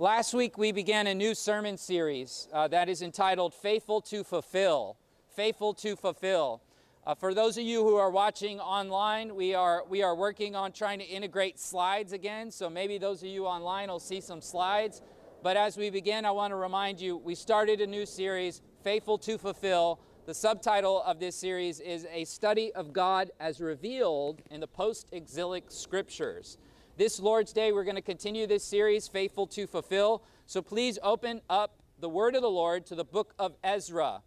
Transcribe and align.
Last 0.00 0.32
week 0.32 0.56
we 0.56 0.72
began 0.72 1.08
a 1.08 1.14
new 1.14 1.34
sermon 1.34 1.76
series 1.76 2.48
uh, 2.54 2.66
that 2.68 2.88
is 2.88 3.02
entitled 3.02 3.52
Faithful 3.52 4.00
to 4.00 4.24
Fulfill. 4.24 4.96
Faithful 5.36 5.74
to 5.74 5.94
Fulfill. 5.94 6.62
Uh, 7.06 7.14
for 7.14 7.34
those 7.34 7.58
of 7.58 7.64
you 7.64 7.82
who 7.82 7.96
are 7.96 8.10
watching 8.10 8.60
online, 8.60 9.34
we 9.34 9.54
are, 9.54 9.84
we 9.90 10.02
are 10.02 10.14
working 10.14 10.56
on 10.56 10.72
trying 10.72 11.00
to 11.00 11.04
integrate 11.04 11.58
slides 11.58 12.14
again. 12.14 12.50
So 12.50 12.70
maybe 12.70 12.96
those 12.96 13.22
of 13.22 13.28
you 13.28 13.44
online 13.44 13.90
will 13.90 14.00
see 14.00 14.22
some 14.22 14.40
slides. 14.40 15.02
But 15.42 15.58
as 15.58 15.76
we 15.76 15.90
begin, 15.90 16.24
I 16.24 16.30
want 16.30 16.52
to 16.52 16.56
remind 16.56 16.98
you 16.98 17.18
we 17.18 17.34
started 17.34 17.82
a 17.82 17.86
new 17.86 18.06
series, 18.06 18.62
Faithful 18.82 19.18
to 19.18 19.36
Fulfill. 19.36 20.00
The 20.24 20.32
subtitle 20.32 21.02
of 21.02 21.20
this 21.20 21.36
series 21.36 21.78
is 21.78 22.06
A 22.10 22.24
Study 22.24 22.72
of 22.72 22.94
God 22.94 23.32
as 23.38 23.60
Revealed 23.60 24.40
in 24.50 24.60
the 24.60 24.66
Post 24.66 25.08
Exilic 25.12 25.64
Scriptures. 25.68 26.56
This 27.00 27.18
Lord's 27.18 27.54
Day, 27.54 27.72
we're 27.72 27.84
going 27.84 27.96
to 27.96 28.02
continue 28.02 28.46
this 28.46 28.62
series, 28.62 29.08
Faithful 29.08 29.46
to 29.46 29.66
Fulfill. 29.66 30.22
So 30.44 30.60
please 30.60 30.98
open 31.02 31.40
up 31.48 31.82
the 31.98 32.10
Word 32.10 32.34
of 32.34 32.42
the 32.42 32.50
Lord 32.50 32.84
to 32.88 32.94
the 32.94 33.06
book 33.06 33.32
of 33.38 33.56
Ezra. 33.64 34.20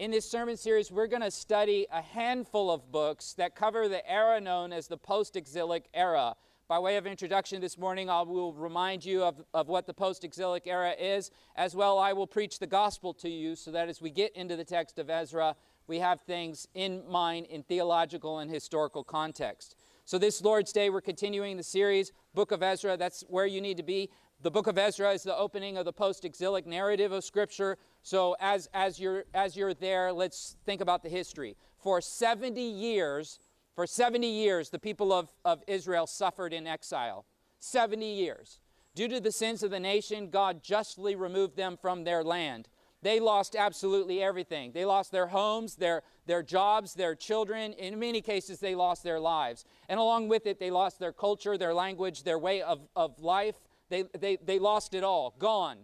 In 0.00 0.10
this 0.10 0.28
sermon 0.28 0.56
series, 0.56 0.90
we're 0.90 1.06
going 1.06 1.22
to 1.22 1.30
study 1.30 1.86
a 1.92 2.02
handful 2.02 2.68
of 2.68 2.90
books 2.90 3.34
that 3.34 3.54
cover 3.54 3.86
the 3.86 4.04
era 4.10 4.40
known 4.40 4.72
as 4.72 4.88
the 4.88 4.96
post 4.96 5.36
exilic 5.36 5.84
era. 5.94 6.34
By 6.66 6.80
way 6.80 6.96
of 6.96 7.06
introduction 7.06 7.60
this 7.60 7.78
morning, 7.78 8.10
I 8.10 8.22
will 8.22 8.52
remind 8.52 9.04
you 9.04 9.22
of, 9.22 9.40
of 9.54 9.68
what 9.68 9.86
the 9.86 9.94
post 9.94 10.24
exilic 10.24 10.66
era 10.66 10.96
is. 10.98 11.30
As 11.54 11.76
well, 11.76 11.96
I 11.96 12.12
will 12.12 12.26
preach 12.26 12.58
the 12.58 12.66
gospel 12.66 13.14
to 13.14 13.28
you 13.28 13.54
so 13.54 13.70
that 13.70 13.88
as 13.88 14.02
we 14.02 14.10
get 14.10 14.34
into 14.34 14.56
the 14.56 14.64
text 14.64 14.98
of 14.98 15.08
Ezra, 15.08 15.54
we 15.86 16.00
have 16.00 16.22
things 16.22 16.66
in 16.74 17.08
mind 17.08 17.46
in 17.46 17.62
theological 17.62 18.40
and 18.40 18.50
historical 18.50 19.04
context. 19.04 19.76
So, 20.08 20.18
this 20.18 20.40
Lord's 20.40 20.70
Day, 20.70 20.88
we're 20.88 21.00
continuing 21.00 21.56
the 21.56 21.64
series, 21.64 22.12
Book 22.32 22.52
of 22.52 22.62
Ezra. 22.62 22.96
That's 22.96 23.24
where 23.26 23.44
you 23.44 23.60
need 23.60 23.76
to 23.78 23.82
be. 23.82 24.08
The 24.40 24.52
book 24.52 24.68
of 24.68 24.78
Ezra 24.78 25.10
is 25.10 25.24
the 25.24 25.36
opening 25.36 25.76
of 25.76 25.84
the 25.84 25.92
post 25.92 26.24
exilic 26.24 26.64
narrative 26.64 27.10
of 27.10 27.24
Scripture. 27.24 27.76
So, 28.04 28.36
as, 28.38 28.68
as, 28.72 29.00
you're, 29.00 29.24
as 29.34 29.56
you're 29.56 29.74
there, 29.74 30.12
let's 30.12 30.54
think 30.64 30.80
about 30.80 31.02
the 31.02 31.08
history. 31.08 31.56
For 31.76 32.00
70 32.00 32.60
years, 32.60 33.40
for 33.74 33.84
70 33.84 34.28
years, 34.28 34.70
the 34.70 34.78
people 34.78 35.12
of, 35.12 35.28
of 35.44 35.64
Israel 35.66 36.06
suffered 36.06 36.52
in 36.52 36.68
exile. 36.68 37.24
70 37.58 38.08
years. 38.08 38.60
Due 38.94 39.08
to 39.08 39.18
the 39.18 39.32
sins 39.32 39.64
of 39.64 39.72
the 39.72 39.80
nation, 39.80 40.30
God 40.30 40.62
justly 40.62 41.16
removed 41.16 41.56
them 41.56 41.76
from 41.76 42.04
their 42.04 42.22
land. 42.22 42.68
They 43.02 43.20
lost 43.20 43.54
absolutely 43.54 44.22
everything. 44.22 44.72
They 44.72 44.84
lost 44.84 45.12
their 45.12 45.26
homes, 45.26 45.76
their, 45.76 46.02
their 46.26 46.42
jobs, 46.42 46.94
their 46.94 47.14
children. 47.14 47.72
In 47.74 47.98
many 47.98 48.20
cases, 48.20 48.58
they 48.58 48.74
lost 48.74 49.04
their 49.04 49.20
lives. 49.20 49.64
And 49.88 50.00
along 50.00 50.28
with 50.28 50.46
it, 50.46 50.58
they 50.58 50.70
lost 50.70 50.98
their 50.98 51.12
culture, 51.12 51.58
their 51.58 51.74
language, 51.74 52.22
their 52.22 52.38
way 52.38 52.62
of, 52.62 52.80
of 52.96 53.20
life. 53.20 53.56
They, 53.90 54.04
they, 54.18 54.36
they 54.36 54.58
lost 54.58 54.94
it 54.94 55.04
all. 55.04 55.34
Gone. 55.38 55.78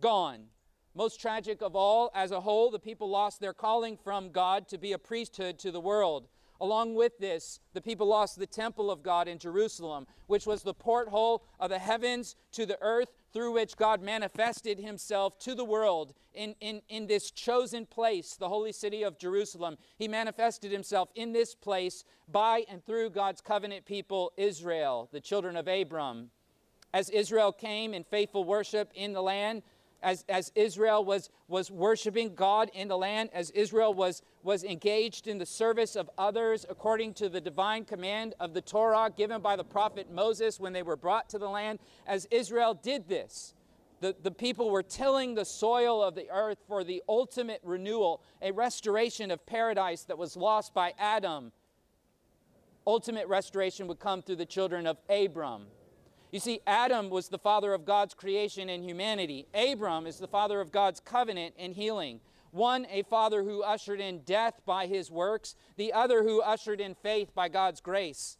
Gone. 0.00 0.44
Most 0.94 1.20
tragic 1.20 1.62
of 1.62 1.74
all, 1.74 2.10
as 2.14 2.30
a 2.30 2.40
whole, 2.40 2.70
the 2.70 2.78
people 2.78 3.08
lost 3.08 3.40
their 3.40 3.54
calling 3.54 3.96
from 3.96 4.30
God 4.30 4.68
to 4.68 4.78
be 4.78 4.92
a 4.92 4.98
priesthood 4.98 5.58
to 5.60 5.70
the 5.70 5.80
world. 5.80 6.28
Along 6.60 6.94
with 6.94 7.18
this, 7.18 7.60
the 7.72 7.80
people 7.80 8.06
lost 8.06 8.38
the 8.38 8.46
temple 8.46 8.90
of 8.90 9.02
God 9.02 9.26
in 9.26 9.38
Jerusalem, 9.38 10.06
which 10.26 10.46
was 10.46 10.62
the 10.62 10.74
porthole 10.74 11.42
of 11.58 11.70
the 11.70 11.78
heavens 11.78 12.36
to 12.52 12.66
the 12.66 12.78
earth 12.80 13.08
through 13.32 13.52
which 13.52 13.76
God 13.76 14.02
manifested 14.02 14.78
himself 14.78 15.38
to 15.40 15.54
the 15.54 15.64
world 15.64 16.12
in, 16.34 16.54
in, 16.60 16.82
in 16.88 17.06
this 17.06 17.30
chosen 17.30 17.86
place, 17.86 18.34
the 18.34 18.48
holy 18.48 18.72
city 18.72 19.02
of 19.02 19.18
Jerusalem. 19.18 19.78
He 19.96 20.08
manifested 20.08 20.70
himself 20.70 21.08
in 21.14 21.32
this 21.32 21.54
place 21.54 22.04
by 22.30 22.64
and 22.68 22.84
through 22.84 23.10
God's 23.10 23.40
covenant 23.40 23.84
people, 23.84 24.32
Israel, 24.36 25.08
the 25.12 25.20
children 25.20 25.56
of 25.56 25.68
Abram. 25.68 26.30
As 26.94 27.08
Israel 27.08 27.52
came 27.52 27.94
in 27.94 28.04
faithful 28.04 28.44
worship 28.44 28.92
in 28.94 29.12
the 29.12 29.22
land, 29.22 29.62
as, 30.02 30.24
as 30.28 30.50
Israel 30.54 31.04
was, 31.04 31.30
was 31.48 31.70
worshiping 31.70 32.34
God 32.34 32.70
in 32.74 32.88
the 32.88 32.98
land, 32.98 33.30
as 33.32 33.50
Israel 33.50 33.94
was, 33.94 34.22
was 34.42 34.64
engaged 34.64 35.26
in 35.26 35.38
the 35.38 35.46
service 35.46 35.96
of 35.96 36.10
others 36.18 36.66
according 36.68 37.14
to 37.14 37.28
the 37.28 37.40
divine 37.40 37.84
command 37.84 38.34
of 38.40 38.54
the 38.54 38.60
Torah 38.60 39.10
given 39.16 39.40
by 39.40 39.56
the 39.56 39.64
prophet 39.64 40.10
Moses 40.10 40.58
when 40.58 40.72
they 40.72 40.82
were 40.82 40.96
brought 40.96 41.28
to 41.30 41.38
the 41.38 41.48
land, 41.48 41.78
as 42.06 42.26
Israel 42.30 42.74
did 42.74 43.08
this, 43.08 43.54
the, 44.00 44.16
the 44.20 44.32
people 44.32 44.70
were 44.70 44.82
tilling 44.82 45.34
the 45.34 45.44
soil 45.44 46.02
of 46.02 46.16
the 46.16 46.28
earth 46.30 46.58
for 46.66 46.82
the 46.82 47.02
ultimate 47.08 47.60
renewal, 47.62 48.20
a 48.42 48.50
restoration 48.50 49.30
of 49.30 49.46
paradise 49.46 50.02
that 50.04 50.18
was 50.18 50.36
lost 50.36 50.74
by 50.74 50.92
Adam. 50.98 51.52
Ultimate 52.84 53.28
restoration 53.28 53.86
would 53.86 54.00
come 54.00 54.20
through 54.20 54.36
the 54.36 54.44
children 54.44 54.88
of 54.88 54.98
Abram. 55.08 55.66
You 56.32 56.40
see, 56.40 56.60
Adam 56.66 57.10
was 57.10 57.28
the 57.28 57.38
father 57.38 57.74
of 57.74 57.84
God's 57.84 58.14
creation 58.14 58.70
and 58.70 58.82
humanity. 58.82 59.46
Abram 59.54 60.06
is 60.06 60.18
the 60.18 60.26
father 60.26 60.60
of 60.60 60.72
God's 60.72 60.98
covenant 60.98 61.54
and 61.58 61.74
healing. 61.74 62.20
One, 62.50 62.86
a 62.90 63.02
father 63.02 63.44
who 63.44 63.62
ushered 63.62 64.00
in 64.00 64.20
death 64.20 64.62
by 64.66 64.86
his 64.86 65.10
works, 65.10 65.54
the 65.76 65.92
other 65.92 66.22
who 66.22 66.40
ushered 66.42 66.80
in 66.80 66.94
faith 66.94 67.34
by 67.34 67.48
God's 67.48 67.80
grace. 67.80 68.38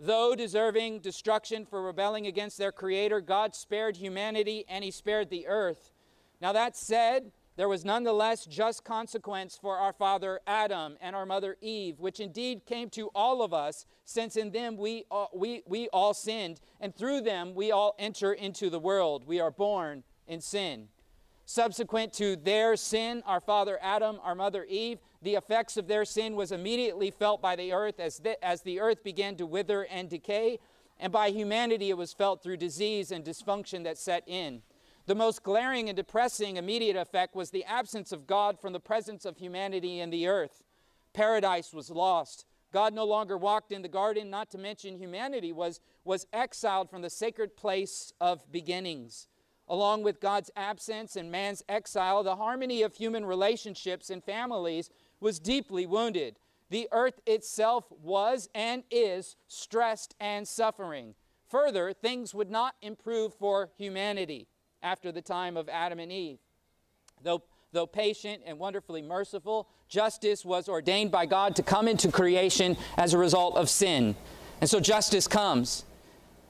Though 0.00 0.34
deserving 0.34 0.98
destruction 0.98 1.64
for 1.64 1.80
rebelling 1.80 2.26
against 2.26 2.58
their 2.58 2.72
Creator, 2.72 3.20
God 3.20 3.54
spared 3.54 3.96
humanity 3.96 4.64
and 4.68 4.82
He 4.82 4.90
spared 4.90 5.30
the 5.30 5.46
earth. 5.46 5.92
Now, 6.40 6.52
that 6.52 6.76
said, 6.76 7.30
there 7.56 7.68
was 7.68 7.84
nonetheless 7.84 8.46
just 8.46 8.82
consequence 8.82 9.58
for 9.60 9.76
our 9.76 9.92
father 9.92 10.40
Adam 10.46 10.96
and 11.00 11.14
our 11.14 11.26
mother 11.26 11.56
Eve, 11.60 12.00
which 12.00 12.18
indeed 12.18 12.64
came 12.64 12.88
to 12.90 13.08
all 13.14 13.42
of 13.42 13.52
us, 13.52 13.84
since 14.04 14.36
in 14.36 14.52
them 14.52 14.76
we 14.76 15.04
all, 15.10 15.30
we, 15.34 15.62
we 15.66 15.88
all 15.88 16.14
sinned, 16.14 16.60
and 16.80 16.94
through 16.94 17.20
them 17.20 17.54
we 17.54 17.70
all 17.70 17.94
enter 17.98 18.32
into 18.32 18.70
the 18.70 18.78
world. 18.78 19.26
We 19.26 19.38
are 19.38 19.50
born 19.50 20.02
in 20.26 20.40
sin. 20.40 20.88
Subsequent 21.44 22.14
to 22.14 22.36
their 22.36 22.76
sin, 22.76 23.22
our 23.26 23.40
father 23.40 23.78
Adam, 23.82 24.18
our 24.22 24.34
mother 24.34 24.64
Eve, 24.64 24.98
the 25.20 25.34
effects 25.34 25.76
of 25.76 25.88
their 25.88 26.06
sin 26.06 26.34
was 26.34 26.52
immediately 26.52 27.10
felt 27.10 27.42
by 27.42 27.56
the 27.56 27.72
earth 27.72 28.00
as 28.00 28.18
the, 28.18 28.42
as 28.42 28.62
the 28.62 28.80
earth 28.80 29.04
began 29.04 29.36
to 29.36 29.44
wither 29.44 29.82
and 29.84 30.08
decay, 30.08 30.58
and 30.98 31.12
by 31.12 31.28
humanity 31.28 31.90
it 31.90 31.98
was 31.98 32.14
felt 32.14 32.42
through 32.42 32.56
disease 32.56 33.10
and 33.10 33.24
dysfunction 33.24 33.84
that 33.84 33.98
set 33.98 34.22
in. 34.26 34.62
The 35.06 35.14
most 35.16 35.42
glaring 35.42 35.88
and 35.88 35.96
depressing 35.96 36.56
immediate 36.56 36.96
effect 36.96 37.34
was 37.34 37.50
the 37.50 37.64
absence 37.64 38.12
of 38.12 38.26
God 38.26 38.60
from 38.60 38.72
the 38.72 38.78
presence 38.78 39.24
of 39.24 39.36
humanity 39.36 39.98
in 39.98 40.10
the 40.10 40.28
earth. 40.28 40.62
Paradise 41.12 41.74
was 41.74 41.90
lost. 41.90 42.44
God 42.72 42.94
no 42.94 43.04
longer 43.04 43.36
walked 43.36 43.72
in 43.72 43.82
the 43.82 43.88
garden, 43.88 44.30
not 44.30 44.50
to 44.52 44.58
mention 44.58 44.96
humanity 44.96 45.52
was, 45.52 45.80
was 46.04 46.26
exiled 46.32 46.88
from 46.88 47.02
the 47.02 47.10
sacred 47.10 47.56
place 47.56 48.12
of 48.20 48.50
beginnings. 48.52 49.26
Along 49.68 50.04
with 50.04 50.20
God's 50.20 50.50
absence 50.54 51.16
and 51.16 51.32
man's 51.32 51.64
exile, 51.68 52.22
the 52.22 52.36
harmony 52.36 52.82
of 52.82 52.94
human 52.94 53.26
relationships 53.26 54.08
and 54.08 54.22
families 54.22 54.88
was 55.20 55.40
deeply 55.40 55.84
wounded. 55.84 56.38
The 56.70 56.88
earth 56.92 57.20
itself 57.26 57.86
was 57.90 58.48
and 58.54 58.84
is 58.90 59.36
stressed 59.48 60.14
and 60.20 60.46
suffering. 60.46 61.14
Further, 61.50 61.92
things 61.92 62.34
would 62.34 62.50
not 62.50 62.76
improve 62.80 63.34
for 63.34 63.70
humanity 63.76 64.46
after 64.82 65.12
the 65.12 65.22
time 65.22 65.56
of 65.56 65.68
Adam 65.68 65.98
and 65.98 66.10
Eve. 66.10 66.38
Though, 67.22 67.42
though 67.72 67.86
patient 67.86 68.42
and 68.46 68.58
wonderfully 68.58 69.02
merciful, 69.02 69.68
justice 69.88 70.44
was 70.44 70.68
ordained 70.68 71.10
by 71.10 71.26
God 71.26 71.56
to 71.56 71.62
come 71.62 71.88
into 71.88 72.10
creation 72.10 72.76
as 72.96 73.14
a 73.14 73.18
result 73.18 73.56
of 73.56 73.68
sin. 73.68 74.16
And 74.60 74.68
so 74.68 74.80
justice 74.80 75.28
comes. 75.28 75.84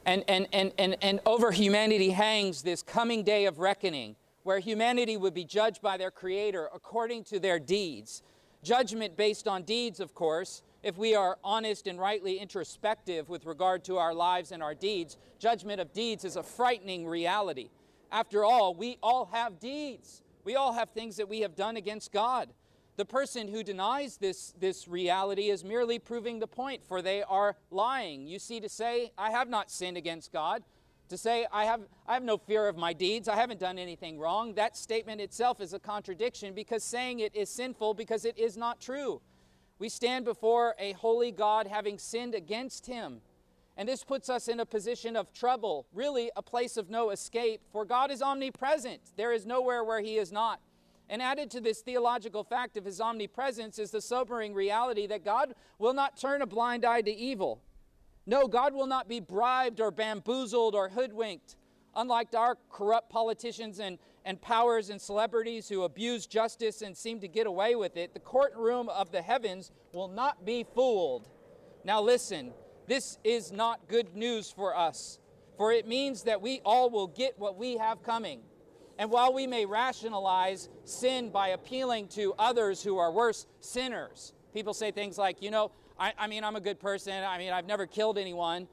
And, 0.04 0.24
and, 0.28 0.48
and, 0.52 0.72
and, 0.78 0.96
and 1.02 1.20
over 1.26 1.52
humanity 1.52 2.10
hangs 2.10 2.62
this 2.62 2.82
coming 2.82 3.22
day 3.22 3.46
of 3.46 3.58
reckoning 3.58 4.16
where 4.42 4.58
humanity 4.58 5.16
would 5.16 5.34
be 5.34 5.44
judged 5.44 5.80
by 5.80 5.96
their 5.96 6.10
Creator 6.10 6.68
according 6.74 7.24
to 7.24 7.38
their 7.38 7.58
deeds. 7.58 8.22
Judgment 8.62 9.16
based 9.16 9.46
on 9.46 9.62
deeds, 9.62 10.00
of 10.00 10.14
course, 10.14 10.62
if 10.82 10.96
we 10.96 11.14
are 11.14 11.38
honest 11.44 11.86
and 11.86 11.98
rightly 11.98 12.38
introspective 12.38 13.28
with 13.28 13.46
regard 13.46 13.84
to 13.84 13.98
our 13.98 14.12
lives 14.12 14.50
and 14.50 14.62
our 14.62 14.74
deeds, 14.74 15.16
judgment 15.38 15.80
of 15.80 15.92
deeds 15.92 16.24
is 16.24 16.36
a 16.36 16.42
frightening 16.42 17.06
reality. 17.06 17.70
After 18.12 18.44
all, 18.44 18.74
we 18.74 18.98
all 19.02 19.30
have 19.32 19.58
deeds. 19.58 20.22
We 20.44 20.54
all 20.54 20.74
have 20.74 20.90
things 20.90 21.16
that 21.16 21.28
we 21.28 21.40
have 21.40 21.56
done 21.56 21.76
against 21.76 22.12
God. 22.12 22.50
The 22.96 23.06
person 23.06 23.48
who 23.48 23.62
denies 23.62 24.18
this, 24.18 24.52
this 24.60 24.86
reality 24.86 25.48
is 25.48 25.64
merely 25.64 25.98
proving 25.98 26.38
the 26.38 26.46
point, 26.46 26.84
for 26.84 27.00
they 27.00 27.22
are 27.22 27.56
lying. 27.70 28.26
You 28.26 28.38
see, 28.38 28.60
to 28.60 28.68
say, 28.68 29.12
I 29.16 29.30
have 29.30 29.48
not 29.48 29.70
sinned 29.70 29.96
against 29.96 30.30
God, 30.30 30.62
to 31.08 31.16
say, 31.16 31.46
I 31.50 31.64
have, 31.64 31.80
I 32.06 32.12
have 32.12 32.22
no 32.22 32.36
fear 32.36 32.68
of 32.68 32.76
my 32.76 32.92
deeds, 32.92 33.28
I 33.28 33.36
haven't 33.36 33.60
done 33.60 33.78
anything 33.78 34.18
wrong, 34.18 34.54
that 34.54 34.76
statement 34.76 35.22
itself 35.22 35.60
is 35.62 35.72
a 35.72 35.78
contradiction 35.78 36.52
because 36.52 36.84
saying 36.84 37.20
it 37.20 37.34
is 37.34 37.48
sinful 37.48 37.94
because 37.94 38.26
it 38.26 38.36
is 38.36 38.58
not 38.58 38.78
true. 38.78 39.22
We 39.78 39.88
stand 39.88 40.26
before 40.26 40.74
a 40.78 40.92
holy 40.92 41.32
God 41.32 41.66
having 41.66 41.98
sinned 41.98 42.34
against 42.34 42.86
him. 42.86 43.22
And 43.76 43.88
this 43.88 44.04
puts 44.04 44.28
us 44.28 44.48
in 44.48 44.60
a 44.60 44.66
position 44.66 45.16
of 45.16 45.32
trouble, 45.32 45.86
really 45.92 46.30
a 46.36 46.42
place 46.42 46.76
of 46.76 46.90
no 46.90 47.10
escape, 47.10 47.62
for 47.72 47.84
God 47.84 48.10
is 48.10 48.22
omnipresent. 48.22 49.00
There 49.16 49.32
is 49.32 49.46
nowhere 49.46 49.82
where 49.82 50.00
He 50.00 50.18
is 50.18 50.30
not. 50.30 50.60
And 51.08 51.22
added 51.22 51.50
to 51.52 51.60
this 51.60 51.80
theological 51.80 52.44
fact 52.44 52.76
of 52.76 52.84
His 52.84 53.00
omnipresence 53.00 53.78
is 53.78 53.90
the 53.90 54.00
sobering 54.00 54.54
reality 54.54 55.06
that 55.06 55.24
God 55.24 55.54
will 55.78 55.94
not 55.94 56.16
turn 56.16 56.42
a 56.42 56.46
blind 56.46 56.84
eye 56.84 57.02
to 57.02 57.10
evil. 57.10 57.62
No, 58.26 58.46
God 58.46 58.72
will 58.74 58.86
not 58.86 59.08
be 59.08 59.20
bribed 59.20 59.80
or 59.80 59.90
bamboozled 59.90 60.74
or 60.74 60.88
hoodwinked. 60.90 61.56
Unlike 61.94 62.34
our 62.34 62.56
corrupt 62.70 63.10
politicians 63.10 63.78
and, 63.78 63.98
and 64.24 64.40
powers 64.40 64.90
and 64.90 65.00
celebrities 65.00 65.68
who 65.68 65.82
abuse 65.82 66.26
justice 66.26 66.82
and 66.82 66.96
seem 66.96 67.20
to 67.20 67.28
get 67.28 67.46
away 67.46 67.74
with 67.74 67.96
it, 67.96 68.14
the 68.14 68.20
courtroom 68.20 68.88
of 68.88 69.10
the 69.10 69.20
heavens 69.20 69.70
will 69.92 70.08
not 70.08 70.44
be 70.44 70.64
fooled. 70.74 71.28
Now, 71.84 72.00
listen, 72.00 72.52
this 72.86 73.18
is 73.24 73.52
not 73.52 73.88
good 73.88 74.14
news 74.14 74.50
for 74.50 74.76
us, 74.76 75.18
for 75.56 75.72
it 75.72 75.86
means 75.86 76.24
that 76.24 76.40
we 76.40 76.60
all 76.64 76.90
will 76.90 77.06
get 77.06 77.38
what 77.38 77.56
we 77.56 77.76
have 77.76 78.02
coming. 78.02 78.40
And 78.98 79.10
while 79.10 79.32
we 79.32 79.46
may 79.46 79.64
rationalize 79.64 80.68
sin 80.84 81.30
by 81.30 81.48
appealing 81.48 82.08
to 82.08 82.34
others 82.38 82.82
who 82.82 82.98
are 82.98 83.10
worse 83.10 83.46
sinners, 83.60 84.32
people 84.52 84.74
say 84.74 84.90
things 84.90 85.18
like, 85.18 85.42
you 85.42 85.50
know, 85.50 85.70
I, 85.98 86.12
I 86.18 86.26
mean, 86.26 86.44
I'm 86.44 86.56
a 86.56 86.60
good 86.60 86.80
person. 86.80 87.12
I 87.24 87.38
mean, 87.38 87.52
I've 87.52 87.66
never 87.66 87.86
killed 87.86 88.18
anyone. 88.18 88.68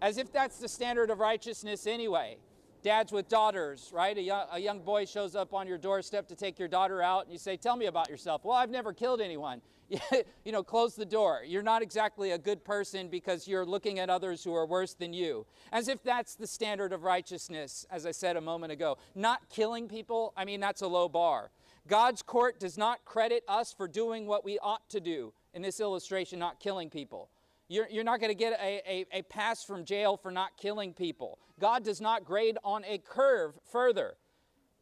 As 0.00 0.16
if 0.16 0.32
that's 0.32 0.58
the 0.58 0.68
standard 0.68 1.10
of 1.10 1.18
righteousness 1.18 1.86
anyway. 1.86 2.38
Dads 2.82 3.10
with 3.10 3.28
daughters, 3.28 3.90
right? 3.92 4.16
A 4.16 4.22
young, 4.22 4.46
a 4.52 4.58
young 4.58 4.80
boy 4.80 5.04
shows 5.04 5.34
up 5.34 5.52
on 5.52 5.66
your 5.66 5.78
doorstep 5.78 6.28
to 6.28 6.36
take 6.36 6.58
your 6.58 6.68
daughter 6.68 7.02
out, 7.02 7.24
and 7.24 7.32
you 7.32 7.38
say, 7.38 7.56
Tell 7.56 7.76
me 7.76 7.86
about 7.86 8.08
yourself. 8.08 8.44
Well, 8.44 8.56
I've 8.56 8.70
never 8.70 8.92
killed 8.92 9.20
anyone. 9.20 9.60
you 10.44 10.52
know, 10.52 10.62
close 10.62 10.94
the 10.94 11.04
door. 11.04 11.42
You're 11.46 11.62
not 11.62 11.82
exactly 11.82 12.32
a 12.32 12.38
good 12.38 12.64
person 12.64 13.08
because 13.08 13.48
you're 13.48 13.64
looking 13.64 13.98
at 13.98 14.10
others 14.10 14.44
who 14.44 14.54
are 14.54 14.66
worse 14.66 14.94
than 14.94 15.12
you. 15.12 15.46
As 15.72 15.88
if 15.88 16.02
that's 16.02 16.34
the 16.34 16.46
standard 16.46 16.92
of 16.92 17.04
righteousness, 17.04 17.86
as 17.90 18.04
I 18.04 18.10
said 18.10 18.36
a 18.36 18.40
moment 18.40 18.72
ago. 18.72 18.98
Not 19.14 19.48
killing 19.48 19.88
people, 19.88 20.32
I 20.36 20.44
mean, 20.44 20.60
that's 20.60 20.82
a 20.82 20.86
low 20.86 21.08
bar. 21.08 21.50
God's 21.86 22.22
court 22.22 22.60
does 22.60 22.76
not 22.76 23.04
credit 23.04 23.44
us 23.48 23.72
for 23.72 23.88
doing 23.88 24.26
what 24.26 24.44
we 24.44 24.58
ought 24.58 24.88
to 24.90 25.00
do. 25.00 25.32
In 25.54 25.62
this 25.62 25.80
illustration, 25.80 26.38
not 26.38 26.60
killing 26.60 26.90
people. 26.90 27.30
You're, 27.68 27.88
you're 27.90 28.04
not 28.04 28.20
going 28.20 28.30
to 28.30 28.34
get 28.34 28.58
a, 28.60 28.82
a, 28.86 29.06
a 29.12 29.22
pass 29.22 29.64
from 29.64 29.84
jail 29.84 30.16
for 30.16 30.30
not 30.30 30.56
killing 30.56 30.92
people. 30.92 31.38
God 31.58 31.84
does 31.84 32.00
not 32.00 32.24
grade 32.24 32.58
on 32.62 32.84
a 32.84 32.98
curve 32.98 33.54
further. 33.70 34.14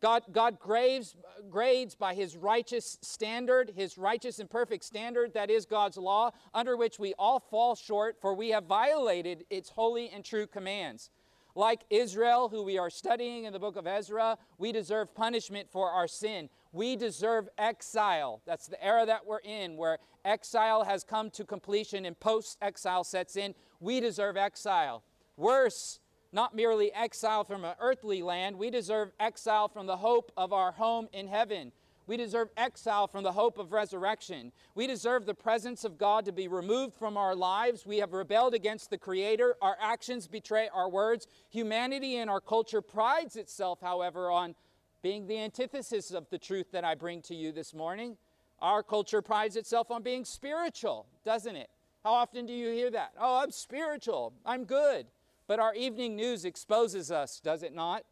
God, 0.02 0.24
God 0.30 0.58
grades, 0.58 1.16
grades 1.48 1.94
by 1.94 2.14
his 2.14 2.36
righteous 2.36 2.98
standard, 3.00 3.72
his 3.74 3.96
righteous 3.96 4.38
and 4.38 4.50
perfect 4.50 4.84
standard, 4.84 5.32
that 5.34 5.50
is 5.50 5.64
God's 5.64 5.96
law, 5.96 6.32
under 6.52 6.76
which 6.76 6.98
we 6.98 7.14
all 7.18 7.40
fall 7.40 7.74
short, 7.74 8.16
for 8.20 8.34
we 8.34 8.50
have 8.50 8.64
violated 8.64 9.44
its 9.48 9.70
holy 9.70 10.10
and 10.10 10.24
true 10.24 10.46
commands. 10.46 11.10
Like 11.54 11.84
Israel, 11.88 12.50
who 12.50 12.62
we 12.62 12.76
are 12.76 12.90
studying 12.90 13.44
in 13.44 13.54
the 13.54 13.58
book 13.58 13.76
of 13.76 13.86
Ezra, 13.86 14.36
we 14.58 14.72
deserve 14.72 15.14
punishment 15.14 15.70
for 15.70 15.90
our 15.90 16.06
sin. 16.06 16.50
We 16.72 16.96
deserve 16.96 17.48
exile. 17.56 18.42
That's 18.44 18.66
the 18.66 18.84
era 18.84 19.06
that 19.06 19.24
we're 19.26 19.38
in, 19.38 19.78
where 19.78 19.98
exile 20.26 20.84
has 20.84 21.02
come 21.02 21.30
to 21.30 21.44
completion 21.44 22.04
and 22.04 22.20
post 22.20 22.58
exile 22.60 23.04
sets 23.04 23.36
in. 23.36 23.54
We 23.80 24.00
deserve 24.00 24.36
exile. 24.36 25.02
Worse, 25.38 26.00
not 26.36 26.54
merely 26.54 26.92
exile 26.92 27.44
from 27.44 27.64
an 27.64 27.74
earthly 27.80 28.22
land, 28.22 28.56
we 28.56 28.68
deserve 28.68 29.10
exile 29.18 29.68
from 29.68 29.86
the 29.86 29.96
hope 29.96 30.30
of 30.36 30.52
our 30.52 30.70
home 30.70 31.08
in 31.14 31.26
heaven. 31.26 31.72
We 32.06 32.18
deserve 32.18 32.50
exile 32.58 33.08
from 33.08 33.24
the 33.24 33.32
hope 33.32 33.56
of 33.56 33.72
resurrection. 33.72 34.52
We 34.74 34.86
deserve 34.86 35.24
the 35.24 35.34
presence 35.34 35.82
of 35.82 35.96
God 35.96 36.26
to 36.26 36.32
be 36.32 36.46
removed 36.46 36.94
from 36.94 37.16
our 37.16 37.34
lives. 37.34 37.86
We 37.86 37.96
have 37.98 38.12
rebelled 38.12 38.52
against 38.52 38.90
the 38.90 38.98
Creator. 38.98 39.56
Our 39.62 39.78
actions 39.80 40.28
betray 40.28 40.68
our 40.74 40.90
words. 40.90 41.26
Humanity 41.48 42.18
and 42.18 42.28
our 42.28 42.42
culture 42.42 42.82
prides 42.82 43.36
itself, 43.36 43.80
however, 43.80 44.30
on 44.30 44.54
being 45.02 45.26
the 45.26 45.38
antithesis 45.38 46.10
of 46.10 46.28
the 46.28 46.38
truth 46.38 46.70
that 46.72 46.84
I 46.84 46.96
bring 46.96 47.22
to 47.22 47.34
you 47.34 47.50
this 47.50 47.72
morning. 47.72 48.18
Our 48.60 48.82
culture 48.82 49.22
prides 49.22 49.56
itself 49.56 49.90
on 49.90 50.02
being 50.02 50.26
spiritual, 50.26 51.06
doesn't 51.24 51.56
it? 51.56 51.70
How 52.04 52.12
often 52.12 52.44
do 52.44 52.52
you 52.52 52.68
hear 52.68 52.90
that? 52.90 53.12
Oh, 53.18 53.42
I'm 53.42 53.50
spiritual. 53.50 54.34
I'm 54.44 54.64
good. 54.64 55.06
But 55.46 55.60
our 55.60 55.74
evening 55.74 56.16
news 56.16 56.44
exposes 56.44 57.10
us, 57.10 57.40
does 57.40 57.62
it 57.62 57.74
not? 57.74 58.04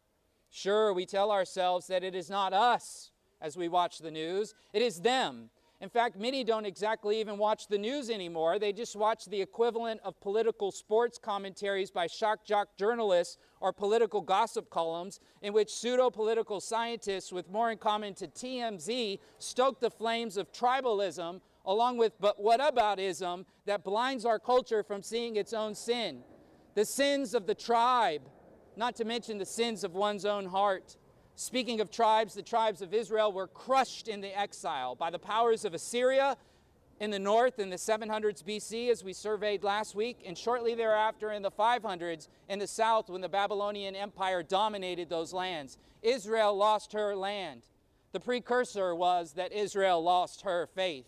Sure, 0.49 0.93
we 0.93 1.05
tell 1.05 1.31
ourselves 1.31 1.87
that 1.87 2.03
it 2.03 2.15
is 2.15 2.29
not 2.29 2.53
us 2.53 3.11
as 3.41 3.57
we 3.57 3.67
watch 3.67 3.99
the 3.99 4.11
news, 4.11 4.55
it 4.73 4.81
is 4.81 5.01
them. 5.01 5.49
In 5.81 5.89
fact, 5.89 6.17
many 6.17 6.45
don't 6.45 6.65
exactly 6.65 7.19
even 7.19 7.37
watch 7.37 7.67
the 7.67 7.77
news 7.77 8.09
anymore. 8.09 8.57
They 8.57 8.71
just 8.71 8.95
watch 8.95 9.25
the 9.25 9.41
equivalent 9.41 9.99
of 10.05 10.19
political 10.21 10.71
sports 10.71 11.17
commentaries 11.17 11.91
by 11.91 12.07
shock 12.07 12.45
jock 12.45 12.69
journalists 12.77 13.37
or 13.59 13.73
political 13.73 14.21
gossip 14.21 14.69
columns 14.69 15.19
in 15.41 15.51
which 15.51 15.69
pseudo 15.69 16.09
political 16.09 16.61
scientists, 16.61 17.33
with 17.33 17.51
more 17.51 17.71
in 17.71 17.77
common 17.77 18.13
to 18.15 18.27
TMZ, 18.27 19.19
stoke 19.37 19.81
the 19.81 19.91
flames 19.91 20.37
of 20.37 20.51
tribalism 20.53 21.41
along 21.65 21.97
with 21.97 22.13
but 22.21 22.41
what 22.41 22.61
aboutism 22.61 23.45
that 23.65 23.83
blinds 23.83 24.23
our 24.23 24.39
culture 24.39 24.81
from 24.81 25.03
seeing 25.03 25.35
its 25.35 25.51
own 25.51 25.75
sin. 25.75 26.23
The 26.75 26.85
sins 26.85 27.33
of 27.33 27.47
the 27.47 27.55
tribe, 27.55 28.21
not 28.75 28.97
to 28.97 29.05
mention 29.05 29.37
the 29.37 29.45
sins 29.45 29.85
of 29.85 29.95
one's 29.95 30.25
own 30.25 30.45
heart. 30.45 30.97
Speaking 31.35 31.79
of 31.79 31.89
tribes, 31.89 32.33
the 32.33 32.41
tribes 32.41 32.81
of 32.81 32.93
Israel 32.93 33.31
were 33.31 33.47
crushed 33.47 34.09
in 34.09 34.19
the 34.19 34.37
exile 34.37 34.93
by 34.93 35.09
the 35.09 35.19
powers 35.19 35.63
of 35.63 35.73
Assyria 35.73 36.35
in 36.99 37.11
the 37.11 37.19
north 37.19 37.59
in 37.59 37.69
the 37.69 37.77
700s 37.77 38.43
BC, 38.43 38.89
as 38.89 39.03
we 39.03 39.13
surveyed 39.13 39.63
last 39.63 39.95
week, 39.95 40.23
and 40.25 40.37
shortly 40.37 40.75
thereafter 40.75 41.31
in 41.31 41.41
the 41.41 41.51
500s 41.51 42.27
in 42.49 42.59
the 42.59 42.67
south 42.67 43.09
when 43.09 43.21
the 43.21 43.29
Babylonian 43.29 43.95
Empire 43.95 44.43
dominated 44.43 45.09
those 45.09 45.33
lands. 45.33 45.77
Israel 46.01 46.55
lost 46.55 46.93
her 46.93 47.15
land. 47.15 47.63
The 48.11 48.19
precursor 48.19 48.95
was 48.95 49.33
that 49.33 49.51
Israel 49.51 50.01
lost 50.01 50.41
her 50.41 50.67
faith. 50.67 51.05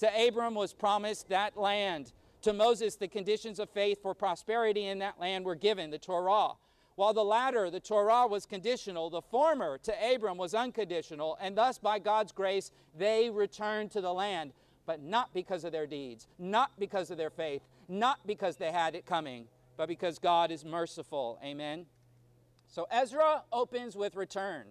To 0.00 0.28
Abram 0.28 0.54
was 0.54 0.72
promised 0.72 1.28
that 1.28 1.56
land. 1.56 2.12
To 2.42 2.52
Moses, 2.52 2.96
the 2.96 3.08
conditions 3.08 3.58
of 3.58 3.70
faith 3.70 4.02
for 4.02 4.14
prosperity 4.14 4.86
in 4.86 4.98
that 4.98 5.20
land 5.20 5.44
were 5.44 5.54
given, 5.54 5.90
the 5.90 5.98
Torah. 5.98 6.52
While 6.96 7.14
the 7.14 7.24
latter, 7.24 7.70
the 7.70 7.80
Torah, 7.80 8.26
was 8.26 8.46
conditional, 8.46 9.08
the 9.10 9.22
former, 9.22 9.78
to 9.78 10.14
Abram, 10.14 10.36
was 10.36 10.54
unconditional, 10.54 11.38
and 11.40 11.56
thus, 11.56 11.78
by 11.78 11.98
God's 11.98 12.32
grace, 12.32 12.70
they 12.98 13.30
returned 13.30 13.92
to 13.92 14.00
the 14.00 14.12
land, 14.12 14.52
but 14.86 15.00
not 15.00 15.32
because 15.32 15.64
of 15.64 15.72
their 15.72 15.86
deeds, 15.86 16.26
not 16.38 16.72
because 16.78 17.10
of 17.10 17.16
their 17.16 17.30
faith, 17.30 17.62
not 17.88 18.18
because 18.26 18.56
they 18.56 18.72
had 18.72 18.94
it 18.94 19.06
coming, 19.06 19.46
but 19.76 19.88
because 19.88 20.18
God 20.18 20.50
is 20.50 20.64
merciful. 20.64 21.38
Amen. 21.42 21.86
So 22.66 22.86
Ezra 22.90 23.42
opens 23.52 23.96
with 23.96 24.16
return. 24.16 24.66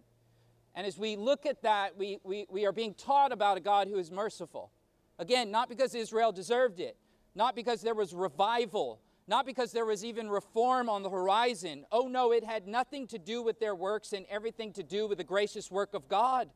And 0.75 0.85
as 0.85 0.97
we 0.97 1.15
look 1.15 1.45
at 1.45 1.61
that, 1.63 1.97
we, 1.97 2.19
we, 2.23 2.45
we 2.49 2.65
are 2.65 2.71
being 2.71 2.93
taught 2.93 3.31
about 3.31 3.57
a 3.57 3.61
God 3.61 3.87
who 3.87 3.97
is 3.97 4.11
merciful. 4.11 4.71
Again, 5.19 5.51
not 5.51 5.69
because 5.69 5.95
Israel 5.95 6.31
deserved 6.31 6.79
it, 6.79 6.97
not 7.35 7.55
because 7.55 7.81
there 7.81 7.95
was 7.95 8.13
revival, 8.13 9.01
not 9.27 9.45
because 9.45 9.71
there 9.71 9.85
was 9.85 10.03
even 10.03 10.29
reform 10.29 10.89
on 10.89 11.03
the 11.03 11.09
horizon. 11.09 11.85
Oh 11.91 12.07
no, 12.07 12.31
it 12.31 12.43
had 12.43 12.67
nothing 12.67 13.07
to 13.07 13.19
do 13.19 13.41
with 13.41 13.59
their 13.59 13.75
works 13.75 14.13
and 14.13 14.25
everything 14.29 14.73
to 14.73 14.83
do 14.83 15.07
with 15.07 15.17
the 15.17 15.23
gracious 15.23 15.71
work 15.71 15.93
of 15.93 16.07
God. 16.07 16.49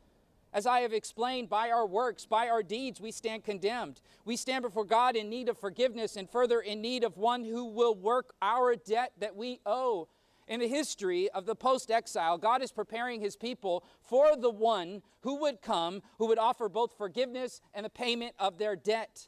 As 0.54 0.66
I 0.66 0.80
have 0.80 0.94
explained, 0.94 1.50
by 1.50 1.70
our 1.70 1.86
works, 1.86 2.26
by 2.26 2.48
our 2.48 2.64
deeds, 2.64 3.02
we 3.02 3.12
stand 3.12 3.44
condemned. 3.44 4.00
We 4.24 4.38
stand 4.38 4.64
before 4.64 4.86
God 4.86 5.18
in 5.18 5.30
need 5.30 5.50
of 5.50 5.58
forgiveness 5.58 6.16
and 6.16 6.30
further 6.30 6.62
in 6.62 6.82
need 6.82 7.04
of 7.04 7.18
one 7.18 7.44
who 7.44 7.66
will 7.66 7.94
work 7.94 8.34
our 8.42 8.76
debt 8.76 9.12
that 9.20 9.36
we 9.36 9.60
owe. 9.66 10.08
In 10.48 10.60
the 10.60 10.68
history 10.68 11.30
of 11.32 11.46
the 11.46 11.56
post 11.56 11.92
exile, 11.92 12.38
God 12.38 12.62
is 12.62 12.72
preparing 12.72 13.20
his 13.20 13.36
people 13.36 13.84
for 14.02 14.38
the 14.38 14.52
one 14.52 15.02
who 15.22 15.42
would 15.42 15.62
come, 15.62 16.02
who 16.20 16.28
would 16.28 16.38
offer 16.38 16.70
both 16.70 16.98
forgiveness 16.98 17.60
and 17.74 17.86
the 17.86 17.90
payment 17.90 18.34
of 18.40 18.58
their 18.58 18.76
debt. 18.76 19.28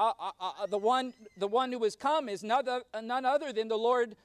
Uh, 0.00 0.14
uh, 0.18 0.30
uh, 0.40 0.66
the, 0.66 0.78
one, 0.78 1.12
the 1.36 1.46
one 1.46 1.70
who 1.70 1.84
has 1.84 1.94
come 1.94 2.30
is 2.30 2.42
none, 2.42 2.64
none 3.02 3.26
other 3.26 3.52
than 3.52 3.68
the 3.68 3.76
Lord 3.76 4.16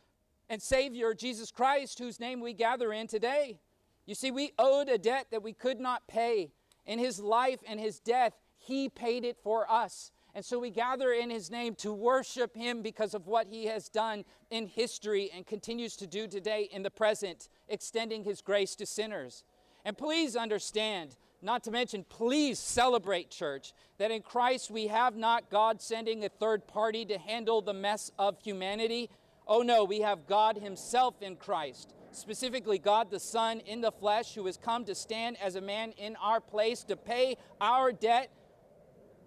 and 0.50 0.62
Savior 0.62 1.13
Jesus 1.13 1.51
Christ, 1.51 2.00
whose 2.00 2.17
name 2.17 2.39
we 2.39 2.53
gather 2.53 2.94
in 2.94 3.08
today. 3.08 3.60
You 4.05 4.15
see, 4.15 4.32
we 4.32 4.53
owed 4.58 4.88
a 4.88 4.98
debt 4.98 5.27
that 5.32 5.44
we 5.44 5.51
could 5.51 5.82
not 5.82 6.08
pay. 6.08 6.53
In 6.86 6.98
his 6.98 7.20
life 7.20 7.60
and 7.67 7.77
his 7.77 8.00
death, 8.00 8.39
he 8.58 8.88
paid 8.88 9.25
it 9.25 9.36
for 9.44 9.70
us. 9.70 10.13
And 10.34 10.46
so 10.46 10.60
we 10.60 10.70
gather 10.70 11.12
in 11.12 11.29
his 11.29 11.51
name 11.51 11.75
to 11.75 11.91
worship 11.91 12.55
him 12.55 12.82
because 12.82 13.13
of 13.13 13.27
what 13.27 13.48
he 13.48 13.65
has 13.65 13.89
done 13.89 14.24
in 14.50 14.67
history 14.67 15.29
and 15.36 15.46
continues 15.46 15.98
to 15.98 16.08
do 16.08 16.25
today 16.25 16.70
in 16.72 16.84
the 16.84 16.89
present, 16.89 17.50
extending 17.67 18.24
his 18.24 18.41
grace 18.41 18.75
to 18.75 18.86
sinners. 18.86 19.44
And 19.84 19.98
please 19.98 20.38
understand 20.38 21.17
not 21.46 21.64
to 21.66 21.72
mention, 21.72 22.04
please 22.10 22.60
celebrate, 22.60 23.30
church, 23.30 23.74
that 24.00 24.12
in 24.12 24.22
Christ 24.22 24.72
we 24.72 24.88
have 24.88 25.16
not 25.16 25.50
God 25.50 25.82
sending 25.82 26.25
a 26.25 26.30
third 26.30 26.68
party 26.68 27.06
to 27.06 27.18
handle 27.18 27.62
the 27.62 27.74
mess 27.74 28.12
of 28.18 28.42
humanity. 28.42 29.10
Oh 29.48 29.62
no, 29.62 29.84
we 29.84 30.02
have 30.02 30.28
God 30.28 30.58
Himself 30.58 31.22
in 31.22 31.36
Christ, 31.36 31.94
specifically 32.12 32.80
God 32.80 33.12
the 33.12 33.20
Son 33.20 33.60
in 33.62 33.82
the 33.82 33.92
flesh, 33.92 34.34
who 34.34 34.46
has 34.48 34.58
come 34.58 34.86
to 34.86 34.96
stand 34.96 35.38
as 35.42 35.56
a 35.56 35.62
man 35.62 35.92
in 35.98 36.16
our 36.18 36.42
place 36.42 36.84
to 36.86 36.98
pay 36.98 37.38
our 37.62 37.92
debt 37.92 38.32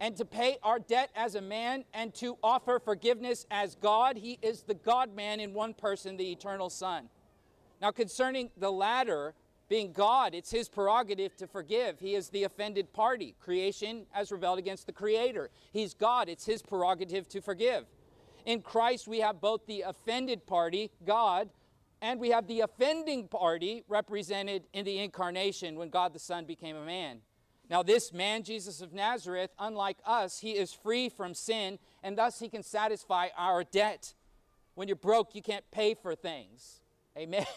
and 0.00 0.16
to 0.16 0.24
pay 0.24 0.58
our 0.62 0.78
debt 0.78 1.10
as 1.14 1.34
a 1.34 1.40
man 1.40 1.84
and 1.94 2.14
to 2.14 2.36
offer 2.42 2.78
forgiveness 2.78 3.46
as 3.50 3.74
God. 3.76 4.16
He 4.16 4.38
is 4.42 4.62
the 4.62 4.74
God 4.74 5.14
man 5.14 5.40
in 5.40 5.54
one 5.54 5.74
person, 5.74 6.16
the 6.16 6.30
eternal 6.30 6.70
Son. 6.70 7.08
Now, 7.80 7.92
concerning 7.92 8.50
the 8.56 8.72
latter, 8.72 9.34
being 9.68 9.92
God, 9.92 10.34
it's 10.34 10.50
his 10.50 10.68
prerogative 10.68 11.36
to 11.36 11.46
forgive. 11.46 12.00
He 12.00 12.14
is 12.14 12.30
the 12.30 12.44
offended 12.44 12.92
party. 12.92 13.34
Creation 13.38 14.06
has 14.10 14.32
rebelled 14.32 14.58
against 14.58 14.86
the 14.86 14.92
Creator. 14.92 15.50
He's 15.72 15.94
God, 15.94 16.28
it's 16.28 16.46
his 16.46 16.62
prerogative 16.62 17.28
to 17.28 17.40
forgive. 17.40 17.84
In 18.46 18.62
Christ, 18.62 19.06
we 19.06 19.20
have 19.20 19.40
both 19.40 19.66
the 19.66 19.82
offended 19.82 20.46
party, 20.46 20.90
God, 21.04 21.50
And 22.00 22.20
we 22.20 22.30
have 22.30 22.46
the 22.46 22.60
offending 22.60 23.26
party 23.26 23.82
represented 23.88 24.62
in 24.72 24.84
the 24.84 24.98
incarnation 24.98 25.76
when 25.76 25.90
God 25.90 26.12
the 26.12 26.20
Son 26.20 26.44
became 26.44 26.76
a 26.76 26.84
man. 26.84 27.22
Now, 27.68 27.82
this 27.82 28.12
man, 28.12 28.44
Jesus 28.44 28.80
of 28.80 28.92
Nazareth, 28.92 29.50
unlike 29.58 29.98
us, 30.06 30.38
he 30.38 30.52
is 30.52 30.72
free 30.72 31.08
from 31.08 31.34
sin, 31.34 31.78
and 32.02 32.16
thus 32.16 32.38
he 32.38 32.48
can 32.48 32.62
satisfy 32.62 33.28
our 33.36 33.64
debt. 33.64 34.14
When 34.74 34.88
you're 34.88 34.96
broke, 34.96 35.34
you 35.34 35.42
can't 35.42 35.68
pay 35.70 35.94
for 35.94 36.14
things. 36.14 36.80
Amen. 37.16 37.44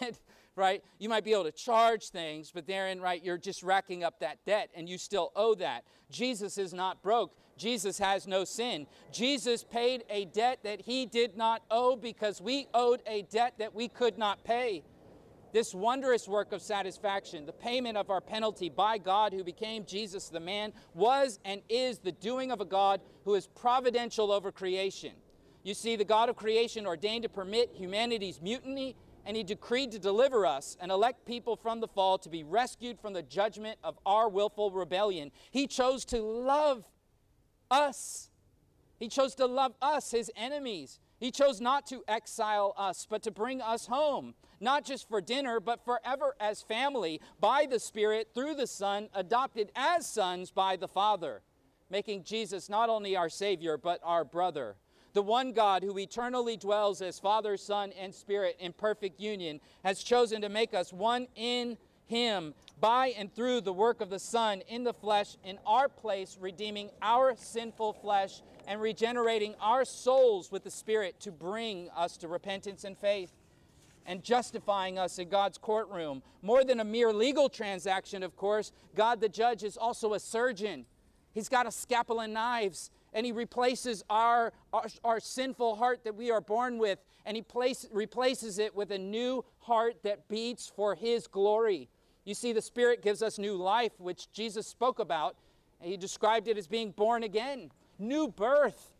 right? 0.56 0.82
You 0.98 1.08
might 1.08 1.24
be 1.24 1.32
able 1.32 1.44
to 1.44 1.52
charge 1.52 2.08
things, 2.08 2.50
but 2.52 2.66
therein, 2.66 3.00
right, 3.00 3.22
you're 3.24 3.38
just 3.38 3.62
racking 3.62 4.04
up 4.04 4.20
that 4.20 4.44
debt 4.44 4.70
and 4.74 4.88
you 4.88 4.98
still 4.98 5.32
owe 5.34 5.54
that. 5.56 5.84
Jesus 6.10 6.58
is 6.58 6.72
not 6.72 7.02
broke. 7.02 7.34
Jesus 7.56 7.98
has 7.98 8.26
no 8.26 8.44
sin. 8.44 8.86
Jesus 9.12 9.64
paid 9.64 10.04
a 10.10 10.24
debt 10.26 10.60
that 10.64 10.80
he 10.80 11.06
did 11.06 11.36
not 11.36 11.62
owe 11.70 11.96
because 11.96 12.40
we 12.40 12.66
owed 12.74 13.02
a 13.06 13.22
debt 13.22 13.54
that 13.58 13.74
we 13.74 13.88
could 13.88 14.18
not 14.18 14.42
pay. 14.44 14.82
This 15.52 15.74
wondrous 15.74 16.26
work 16.26 16.52
of 16.52 16.62
satisfaction, 16.62 17.44
the 17.44 17.52
payment 17.52 17.98
of 17.98 18.08
our 18.08 18.22
penalty 18.22 18.70
by 18.70 18.96
God 18.96 19.34
who 19.34 19.44
became 19.44 19.84
Jesus 19.84 20.28
the 20.28 20.40
man, 20.40 20.72
was 20.94 21.38
and 21.44 21.60
is 21.68 21.98
the 21.98 22.12
doing 22.12 22.50
of 22.50 22.62
a 22.62 22.64
God 22.64 23.02
who 23.24 23.34
is 23.34 23.46
providential 23.48 24.32
over 24.32 24.50
creation. 24.50 25.12
You 25.62 25.74
see, 25.74 25.94
the 25.94 26.04
God 26.04 26.28
of 26.28 26.36
creation 26.36 26.86
ordained 26.86 27.22
to 27.24 27.28
permit 27.28 27.70
humanity's 27.74 28.40
mutiny, 28.40 28.96
and 29.24 29.36
he 29.36 29.42
decreed 29.42 29.92
to 29.92 29.98
deliver 29.98 30.44
us 30.44 30.76
and 30.80 30.90
elect 30.90 31.24
people 31.24 31.56
from 31.56 31.80
the 31.80 31.88
fall 31.88 32.18
to 32.18 32.28
be 32.28 32.42
rescued 32.42 32.98
from 33.00 33.12
the 33.12 33.22
judgment 33.22 33.78
of 33.84 33.98
our 34.04 34.28
willful 34.28 34.70
rebellion. 34.70 35.30
He 35.50 35.66
chose 35.66 36.04
to 36.06 36.20
love 36.20 36.84
us. 37.70 38.30
He 38.98 39.08
chose 39.08 39.34
to 39.36 39.46
love 39.46 39.74
us, 39.82 40.10
his 40.10 40.30
enemies. 40.36 41.00
He 41.18 41.30
chose 41.30 41.60
not 41.60 41.86
to 41.88 42.02
exile 42.08 42.74
us, 42.76 43.06
but 43.08 43.22
to 43.22 43.30
bring 43.30 43.60
us 43.60 43.86
home, 43.86 44.34
not 44.60 44.84
just 44.84 45.08
for 45.08 45.20
dinner, 45.20 45.60
but 45.60 45.84
forever 45.84 46.34
as 46.40 46.62
family, 46.62 47.20
by 47.40 47.66
the 47.68 47.78
Spirit, 47.78 48.30
through 48.34 48.54
the 48.54 48.66
Son, 48.66 49.08
adopted 49.14 49.70
as 49.74 50.06
sons 50.06 50.50
by 50.50 50.76
the 50.76 50.88
Father, 50.88 51.42
making 51.90 52.24
Jesus 52.24 52.68
not 52.68 52.88
only 52.88 53.16
our 53.16 53.28
Savior, 53.28 53.76
but 53.76 54.00
our 54.02 54.24
brother. 54.24 54.76
The 55.14 55.22
one 55.22 55.52
God 55.52 55.82
who 55.82 55.98
eternally 55.98 56.56
dwells 56.56 57.02
as 57.02 57.18
Father, 57.18 57.56
Son, 57.56 57.92
and 57.98 58.14
Spirit 58.14 58.56
in 58.58 58.72
perfect 58.72 59.20
union 59.20 59.60
has 59.84 60.02
chosen 60.02 60.40
to 60.40 60.48
make 60.48 60.72
us 60.72 60.92
one 60.92 61.26
in 61.34 61.76
Him 62.06 62.54
by 62.80 63.08
and 63.08 63.32
through 63.32 63.60
the 63.60 63.72
work 63.72 64.00
of 64.00 64.10
the 64.10 64.18
Son 64.18 64.62
in 64.68 64.84
the 64.84 64.94
flesh 64.94 65.36
in 65.44 65.58
our 65.66 65.88
place, 65.88 66.38
redeeming 66.40 66.90
our 67.02 67.36
sinful 67.36 67.92
flesh 67.92 68.42
and 68.66 68.80
regenerating 68.80 69.54
our 69.60 69.84
souls 69.84 70.50
with 70.50 70.64
the 70.64 70.70
Spirit 70.70 71.20
to 71.20 71.30
bring 71.30 71.90
us 71.94 72.16
to 72.18 72.28
repentance 72.28 72.84
and 72.84 72.96
faith 72.96 73.32
and 74.06 74.22
justifying 74.24 74.98
us 74.98 75.18
in 75.18 75.28
God's 75.28 75.58
courtroom. 75.58 76.22
More 76.40 76.64
than 76.64 76.80
a 76.80 76.84
mere 76.84 77.12
legal 77.12 77.48
transaction, 77.48 78.22
of 78.22 78.36
course, 78.36 78.72
God 78.94 79.20
the 79.20 79.28
judge 79.28 79.62
is 79.62 79.76
also 79.76 80.14
a 80.14 80.20
surgeon. 80.20 80.86
He's 81.32 81.48
got 81.48 81.66
a 81.66 81.70
scalpel 81.70 82.20
and 82.20 82.34
knives, 82.34 82.90
and 83.12 83.26
He 83.26 83.32
replaces 83.32 84.02
our, 84.10 84.52
our, 84.72 84.86
our 85.04 85.20
sinful 85.20 85.76
heart 85.76 86.04
that 86.04 86.14
we 86.14 86.30
are 86.30 86.40
born 86.40 86.78
with, 86.78 86.98
and 87.26 87.36
He 87.36 87.42
place, 87.42 87.86
replaces 87.92 88.58
it 88.58 88.74
with 88.74 88.90
a 88.90 88.98
new 88.98 89.44
heart 89.60 89.96
that 90.02 90.28
beats 90.28 90.70
for 90.74 90.94
His 90.94 91.26
glory. 91.26 91.88
You 92.24 92.34
see, 92.34 92.52
the 92.52 92.62
Spirit 92.62 93.02
gives 93.02 93.22
us 93.22 93.38
new 93.38 93.56
life, 93.56 93.92
which 93.98 94.30
Jesus 94.32 94.66
spoke 94.66 94.98
about. 94.98 95.36
And 95.80 95.90
he 95.90 95.96
described 95.96 96.46
it 96.46 96.56
as 96.56 96.66
being 96.68 96.92
born 96.92 97.24
again 97.24 97.70
new 97.98 98.28
birth. 98.28 98.92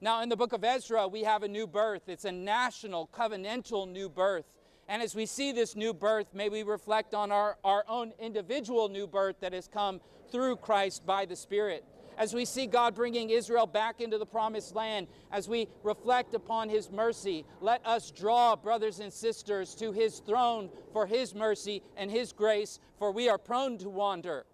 Now, 0.00 0.22
in 0.22 0.28
the 0.28 0.36
book 0.36 0.52
of 0.52 0.64
Ezra, 0.64 1.08
we 1.08 1.22
have 1.22 1.44
a 1.44 1.48
new 1.48 1.66
birth. 1.66 2.08
It's 2.08 2.24
a 2.24 2.32
national, 2.32 3.08
covenantal 3.08 3.88
new 3.88 4.08
birth. 4.08 4.44
And 4.88 5.00
as 5.00 5.14
we 5.14 5.26
see 5.26 5.52
this 5.52 5.76
new 5.76 5.94
birth, 5.94 6.34
may 6.34 6.48
we 6.48 6.62
reflect 6.62 7.14
on 7.14 7.32
our, 7.32 7.56
our 7.64 7.84
own 7.88 8.12
individual 8.18 8.88
new 8.88 9.06
birth 9.06 9.36
that 9.40 9.52
has 9.52 9.66
come 9.66 10.00
through 10.30 10.56
Christ 10.56 11.06
by 11.06 11.24
the 11.24 11.36
Spirit. 11.36 11.84
As 12.16 12.34
we 12.34 12.44
see 12.44 12.66
God 12.66 12.94
bringing 12.94 13.30
Israel 13.30 13.66
back 13.66 14.00
into 14.00 14.18
the 14.18 14.26
promised 14.26 14.74
land, 14.74 15.08
as 15.32 15.48
we 15.48 15.68
reflect 15.82 16.34
upon 16.34 16.68
His 16.68 16.90
mercy, 16.90 17.44
let 17.60 17.84
us 17.86 18.10
draw, 18.10 18.56
brothers 18.56 19.00
and 19.00 19.12
sisters, 19.12 19.74
to 19.76 19.92
His 19.92 20.20
throne 20.20 20.70
for 20.92 21.06
His 21.06 21.34
mercy 21.34 21.82
and 21.96 22.10
His 22.10 22.32
grace, 22.32 22.78
for 22.98 23.10
we 23.10 23.28
are 23.28 23.38
prone 23.38 23.78
to 23.78 23.88
wander 23.88 24.46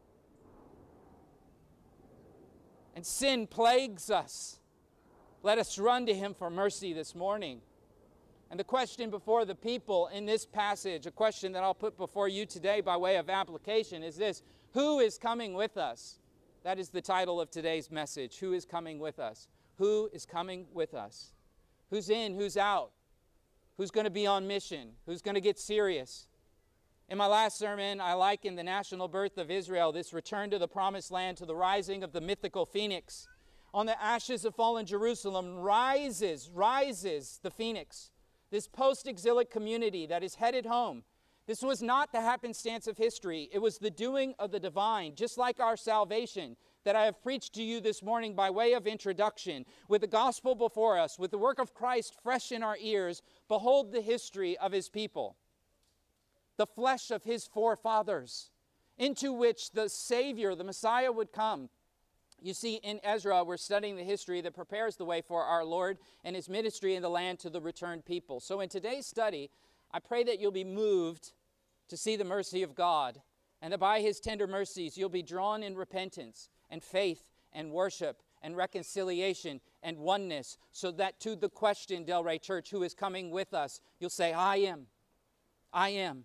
and 3.01 3.07
sin 3.07 3.47
plagues 3.47 4.11
us, 4.11 4.59
let 5.43 5.57
us 5.57 5.79
run 5.79 6.05
to 6.05 6.13
him 6.13 6.35
for 6.35 6.51
mercy 6.51 6.93
this 6.93 7.15
morning. 7.15 7.63
And 8.51 8.61
the 8.61 8.65
question 8.65 9.09
before 9.09 9.47
the 9.47 9.55
people 9.55 10.09
in 10.09 10.27
this 10.27 10.45
passage, 10.45 11.07
a 11.07 11.11
question 11.11 11.53
that 11.53 11.63
I'll 11.63 11.73
put 11.73 11.97
before 11.97 12.29
you 12.29 12.45
today 12.45 12.83
by 12.83 12.99
way 12.99 13.17
of 13.17 13.31
application, 13.31 14.03
is 14.03 14.17
this 14.17 14.43
Who 14.75 15.01
is 15.01 15.17
coming 15.17 15.55
with 15.55 15.79
us? 15.79 16.19
That 16.63 16.79
is 16.79 16.91
the 16.91 17.01
title 17.01 17.41
of 17.41 17.51
today's 17.51 17.91
message. 17.91 18.39
Who 18.39 18.53
is 18.53 18.67
coming 18.67 18.99
with 18.99 19.19
us? 19.19 19.49
Who 19.79 20.11
is 20.13 20.27
coming 20.27 20.67
with 20.75 20.93
us? 20.93 21.33
Who's 21.89 22.11
in? 22.11 22.35
Who's 22.35 22.59
out? 22.59 22.91
Who's 23.79 23.91
going 23.91 24.05
to 24.05 24.11
be 24.11 24.27
on 24.27 24.47
mission? 24.47 24.91
Who's 25.07 25.23
going 25.23 25.37
to 25.37 25.41
get 25.41 25.59
serious? 25.59 26.27
In 27.09 27.17
my 27.17 27.27
last 27.27 27.59
sermon, 27.59 27.99
I 27.99 28.13
likened 28.13 28.59
the 28.59 28.63
national 28.63 29.09
birth 29.09 29.39
of 29.39 29.51
Israel, 29.51 29.91
this 29.91 30.13
return 30.13 30.51
to 30.51 30.59
the 30.59 30.69
promised 30.69 31.11
land, 31.11 31.39
to 31.39 31.47
the 31.47 31.57
rising 31.57 32.05
of 32.05 32.13
the 32.13 32.21
mythical 32.21 32.67
phoenix. 32.67 33.27
On 33.73 33.87
the 33.87 34.01
ashes 34.01 34.45
of 34.45 34.55
fallen 34.55 34.85
Jerusalem 34.85 35.57
rises, 35.57 36.51
rises 36.53 37.41
the 37.43 37.51
phoenix, 37.51 38.11
this 38.51 38.69
post 38.69 39.09
exilic 39.09 39.51
community 39.51 40.07
that 40.07 40.23
is 40.23 40.35
headed 40.35 40.67
home. 40.67 41.05
This 41.51 41.63
was 41.63 41.83
not 41.83 42.13
the 42.13 42.21
happenstance 42.21 42.87
of 42.87 42.97
history, 42.97 43.49
it 43.51 43.59
was 43.59 43.79
the 43.79 43.91
doing 43.91 44.37
of 44.39 44.53
the 44.53 44.61
divine, 44.61 45.17
just 45.17 45.37
like 45.37 45.59
our 45.59 45.77
salvation 45.77 46.57
that 46.85 46.95
I 46.95 47.07
have 47.07 47.21
preached 47.21 47.55
to 47.55 47.63
you 47.65 47.81
this 47.81 48.05
morning 48.05 48.37
by 48.37 48.51
way 48.51 48.73
of 48.75 48.87
introduction. 48.87 49.67
With 49.89 50.03
the 50.03 50.07
gospel 50.07 50.55
before 50.55 50.97
us, 50.97 51.19
with 51.19 51.33
the 51.33 51.39
work 51.39 51.59
of 51.59 51.75
Christ 51.75 52.15
fresh 52.23 52.53
in 52.53 52.63
our 52.63 52.77
ears, 52.81 53.21
behold 53.49 53.91
the 53.91 54.01
history 54.01 54.57
of 54.59 54.71
his 54.71 54.89
people 54.89 55.35
the 56.57 56.67
flesh 56.67 57.11
of 57.11 57.25
his 57.25 57.49
forefathers, 57.49 58.51
into 58.97 59.33
which 59.33 59.73
the 59.73 59.89
Savior, 59.89 60.55
the 60.55 60.63
Messiah, 60.63 61.11
would 61.11 61.33
come. 61.33 61.69
You 62.41 62.55
see, 62.55 62.77
in 62.77 63.01
Ezra, 63.03 63.43
we're 63.43 63.57
studying 63.57 63.97
the 63.97 64.05
history 64.05 64.41
that 64.43 64.55
prepares 64.55 64.95
the 64.95 65.05
way 65.05 65.21
for 65.21 65.43
our 65.43 65.65
Lord 65.65 65.99
and 66.23 66.37
his 66.37 66.49
ministry 66.49 66.95
in 66.95 67.03
the 67.03 67.11
land 67.11 67.41
to 67.41 67.51
the 67.51 67.61
returned 67.61 68.05
people. 68.05 68.39
So, 68.39 68.61
in 68.61 68.69
today's 68.69 69.07
study, 69.07 69.51
I 69.93 69.99
pray 69.99 70.23
that 70.23 70.39
you'll 70.39 70.53
be 70.53 70.63
moved 70.63 71.33
to 71.91 71.97
see 71.97 72.17
the 72.17 72.25
mercy 72.25 72.63
of 72.63 72.75
God, 72.75 73.21
and 73.61 73.73
that 73.73 73.79
by 73.79 74.01
his 74.01 74.21
tender 74.21 74.47
mercies, 74.47 74.97
you'll 74.97 75.09
be 75.09 75.23
drawn 75.23 75.63
in 75.63 75.77
repentance 75.77 76.49
and 76.71 76.83
faith 76.83 77.25
and 77.53 77.71
worship 77.71 78.23
and 78.43 78.57
reconciliation 78.57 79.61
and 79.83 79.99
oneness, 79.99 80.57
so 80.73 80.91
that 80.93 81.21
to 81.21 81.37
the 81.37 81.51
question, 81.51 82.05
Delray 82.05 82.41
Church, 82.41 82.71
who 82.71 82.83
is 82.83 82.95
coming 82.95 83.31
with 83.31 83.53
us, 83.53 83.81
you'll 83.99 84.09
say, 84.09 84.33
I 84.33 84.57
am. 84.57 84.87
I 85.73 85.91
am 85.91 86.25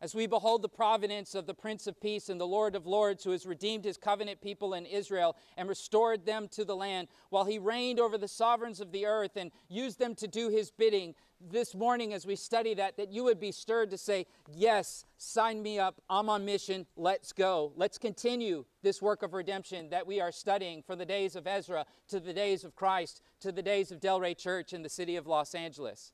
as 0.00 0.14
we 0.14 0.26
behold 0.26 0.62
the 0.62 0.68
providence 0.68 1.34
of 1.34 1.46
the 1.46 1.54
Prince 1.54 1.86
of 1.86 2.00
Peace 2.00 2.28
and 2.28 2.40
the 2.40 2.46
Lord 2.46 2.76
of 2.76 2.86
Lords, 2.86 3.24
who 3.24 3.32
has 3.32 3.46
redeemed 3.46 3.84
his 3.84 3.96
covenant 3.96 4.40
people 4.40 4.74
in 4.74 4.86
Israel 4.86 5.36
and 5.56 5.68
restored 5.68 6.24
them 6.24 6.46
to 6.52 6.64
the 6.64 6.76
land, 6.76 7.08
while 7.30 7.44
he 7.44 7.58
reigned 7.58 7.98
over 7.98 8.16
the 8.16 8.28
sovereigns 8.28 8.80
of 8.80 8.92
the 8.92 9.06
earth 9.06 9.36
and 9.36 9.50
used 9.68 9.98
them 9.98 10.14
to 10.16 10.28
do 10.28 10.50
his 10.50 10.70
bidding, 10.70 11.14
this 11.40 11.74
morning 11.74 12.12
as 12.12 12.26
we 12.26 12.36
study 12.36 12.74
that, 12.74 12.96
that 12.96 13.10
you 13.10 13.24
would 13.24 13.40
be 13.40 13.52
stirred 13.52 13.90
to 13.90 13.98
say, 13.98 14.26
Yes, 14.52 15.04
sign 15.16 15.62
me 15.62 15.78
up. 15.78 16.00
I'm 16.08 16.28
on 16.28 16.44
mission. 16.44 16.86
Let's 16.96 17.32
go. 17.32 17.72
Let's 17.76 17.98
continue 17.98 18.64
this 18.82 19.00
work 19.00 19.22
of 19.22 19.34
redemption 19.34 19.90
that 19.90 20.06
we 20.06 20.20
are 20.20 20.32
studying 20.32 20.82
from 20.82 20.98
the 20.98 21.06
days 21.06 21.36
of 21.36 21.46
Ezra 21.46 21.86
to 22.08 22.20
the 22.20 22.32
days 22.32 22.64
of 22.64 22.74
Christ 22.74 23.22
to 23.40 23.52
the 23.52 23.62
days 23.62 23.92
of 23.92 24.00
Delray 24.00 24.36
Church 24.36 24.72
in 24.72 24.82
the 24.82 24.88
city 24.88 25.16
of 25.16 25.26
Los 25.26 25.54
Angeles. 25.54 26.12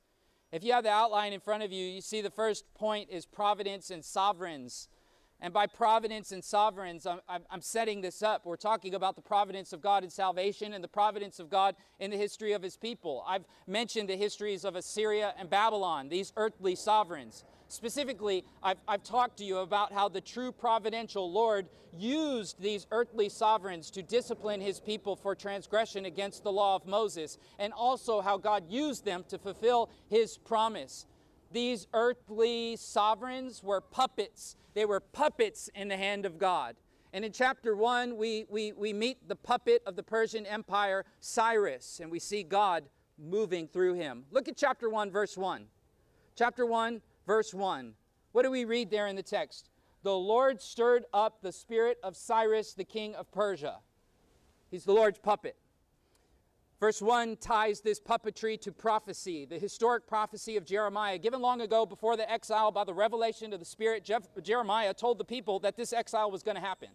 If 0.52 0.62
you 0.62 0.72
have 0.72 0.84
the 0.84 0.90
outline 0.90 1.32
in 1.32 1.40
front 1.40 1.62
of 1.62 1.72
you, 1.72 1.84
you 1.84 2.00
see 2.00 2.20
the 2.20 2.30
first 2.30 2.72
point 2.74 3.10
is 3.10 3.26
providence 3.26 3.90
and 3.90 4.04
sovereigns. 4.04 4.88
And 5.44 5.52
by 5.52 5.66
providence 5.66 6.32
and 6.32 6.42
sovereigns, 6.42 7.04
I'm, 7.04 7.20
I'm, 7.28 7.60
setting 7.60 8.00
this 8.00 8.22
up. 8.22 8.46
We're 8.46 8.56
talking 8.56 8.94
about 8.94 9.14
the 9.14 9.20
providence 9.20 9.74
of 9.74 9.82
God 9.82 10.02
in 10.02 10.08
salvation 10.08 10.72
and 10.72 10.82
the 10.82 10.88
providence 10.88 11.38
of 11.38 11.50
God 11.50 11.76
in 12.00 12.10
the 12.10 12.16
history 12.16 12.54
of 12.54 12.62
his 12.62 12.78
people. 12.78 13.22
I've 13.28 13.44
mentioned 13.66 14.08
the 14.08 14.16
histories 14.16 14.64
of 14.64 14.74
Assyria 14.74 15.34
and 15.38 15.50
Babylon, 15.50 16.08
these 16.08 16.32
earthly 16.38 16.74
sovereigns. 16.74 17.44
Specifically, 17.68 18.42
I've, 18.62 18.78
I've 18.88 19.02
talked 19.02 19.36
to 19.36 19.44
you 19.44 19.58
about 19.58 19.92
how 19.92 20.08
the 20.08 20.22
true 20.22 20.50
providential 20.50 21.30
Lord 21.30 21.68
used 21.92 22.58
these 22.58 22.86
earthly 22.90 23.28
sovereigns 23.28 23.90
to 23.90 24.02
discipline 24.02 24.62
his 24.62 24.80
people 24.80 25.14
for 25.14 25.34
transgression 25.34 26.06
against 26.06 26.42
the 26.42 26.52
law 26.52 26.74
of 26.74 26.86
Moses, 26.86 27.36
and 27.58 27.74
also 27.74 28.22
how 28.22 28.38
God 28.38 28.70
used 28.70 29.04
them 29.04 29.26
to 29.28 29.36
fulfill 29.36 29.90
his 30.08 30.38
promise. 30.38 31.04
These 31.54 31.86
earthly 31.94 32.74
sovereigns 32.74 33.62
were 33.62 33.80
puppets, 33.80 34.56
they 34.74 34.84
were 34.84 34.98
puppets 34.98 35.70
in 35.72 35.86
the 35.86 35.96
hand 35.96 36.26
of 36.26 36.36
God. 36.36 36.74
And 37.12 37.24
in 37.24 37.30
chapter 37.30 37.76
1, 37.76 38.16
we, 38.16 38.44
we, 38.48 38.72
we 38.72 38.92
meet 38.92 39.28
the 39.28 39.36
puppet 39.36 39.80
of 39.86 39.94
the 39.94 40.02
Persian 40.02 40.46
Empire, 40.46 41.04
Cyrus, 41.20 42.00
and 42.02 42.10
we 42.10 42.18
see 42.18 42.42
God 42.42 42.82
moving 43.16 43.68
through 43.68 43.94
him. 43.94 44.24
Look 44.32 44.48
at 44.48 44.56
chapter 44.56 44.90
1, 44.90 45.12
verse 45.12 45.36
1. 45.36 45.66
Chapter 46.34 46.66
1, 46.66 47.00
verse 47.24 47.54
1. 47.54 47.92
What 48.32 48.42
do 48.42 48.50
we 48.50 48.64
read 48.64 48.90
there 48.90 49.06
in 49.06 49.14
the 49.14 49.22
text? 49.22 49.70
The 50.02 50.12
Lord 50.12 50.60
stirred 50.60 51.04
up 51.14 51.40
the 51.40 51.52
spirit 51.52 51.98
of 52.02 52.16
Cyrus, 52.16 52.74
the 52.74 52.82
king 52.82 53.14
of 53.14 53.30
Persia. 53.30 53.76
He's 54.72 54.82
the 54.82 54.92
Lord's 54.92 55.20
puppet. 55.20 55.54
Verse 56.80 57.00
1 57.00 57.36
ties 57.36 57.80
this 57.80 58.00
puppetry 58.00 58.60
to 58.60 58.72
prophecy, 58.72 59.44
the 59.44 59.58
historic 59.58 60.06
prophecy 60.06 60.56
of 60.56 60.66
Jeremiah, 60.66 61.18
given 61.18 61.40
long 61.40 61.60
ago 61.60 61.86
before 61.86 62.16
the 62.16 62.30
exile 62.30 62.72
by 62.72 62.84
the 62.84 62.94
revelation 62.94 63.52
of 63.52 63.60
the 63.60 63.64
Spirit. 63.64 64.04
Jeff, 64.04 64.22
Jeremiah 64.42 64.92
told 64.92 65.18
the 65.18 65.24
people 65.24 65.60
that 65.60 65.76
this 65.76 65.92
exile 65.92 66.30
was 66.30 66.42
going 66.42 66.56
to 66.56 66.60
happen. 66.60 66.88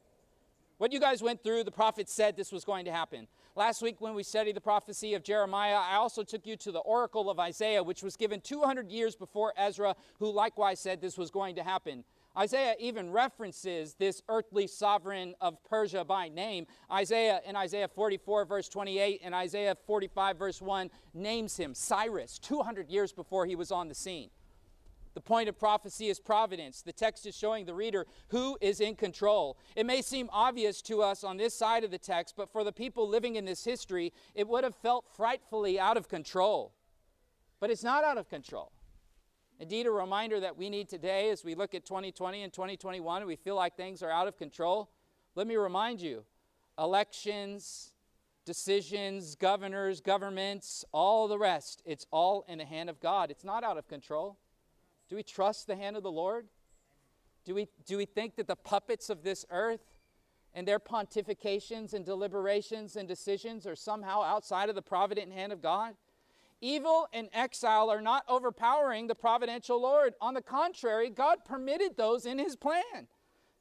What 0.77 0.93
you 0.93 0.99
guys 0.99 1.21
went 1.21 1.43
through, 1.43 1.63
the 1.65 1.71
prophet 1.71 2.07
said 2.07 2.37
this 2.37 2.51
was 2.51 2.63
going 2.63 2.85
to 2.85 2.91
happen. 2.91 3.27
Last 3.55 3.81
week, 3.81 3.99
when 3.99 4.13
we 4.13 4.23
studied 4.23 4.55
the 4.55 4.61
prophecy 4.61 5.13
of 5.13 5.23
Jeremiah, 5.23 5.75
I 5.75 5.95
also 5.95 6.23
took 6.23 6.45
you 6.47 6.55
to 6.57 6.71
the 6.71 6.79
oracle 6.79 7.29
of 7.29 7.39
Isaiah, 7.39 7.83
which 7.83 8.01
was 8.01 8.15
given 8.15 8.39
200 8.39 8.89
years 8.89 9.15
before 9.15 9.53
Ezra, 9.57 9.95
who 10.19 10.31
likewise 10.31 10.79
said 10.79 11.01
this 11.01 11.17
was 11.17 11.31
going 11.31 11.55
to 11.55 11.63
happen. 11.63 12.05
Isaiah 12.37 12.75
even 12.79 13.11
references 13.11 13.95
this 13.95 14.21
earthly 14.29 14.67
sovereign 14.67 15.33
of 15.41 15.61
Persia 15.63 16.05
by 16.05 16.29
name. 16.29 16.67
Isaiah 16.91 17.41
in 17.45 17.55
Isaiah 17.55 17.87
44, 17.87 18.45
verse 18.45 18.69
28, 18.69 19.21
and 19.23 19.33
Isaiah 19.33 19.75
45, 19.85 20.37
verse 20.37 20.61
1 20.61 20.89
names 21.13 21.57
him 21.57 21.73
Cyrus, 21.73 22.39
200 22.39 22.89
years 22.89 23.11
before 23.11 23.45
he 23.45 23.55
was 23.55 23.71
on 23.71 23.89
the 23.89 23.95
scene. 23.95 24.29
The 25.15 25.21
point 25.21 25.49
of 25.49 25.57
prophecy 25.57 26.07
is 26.07 26.19
providence. 26.19 26.81
The 26.81 26.93
text 26.93 27.25
is 27.25 27.35
showing 27.35 27.65
the 27.65 27.73
reader 27.73 28.05
who 28.29 28.57
is 28.61 28.79
in 28.79 28.95
control. 28.95 29.57
It 29.75 29.85
may 29.85 30.01
seem 30.01 30.29
obvious 30.31 30.81
to 30.83 31.01
us 31.01 31.23
on 31.23 31.37
this 31.37 31.53
side 31.53 31.83
of 31.83 31.91
the 31.91 31.97
text, 31.97 32.35
but 32.37 32.51
for 32.51 32.63
the 32.63 32.71
people 32.71 33.07
living 33.07 33.35
in 33.35 33.43
this 33.43 33.65
history, 33.65 34.13
it 34.35 34.47
would 34.47 34.63
have 34.63 34.75
felt 34.75 35.05
frightfully 35.17 35.79
out 35.79 35.97
of 35.97 36.07
control. 36.07 36.73
But 37.59 37.71
it's 37.71 37.83
not 37.83 38.03
out 38.03 38.17
of 38.17 38.29
control. 38.29 38.71
Indeed, 39.59 39.87
a 39.87 39.91
reminder 39.91 40.39
that 40.39 40.57
we 40.57 40.69
need 40.69 40.87
today 40.87 41.29
as 41.31 41.43
we 41.43 41.53
look 41.53 41.75
at 41.75 41.85
2020 41.85 42.43
and 42.43 42.53
2021 42.53 43.21
and 43.21 43.27
we 43.27 43.35
feel 43.35 43.55
like 43.55 43.75
things 43.75 44.01
are 44.01 44.09
out 44.09 44.27
of 44.27 44.37
control. 44.37 44.89
Let 45.35 45.47
me 45.47 45.57
remind 45.57 45.99
you 45.99 46.23
elections, 46.77 47.91
decisions, 48.45 49.35
governors, 49.35 49.99
governments, 49.99 50.85
all 50.93 51.27
the 51.27 51.37
rest, 51.37 51.81
it's 51.85 52.05
all 52.09 52.45
in 52.47 52.59
the 52.59 52.65
hand 52.65 52.89
of 52.89 53.01
God. 53.01 53.29
It's 53.31 53.43
not 53.43 53.65
out 53.65 53.77
of 53.77 53.85
control. 53.89 54.37
Do 55.09 55.17
we 55.17 55.23
trust 55.23 55.67
the 55.67 55.75
hand 55.75 55.97
of 55.97 56.03
the 56.03 56.11
Lord? 56.11 56.45
Do 57.43 57.53
we, 57.53 57.67
do 57.85 57.97
we 57.97 58.05
think 58.05 58.37
that 58.37 58.47
the 58.47 58.55
puppets 58.55 59.09
of 59.09 59.23
this 59.23 59.45
earth 59.49 59.81
and 60.53 60.65
their 60.65 60.79
pontifications 60.79 61.93
and 61.93 62.05
deliberations 62.05 62.95
and 62.95 63.09
decisions 63.09 63.67
are 63.67 63.75
somehow 63.75 64.23
outside 64.23 64.69
of 64.69 64.75
the 64.75 64.81
provident 64.81 65.33
hand 65.33 65.51
of 65.51 65.61
God? 65.61 65.95
Evil 66.61 67.07
and 67.13 67.29
exile 67.31 67.89
are 67.89 68.01
not 68.01 68.25
overpowering 68.27 69.07
the 69.07 69.15
providential 69.15 69.81
Lord. 69.81 70.13
On 70.19 70.33
the 70.33 70.41
contrary, 70.41 71.09
God 71.09 71.45
permitted 71.45 71.95
those 71.95 72.25
in 72.25 72.37
his 72.37 72.55
plan. 72.55 73.07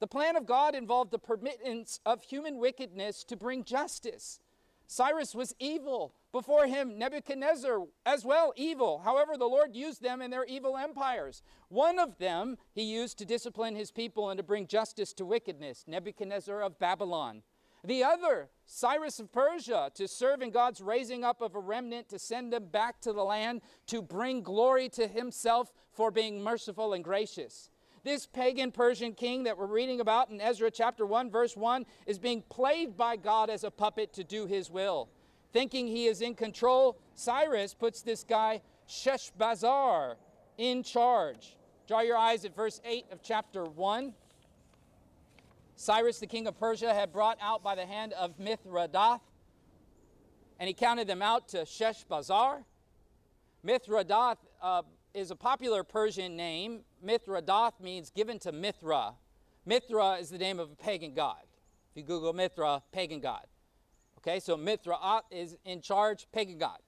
The 0.00 0.06
plan 0.06 0.36
of 0.36 0.46
God 0.46 0.74
involved 0.74 1.10
the 1.10 1.18
permittance 1.18 2.00
of 2.04 2.22
human 2.22 2.58
wickedness 2.58 3.24
to 3.24 3.36
bring 3.36 3.64
justice. 3.64 4.40
Cyrus 4.86 5.34
was 5.34 5.54
evil. 5.58 6.14
Before 6.32 6.66
him, 6.66 6.98
Nebuchadnezzar 6.98 7.84
as 8.06 8.24
well, 8.24 8.52
evil. 8.56 9.00
However, 9.04 9.36
the 9.36 9.46
Lord 9.46 9.76
used 9.76 10.02
them 10.02 10.22
in 10.22 10.30
their 10.30 10.44
evil 10.44 10.76
empires. 10.76 11.42
One 11.68 11.98
of 11.98 12.18
them 12.18 12.56
he 12.74 12.82
used 12.82 13.18
to 13.18 13.24
discipline 13.24 13.76
his 13.76 13.90
people 13.90 14.30
and 14.30 14.38
to 14.38 14.42
bring 14.42 14.66
justice 14.66 15.12
to 15.14 15.26
wickedness 15.26 15.84
Nebuchadnezzar 15.86 16.62
of 16.62 16.78
Babylon. 16.78 17.42
The 17.84 18.02
other, 18.04 18.48
Cyrus 18.66 19.20
of 19.20 19.32
Persia, 19.32 19.90
to 19.94 20.08
serve 20.08 20.42
in 20.42 20.50
God's 20.50 20.80
raising 20.80 21.24
up 21.24 21.40
of 21.40 21.54
a 21.54 21.60
remnant 21.60 22.08
to 22.08 22.18
send 22.18 22.52
them 22.52 22.66
back 22.66 23.00
to 23.02 23.12
the 23.12 23.24
land 23.24 23.62
to 23.86 24.02
bring 24.02 24.42
glory 24.42 24.88
to 24.90 25.06
himself 25.06 25.72
for 25.92 26.10
being 26.10 26.42
merciful 26.42 26.92
and 26.92 27.04
gracious. 27.04 27.70
This 28.04 28.26
pagan 28.26 28.72
Persian 28.72 29.12
king 29.12 29.44
that 29.44 29.58
we're 29.58 29.66
reading 29.66 30.00
about 30.00 30.30
in 30.30 30.40
Ezra 30.40 30.70
chapter 30.70 31.04
1, 31.04 31.30
verse 31.30 31.56
1, 31.56 31.84
is 32.06 32.18
being 32.18 32.42
played 32.48 32.96
by 32.96 33.16
God 33.16 33.50
as 33.50 33.64
a 33.64 33.70
puppet 33.70 34.12
to 34.14 34.24
do 34.24 34.46
his 34.46 34.70
will. 34.70 35.08
Thinking 35.52 35.86
he 35.86 36.06
is 36.06 36.20
in 36.20 36.34
control, 36.34 36.98
Cyrus 37.14 37.74
puts 37.74 38.02
this 38.02 38.24
guy, 38.24 38.60
Sheshbazzar, 38.88 40.16
in 40.56 40.82
charge. 40.82 41.56
Draw 41.86 42.00
your 42.00 42.16
eyes 42.16 42.44
at 42.44 42.54
verse 42.54 42.80
8 42.84 43.06
of 43.10 43.22
chapter 43.22 43.64
1. 43.64 44.12
Cyrus, 45.80 46.18
the 46.18 46.26
king 46.26 46.48
of 46.48 46.58
Persia, 46.58 46.92
had 46.92 47.12
brought 47.12 47.38
out 47.40 47.62
by 47.62 47.76
the 47.76 47.86
hand 47.86 48.12
of 48.14 48.36
Mithredath, 48.36 49.20
and 50.58 50.66
he 50.66 50.74
counted 50.74 51.06
them 51.06 51.22
out 51.22 51.46
to 51.50 51.58
Sheshbazzar. 51.58 52.64
Mithredath 53.64 54.38
uh, 54.60 54.82
is 55.14 55.30
a 55.30 55.36
popular 55.36 55.84
Persian 55.84 56.36
name. 56.36 56.80
Mithredath 57.04 57.80
means 57.80 58.10
given 58.10 58.40
to 58.40 58.50
Mithra. 58.50 59.12
Mithra 59.64 60.14
is 60.14 60.30
the 60.30 60.38
name 60.38 60.58
of 60.58 60.72
a 60.72 60.74
pagan 60.74 61.14
god. 61.14 61.44
If 61.92 61.98
you 61.98 62.02
Google 62.02 62.32
Mithra, 62.32 62.82
pagan 62.90 63.20
god. 63.20 63.46
Okay, 64.18 64.40
so 64.40 64.56
Mithra 64.56 65.22
is 65.30 65.56
in 65.64 65.80
charge, 65.80 66.26
pagan 66.32 66.58
god. 66.58 66.80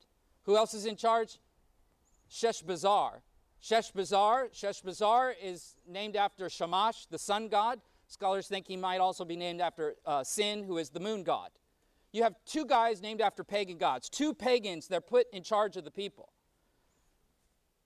Who 0.46 0.56
else 0.56 0.74
is 0.74 0.84
in 0.84 0.96
charge? 0.96 1.38
Sheshbazzar. 2.28 3.20
Sheshbazzar, 3.62 4.52
Sheshbazzar 4.52 5.34
is 5.40 5.76
named 5.86 6.16
after 6.16 6.48
Shamash, 6.48 7.06
the 7.06 7.18
sun 7.18 7.46
god. 7.46 7.80
Scholars 8.10 8.48
think 8.48 8.66
he 8.66 8.76
might 8.76 8.98
also 8.98 9.24
be 9.24 9.36
named 9.36 9.60
after 9.60 9.94
uh, 10.04 10.24
Sin, 10.24 10.64
who 10.64 10.78
is 10.78 10.90
the 10.90 10.98
moon 10.98 11.22
god. 11.22 11.50
You 12.12 12.24
have 12.24 12.34
two 12.44 12.64
guys 12.66 13.00
named 13.00 13.20
after 13.20 13.44
pagan 13.44 13.78
gods, 13.78 14.08
two 14.08 14.34
pagans 14.34 14.88
that 14.88 14.96
are 14.96 15.00
put 15.00 15.28
in 15.32 15.44
charge 15.44 15.76
of 15.76 15.84
the 15.84 15.92
people. 15.92 16.32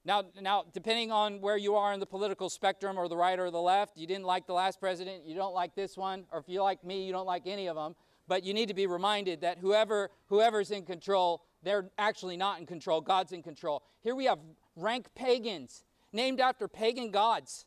Now, 0.02 0.24
now, 0.40 0.64
depending 0.72 1.12
on 1.12 1.42
where 1.42 1.58
you 1.58 1.74
are 1.76 1.92
in 1.92 2.00
the 2.00 2.06
political 2.06 2.48
spectrum, 2.48 2.98
or 2.98 3.06
the 3.06 3.16
right 3.18 3.38
or 3.38 3.50
the 3.50 3.60
left, 3.60 3.98
you 3.98 4.06
didn't 4.06 4.24
like 4.24 4.46
the 4.46 4.54
last 4.54 4.80
president, 4.80 5.26
you 5.26 5.34
don't 5.34 5.52
like 5.52 5.74
this 5.74 5.94
one, 5.94 6.24
or 6.32 6.38
if 6.38 6.48
you 6.48 6.62
like 6.62 6.82
me, 6.82 7.04
you 7.04 7.12
don't 7.12 7.26
like 7.26 7.46
any 7.46 7.66
of 7.66 7.76
them. 7.76 7.94
But 8.26 8.44
you 8.44 8.54
need 8.54 8.68
to 8.68 8.74
be 8.74 8.86
reminded 8.86 9.42
that 9.42 9.58
whoever 9.58 10.10
whoever's 10.28 10.70
in 10.70 10.86
control, 10.86 11.42
they're 11.62 11.90
actually 11.98 12.38
not 12.38 12.60
in 12.60 12.64
control. 12.64 13.02
God's 13.02 13.32
in 13.32 13.42
control. 13.42 13.82
Here 14.00 14.14
we 14.14 14.24
have 14.24 14.38
rank 14.74 15.08
pagans 15.14 15.84
named 16.14 16.40
after 16.40 16.66
pagan 16.66 17.10
gods. 17.10 17.66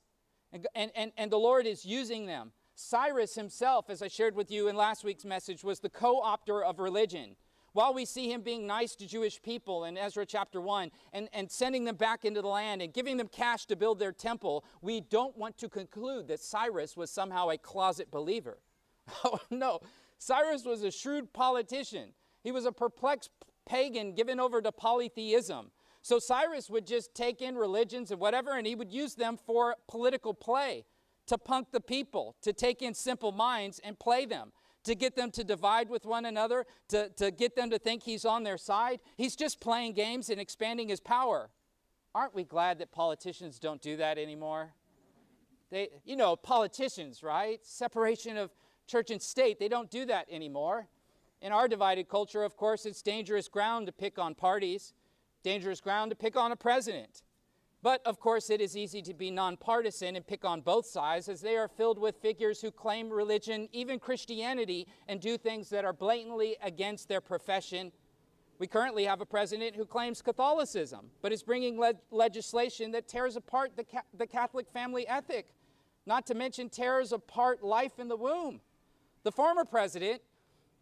And, 0.53 0.91
and, 0.95 1.11
and, 1.17 1.31
the 1.31 1.37
Lord 1.37 1.65
is 1.65 1.85
using 1.85 2.25
them. 2.25 2.51
Cyrus 2.73 3.35
himself, 3.35 3.89
as 3.89 4.01
I 4.01 4.07
shared 4.07 4.35
with 4.35 4.49
you 4.49 4.67
in 4.69 4.75
last 4.75 5.03
week's 5.03 5.25
message, 5.25 5.63
was 5.63 5.79
the 5.79 5.89
co 5.89 6.21
opter 6.21 6.63
of 6.63 6.79
religion. 6.79 7.35
While 7.73 7.93
we 7.93 8.05
see 8.05 8.31
him 8.31 8.41
being 8.41 8.65
nice 8.65 8.95
to 8.95 9.05
Jewish 9.05 9.41
people 9.41 9.85
in 9.85 9.97
Ezra 9.97 10.25
chapter 10.25 10.59
1 10.59 10.89
and, 11.13 11.29
and 11.31 11.51
sending 11.51 11.83
them 11.83 11.95
back 11.95 12.25
into 12.25 12.41
the 12.41 12.47
land 12.47 12.81
and 12.81 12.93
giving 12.93 13.17
them 13.17 13.27
cash 13.27 13.65
to 13.67 13.75
build 13.75 13.99
their 13.99 14.11
temple, 14.11 14.65
we 14.81 15.01
don't 15.01 15.37
want 15.37 15.57
to 15.59 15.69
conclude 15.69 16.27
that 16.29 16.39
Cyrus 16.39 16.97
was 16.97 17.11
somehow 17.11 17.49
a 17.49 17.57
closet 17.57 18.09
believer. 18.11 18.57
Oh, 19.23 19.39
no. 19.49 19.79
Cyrus 20.17 20.65
was 20.65 20.83
a 20.83 20.91
shrewd 20.91 21.31
politician. 21.31 22.09
He 22.43 22.51
was 22.51 22.65
a 22.65 22.71
perplexed 22.71 23.29
pagan 23.65 24.15
given 24.15 24.39
over 24.39 24.61
to 24.61 24.71
polytheism. 24.71 25.71
So 26.07 26.19
Cyrus 26.19 26.69
would 26.69 26.87
just 26.87 27.13
take 27.13 27.41
in 27.41 27.57
religions 27.57 28.11
and 28.11 28.21
whatever, 28.21 28.57
and 28.57 28.65
he 28.65 28.75
would 28.75 28.93
use 28.93 29.15
them 29.15 29.35
for 29.35 29.75
political 29.89 30.33
play, 30.33 30.85
to 31.25 31.37
punk 31.37 31.73
the 31.73 31.81
people, 31.81 32.37
to 32.43 32.53
take 32.53 32.81
in 32.81 32.93
simple 32.93 33.33
minds 33.33 33.81
and 33.83 33.99
play 33.99 34.25
them, 34.25 34.53
to 34.85 34.95
get 34.95 35.17
them 35.17 35.31
to 35.31 35.43
divide 35.43 35.89
with 35.89 36.05
one 36.05 36.23
another, 36.23 36.65
to, 36.87 37.09
to 37.17 37.29
get 37.29 37.57
them 37.57 37.69
to 37.71 37.77
think 37.77 38.03
he's 38.03 38.23
on 38.23 38.43
their 38.43 38.57
side. 38.57 39.01
He's 39.17 39.35
just 39.35 39.59
playing 39.59 39.95
games 39.95 40.29
and 40.29 40.39
expanding 40.39 40.87
his 40.87 41.01
power. 41.01 41.49
Aren't 42.15 42.33
we 42.33 42.45
glad 42.45 42.79
that 42.79 42.93
politicians 42.93 43.59
don't 43.59 43.81
do 43.81 43.97
that 43.97 44.17
anymore? 44.17 44.71
They, 45.71 45.89
you 46.05 46.15
know, 46.15 46.37
politicians, 46.37 47.21
right? 47.21 47.59
Separation 47.65 48.37
of 48.37 48.51
church 48.87 49.11
and 49.11 49.21
state, 49.21 49.59
they 49.59 49.67
don't 49.67 49.91
do 49.91 50.05
that 50.05 50.27
anymore. 50.31 50.87
In 51.41 51.51
our 51.51 51.67
divided 51.67 52.07
culture, 52.07 52.45
of 52.45 52.55
course, 52.55 52.85
it's 52.85 53.01
dangerous 53.01 53.49
ground 53.49 53.87
to 53.87 53.91
pick 53.91 54.17
on 54.17 54.35
parties 54.35 54.93
dangerous 55.43 55.81
ground 55.81 56.11
to 56.11 56.15
pick 56.15 56.35
on 56.35 56.51
a 56.51 56.55
president. 56.55 57.23
But 57.83 58.05
of 58.05 58.19
course, 58.19 58.49
it 58.49 58.59
is 58.59 58.75
easy 58.75 59.01
to 59.03 59.13
be 59.13 59.29
nonpartisan 59.29 60.15
and 60.15 60.25
pick 60.25 60.43
on 60.43 60.61
both 60.61 60.85
sides 60.85 61.29
as 61.29 61.41
they 61.41 61.55
are 61.57 61.67
filled 61.67 61.99
with 61.99 62.17
figures 62.17 62.59
who 62.59 62.71
claim 62.71 63.09
religion, 63.09 63.69
even 63.71 63.99
Christianity, 63.99 64.87
and 65.07 65.21
do 65.21 65.37
things 65.37 65.69
that 65.69 65.85
are 65.85 65.93
blatantly 65.93 66.57
against 66.61 67.07
their 67.07 67.21
profession. 67.21 67.91
We 68.59 68.65
currently 68.65 69.05
have 69.05 69.21
a 69.21 69.25
president 69.25 69.75
who 69.75 69.85
claims 69.85 70.23
Catholicism, 70.23 71.11
but 71.21 71.31
is 71.31 71.43
bringing 71.43 71.79
le- 71.79 71.93
legislation 72.09 72.91
that 72.91 73.07
tears 73.07 73.35
apart 73.35 73.77
the, 73.77 73.83
ca- 73.83 74.01
the 74.17 74.25
Catholic 74.25 74.67
family 74.67 75.07
ethic, 75.07 75.53
not 76.07 76.25
to 76.27 76.33
mention 76.33 76.69
tears 76.69 77.11
apart 77.11 77.63
life 77.63 77.99
in 77.99 78.07
the 78.07 78.17
womb. 78.17 78.59
The 79.23 79.31
former 79.31 79.65
president, 79.65 80.21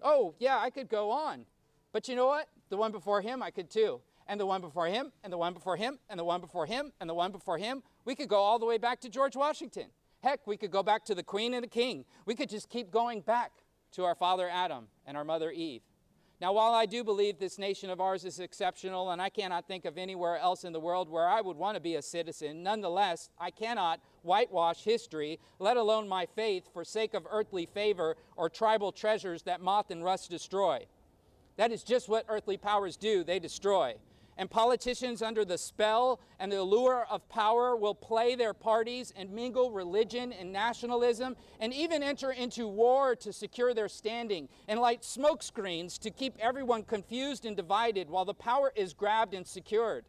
oh, 0.01 0.33
yeah, 0.39 0.57
I 0.57 0.69
could 0.69 0.87
go 0.87 1.11
on. 1.11 1.45
But 1.91 2.07
you 2.07 2.15
know 2.15 2.27
what? 2.27 2.47
The 2.69 2.77
one 2.77 2.93
before 2.93 3.21
him, 3.21 3.43
I 3.43 3.51
could 3.51 3.69
too 3.69 3.99
and 4.27 4.39
the 4.39 4.45
one 4.45 4.61
before 4.61 4.87
him, 4.87 5.11
and 5.23 5.31
the 5.31 5.37
one 5.37 5.53
before 5.53 5.77
him, 5.77 5.99
and 6.09 6.19
the 6.19 6.23
one 6.23 6.41
before 6.41 6.65
him, 6.65 6.91
and 6.99 7.09
the 7.09 7.13
one 7.13 7.31
before 7.31 7.57
him. 7.57 7.83
We 8.05 8.15
could 8.15 8.29
go 8.29 8.37
all 8.37 8.59
the 8.59 8.65
way 8.65 8.77
back 8.77 8.99
to 9.01 9.09
George 9.09 9.35
Washington. 9.35 9.87
Heck, 10.23 10.47
we 10.47 10.57
could 10.57 10.71
go 10.71 10.81
back 10.81 11.05
to 11.05 11.15
the 11.15 11.23
queen 11.23 11.53
and 11.53 11.63
the 11.63 11.67
king. 11.67 12.05
We 12.25 12.35
could 12.35 12.49
just 12.49 12.69
keep 12.69 12.91
going 12.91 13.21
back 13.21 13.51
to 13.91 14.03
our 14.03 14.15
father 14.15 14.49
Adam 14.49 14.87
and 15.05 15.15
our 15.15 15.23
mother 15.23 15.51
Eve. 15.51 15.81
Now, 16.41 16.51
while 16.51 16.73
I 16.73 16.85
do 16.85 17.03
believe 17.03 17.39
this 17.39 17.57
nation 17.57 17.89
of 17.89 18.01
ours 18.01 18.25
is 18.25 18.39
exceptional, 18.39 19.11
and 19.11 19.21
I 19.21 19.29
cannot 19.29 19.67
think 19.67 19.85
of 19.85 19.97
anywhere 19.97 20.37
else 20.37 20.65
in 20.65 20.73
the 20.73 20.81
world 20.81 21.09
where 21.09 21.29
I 21.29 21.39
would 21.39 21.55
want 21.55 21.75
to 21.75 21.81
be 21.81 21.95
a 21.95 22.01
citizen, 22.01 22.61
nonetheless, 22.61 23.29
I 23.39 23.51
cannot 23.51 24.01
whitewash 24.21 24.83
history, 24.83 25.39
let 25.59 25.77
alone 25.77 26.09
my 26.09 26.25
faith, 26.25 26.67
for 26.73 26.83
sake 26.83 27.13
of 27.13 27.25
earthly 27.29 27.65
favor 27.65 28.17
or 28.35 28.49
tribal 28.49 28.91
treasures 28.91 29.43
that 29.43 29.61
moth 29.61 29.91
and 29.91 30.03
rust 30.03 30.29
destroy. 30.29 30.85
That 31.55 31.71
is 31.71 31.83
just 31.83 32.09
what 32.09 32.25
earthly 32.27 32.57
powers 32.57 32.97
do, 32.97 33.23
they 33.23 33.39
destroy. 33.39 33.95
And 34.37 34.51
politicians, 34.51 35.21
under 35.21 35.45
the 35.45 35.57
spell 35.57 36.19
and 36.39 36.51
the 36.51 36.59
allure 36.59 37.07
of 37.09 37.27
power, 37.29 37.75
will 37.75 37.95
play 37.95 38.35
their 38.35 38.53
parties 38.53 39.13
and 39.15 39.31
mingle 39.31 39.71
religion 39.71 40.33
and 40.33 40.51
nationalism 40.51 41.37
and 41.61 41.73
even 41.73 42.03
enter 42.03 42.31
into 42.31 42.67
war 42.67 43.15
to 43.17 43.31
secure 43.31 43.73
their 43.73 43.87
standing 43.87 44.49
and 44.67 44.81
light 44.81 45.03
smokescreens 45.03 45.97
to 45.99 46.11
keep 46.11 46.35
everyone 46.39 46.83
confused 46.83 47.45
and 47.45 47.55
divided 47.55 48.09
while 48.09 48.25
the 48.25 48.33
power 48.33 48.73
is 48.75 48.93
grabbed 48.93 49.33
and 49.33 49.47
secured. 49.47 50.05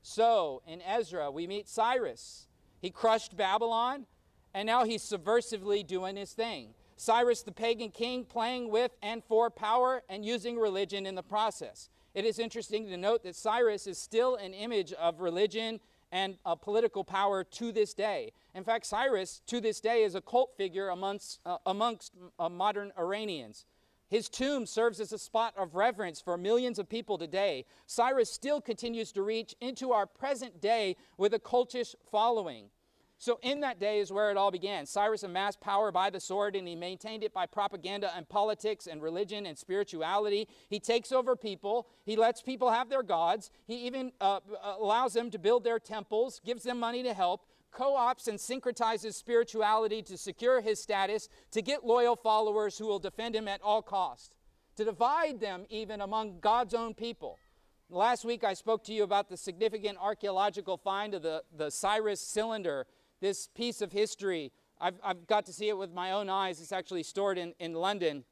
So, 0.00 0.62
in 0.66 0.80
Ezra, 0.80 1.30
we 1.30 1.46
meet 1.46 1.68
Cyrus. 1.68 2.46
He 2.80 2.90
crushed 2.90 3.36
Babylon, 3.36 4.06
and 4.54 4.66
now 4.66 4.84
he's 4.84 5.02
subversively 5.02 5.86
doing 5.86 6.16
his 6.16 6.32
thing. 6.32 6.74
Cyrus, 6.96 7.42
the 7.42 7.52
pagan 7.52 7.90
king, 7.90 8.24
playing 8.24 8.70
with 8.70 8.92
and 9.02 9.22
for 9.22 9.50
power 9.50 10.02
and 10.08 10.24
using 10.24 10.58
religion 10.58 11.04
in 11.04 11.14
the 11.14 11.22
process. 11.22 11.90
It 12.14 12.24
is 12.24 12.38
interesting 12.38 12.86
to 12.88 12.96
note 12.96 13.22
that 13.22 13.36
Cyrus 13.36 13.86
is 13.86 13.98
still 13.98 14.36
an 14.36 14.54
image 14.54 14.92
of 14.92 15.20
religion 15.20 15.80
and 16.10 16.38
uh, 16.44 16.54
political 16.54 17.04
power 17.04 17.44
to 17.44 17.70
this 17.72 17.94
day. 17.94 18.32
In 18.54 18.64
fact, 18.64 18.86
Cyrus, 18.86 19.42
to 19.46 19.60
this 19.60 19.80
day, 19.80 20.02
is 20.02 20.14
a 20.14 20.20
cult 20.20 20.56
figure 20.56 20.88
amongst, 20.88 21.40
uh, 21.44 21.58
amongst 21.66 22.14
uh, 22.38 22.48
modern 22.48 22.92
Iranians. 22.98 23.66
His 24.08 24.30
tomb 24.30 24.64
serves 24.64 25.00
as 25.00 25.12
a 25.12 25.18
spot 25.18 25.52
of 25.56 25.74
reverence 25.74 26.20
for 26.20 26.38
millions 26.38 26.78
of 26.78 26.88
people 26.88 27.18
today. 27.18 27.66
Cyrus 27.86 28.32
still 28.32 28.60
continues 28.60 29.12
to 29.12 29.22
reach 29.22 29.54
into 29.60 29.92
our 29.92 30.06
present 30.06 30.62
day 30.62 30.96
with 31.18 31.34
a 31.34 31.38
cultish 31.38 31.94
following. 32.10 32.70
So, 33.20 33.40
in 33.42 33.60
that 33.60 33.80
day 33.80 33.98
is 33.98 34.12
where 34.12 34.30
it 34.30 34.36
all 34.36 34.52
began. 34.52 34.86
Cyrus 34.86 35.24
amassed 35.24 35.60
power 35.60 35.90
by 35.90 36.08
the 36.08 36.20
sword 36.20 36.54
and 36.54 36.68
he 36.68 36.76
maintained 36.76 37.24
it 37.24 37.34
by 37.34 37.46
propaganda 37.46 38.12
and 38.16 38.28
politics 38.28 38.86
and 38.86 39.02
religion 39.02 39.44
and 39.44 39.58
spirituality. 39.58 40.46
He 40.68 40.78
takes 40.78 41.10
over 41.10 41.34
people, 41.34 41.88
he 42.04 42.14
lets 42.14 42.42
people 42.42 42.70
have 42.70 42.88
their 42.88 43.02
gods, 43.02 43.50
he 43.66 43.86
even 43.86 44.12
uh, 44.20 44.38
allows 44.62 45.14
them 45.14 45.32
to 45.32 45.38
build 45.38 45.64
their 45.64 45.80
temples, 45.80 46.40
gives 46.44 46.62
them 46.62 46.78
money 46.78 47.02
to 47.02 47.12
help, 47.12 47.44
co 47.72 47.96
ops 47.96 48.28
and 48.28 48.38
syncretizes 48.38 49.14
spirituality 49.14 50.00
to 50.02 50.16
secure 50.16 50.60
his 50.60 50.80
status, 50.80 51.28
to 51.50 51.60
get 51.60 51.84
loyal 51.84 52.14
followers 52.14 52.78
who 52.78 52.86
will 52.86 53.00
defend 53.00 53.34
him 53.34 53.48
at 53.48 53.60
all 53.62 53.82
cost, 53.82 54.36
to 54.76 54.84
divide 54.84 55.40
them 55.40 55.66
even 55.70 56.00
among 56.00 56.38
God's 56.38 56.72
own 56.72 56.94
people. 56.94 57.36
Last 57.90 58.24
week 58.24 58.44
I 58.44 58.54
spoke 58.54 58.84
to 58.84 58.92
you 58.92 59.02
about 59.02 59.28
the 59.28 59.36
significant 59.36 59.98
archaeological 59.98 60.76
find 60.76 61.14
of 61.14 61.22
the, 61.22 61.42
the 61.56 61.70
Cyrus 61.70 62.20
cylinder 62.20 62.86
this 63.20 63.48
piece 63.54 63.80
of 63.80 63.92
history. 63.92 64.52
I've, 64.80 64.94
I've 65.02 65.26
got 65.26 65.46
to 65.46 65.52
see 65.52 65.68
it 65.68 65.76
with 65.76 65.92
my 65.92 66.12
own 66.12 66.28
eyes. 66.28 66.60
It's 66.60 66.72
actually 66.72 67.02
stored 67.02 67.38
in, 67.38 67.54
in 67.58 67.74
London. 67.74 68.24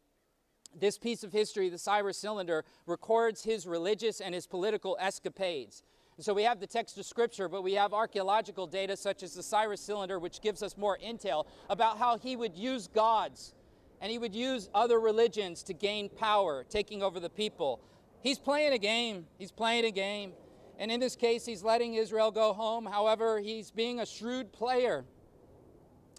This 0.78 0.98
piece 0.98 1.24
of 1.24 1.32
history, 1.32 1.68
the 1.68 1.78
Cyrus 1.78 2.18
cylinder, 2.18 2.64
records 2.86 3.44
his 3.44 3.66
religious 3.66 4.20
and 4.20 4.34
his 4.34 4.46
political 4.46 4.96
escapades. 5.00 5.82
And 6.16 6.24
so 6.24 6.32
we 6.32 6.44
have 6.44 6.60
the 6.60 6.66
text 6.66 6.98
of 6.98 7.04
Scripture, 7.04 7.48
but 7.48 7.62
we 7.62 7.74
have 7.74 7.92
archaeological 7.92 8.66
data 8.66 8.96
such 8.96 9.22
as 9.22 9.34
the 9.34 9.42
Cyrus 9.42 9.80
cylinder, 9.80 10.18
which 10.18 10.40
gives 10.40 10.62
us 10.62 10.76
more 10.76 10.98
intel 11.04 11.46
about 11.68 11.98
how 11.98 12.18
he 12.18 12.36
would 12.36 12.56
use 12.56 12.88
gods 12.88 13.54
and 14.00 14.10
he 14.10 14.18
would 14.18 14.34
use 14.34 14.68
other 14.74 15.00
religions 15.00 15.62
to 15.64 15.72
gain 15.72 16.08
power, 16.08 16.64
taking 16.68 17.02
over 17.02 17.20
the 17.20 17.30
people. 17.30 17.80
He's 18.22 18.38
playing 18.38 18.72
a 18.72 18.78
game. 18.78 19.26
He's 19.38 19.52
playing 19.52 19.84
a 19.84 19.90
game. 19.90 20.32
And 20.78 20.90
in 20.90 21.00
this 21.00 21.16
case, 21.16 21.46
he's 21.46 21.62
letting 21.62 21.94
Israel 21.94 22.30
go 22.30 22.52
home. 22.52 22.86
However, 22.86 23.38
he's 23.38 23.70
being 23.70 24.00
a 24.00 24.06
shrewd 24.06 24.52
player. 24.52 25.04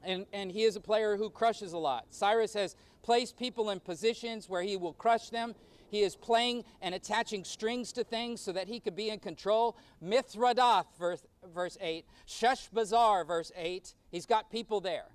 And, 0.03 0.25
and 0.33 0.51
he 0.51 0.63
is 0.63 0.75
a 0.75 0.79
player 0.79 1.17
who 1.17 1.29
crushes 1.29 1.73
a 1.73 1.77
lot. 1.77 2.05
Cyrus 2.09 2.53
has 2.53 2.75
placed 3.03 3.37
people 3.37 3.69
in 3.69 3.79
positions 3.79 4.49
where 4.49 4.61
he 4.61 4.77
will 4.77 4.93
crush 4.93 5.29
them. 5.29 5.55
He 5.89 6.01
is 6.01 6.15
playing 6.15 6.65
and 6.81 6.93
attaching 6.93 7.43
strings 7.43 7.93
to 7.93 8.03
things 8.03 8.41
so 8.41 8.51
that 8.51 8.67
he 8.67 8.79
could 8.79 8.95
be 8.95 9.09
in 9.09 9.19
control. 9.19 9.77
Mithredath, 10.03 10.85
verse, 10.99 11.25
verse 11.53 11.77
8. 11.79 12.05
Sheshbazzar, 12.27 13.25
verse 13.25 13.51
8. 13.55 13.93
He's 14.11 14.25
got 14.25 14.51
people 14.51 14.81
there. 14.81 15.05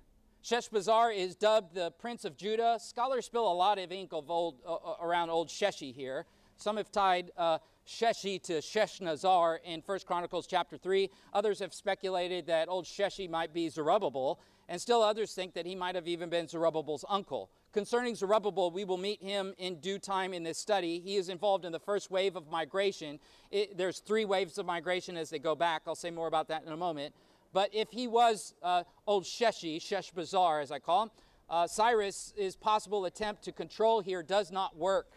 Sheshbazzar 0.43 1.15
is 1.15 1.35
dubbed 1.35 1.73
the 1.73 1.91
Prince 1.91 2.25
of 2.25 2.35
Judah. 2.35 2.77
Scholars 2.81 3.25
spill 3.25 3.49
a 3.49 3.53
lot 3.53 3.77
of 3.79 3.91
ink 3.91 4.11
of 4.11 4.29
old, 4.29 4.55
uh, 4.65 4.73
uh 4.73 4.95
around 5.01 5.29
old 5.29 5.47
Sheshi 5.47 5.93
here. 5.93 6.25
Some 6.57 6.77
have 6.77 6.91
tied 6.91 7.31
uh, 7.37 7.59
Sheshi 7.87 8.41
to 8.43 8.53
Sheshnazar 8.53 9.57
in 9.65 9.81
1 9.85 9.99
Chronicles 10.05 10.47
chapter 10.47 10.77
3. 10.77 11.09
Others 11.33 11.59
have 11.59 11.73
speculated 11.73 12.47
that 12.47 12.69
old 12.69 12.85
Sheshi 12.85 13.29
might 13.29 13.53
be 13.53 13.69
Zerubbabel, 13.69 14.39
and 14.69 14.79
still 14.79 15.01
others 15.01 15.33
think 15.33 15.53
that 15.53 15.65
he 15.65 15.75
might 15.75 15.95
have 15.95 16.07
even 16.07 16.29
been 16.29 16.47
Zerubbabel's 16.47 17.03
uncle. 17.09 17.49
Concerning 17.73 18.15
Zerubbabel, 18.15 18.71
we 18.71 18.85
will 18.85 18.97
meet 18.97 19.21
him 19.21 19.53
in 19.57 19.79
due 19.79 19.97
time 19.97 20.33
in 20.33 20.43
this 20.43 20.59
study. 20.59 20.99
He 20.99 21.15
is 21.15 21.27
involved 21.27 21.65
in 21.65 21.71
the 21.71 21.79
first 21.79 22.11
wave 22.11 22.35
of 22.35 22.49
migration. 22.49 23.19
It, 23.51 23.77
there's 23.77 23.99
three 23.99 24.25
waves 24.25 24.57
of 24.57 24.65
migration 24.65 25.17
as 25.17 25.29
they 25.29 25.39
go 25.39 25.55
back. 25.55 25.81
I'll 25.87 25.95
say 25.95 26.11
more 26.11 26.27
about 26.27 26.47
that 26.49 26.63
in 26.65 26.71
a 26.71 26.77
moment. 26.77 27.15
But 27.51 27.69
if 27.73 27.89
he 27.91 28.07
was 28.07 28.53
uh, 28.63 28.83
old 29.05 29.25
Sheshi, 29.25 29.77
Sheshbazzar 29.77 30.61
as 30.61 30.71
I 30.71 30.79
call 30.79 31.03
him, 31.03 31.11
uh, 31.49 31.67
Cyrus' 31.67 32.57
possible 32.59 33.05
attempt 33.05 33.43
to 33.43 33.51
control 33.51 34.01
here 34.01 34.23
does 34.23 34.51
not 34.51 34.77
work. 34.77 35.07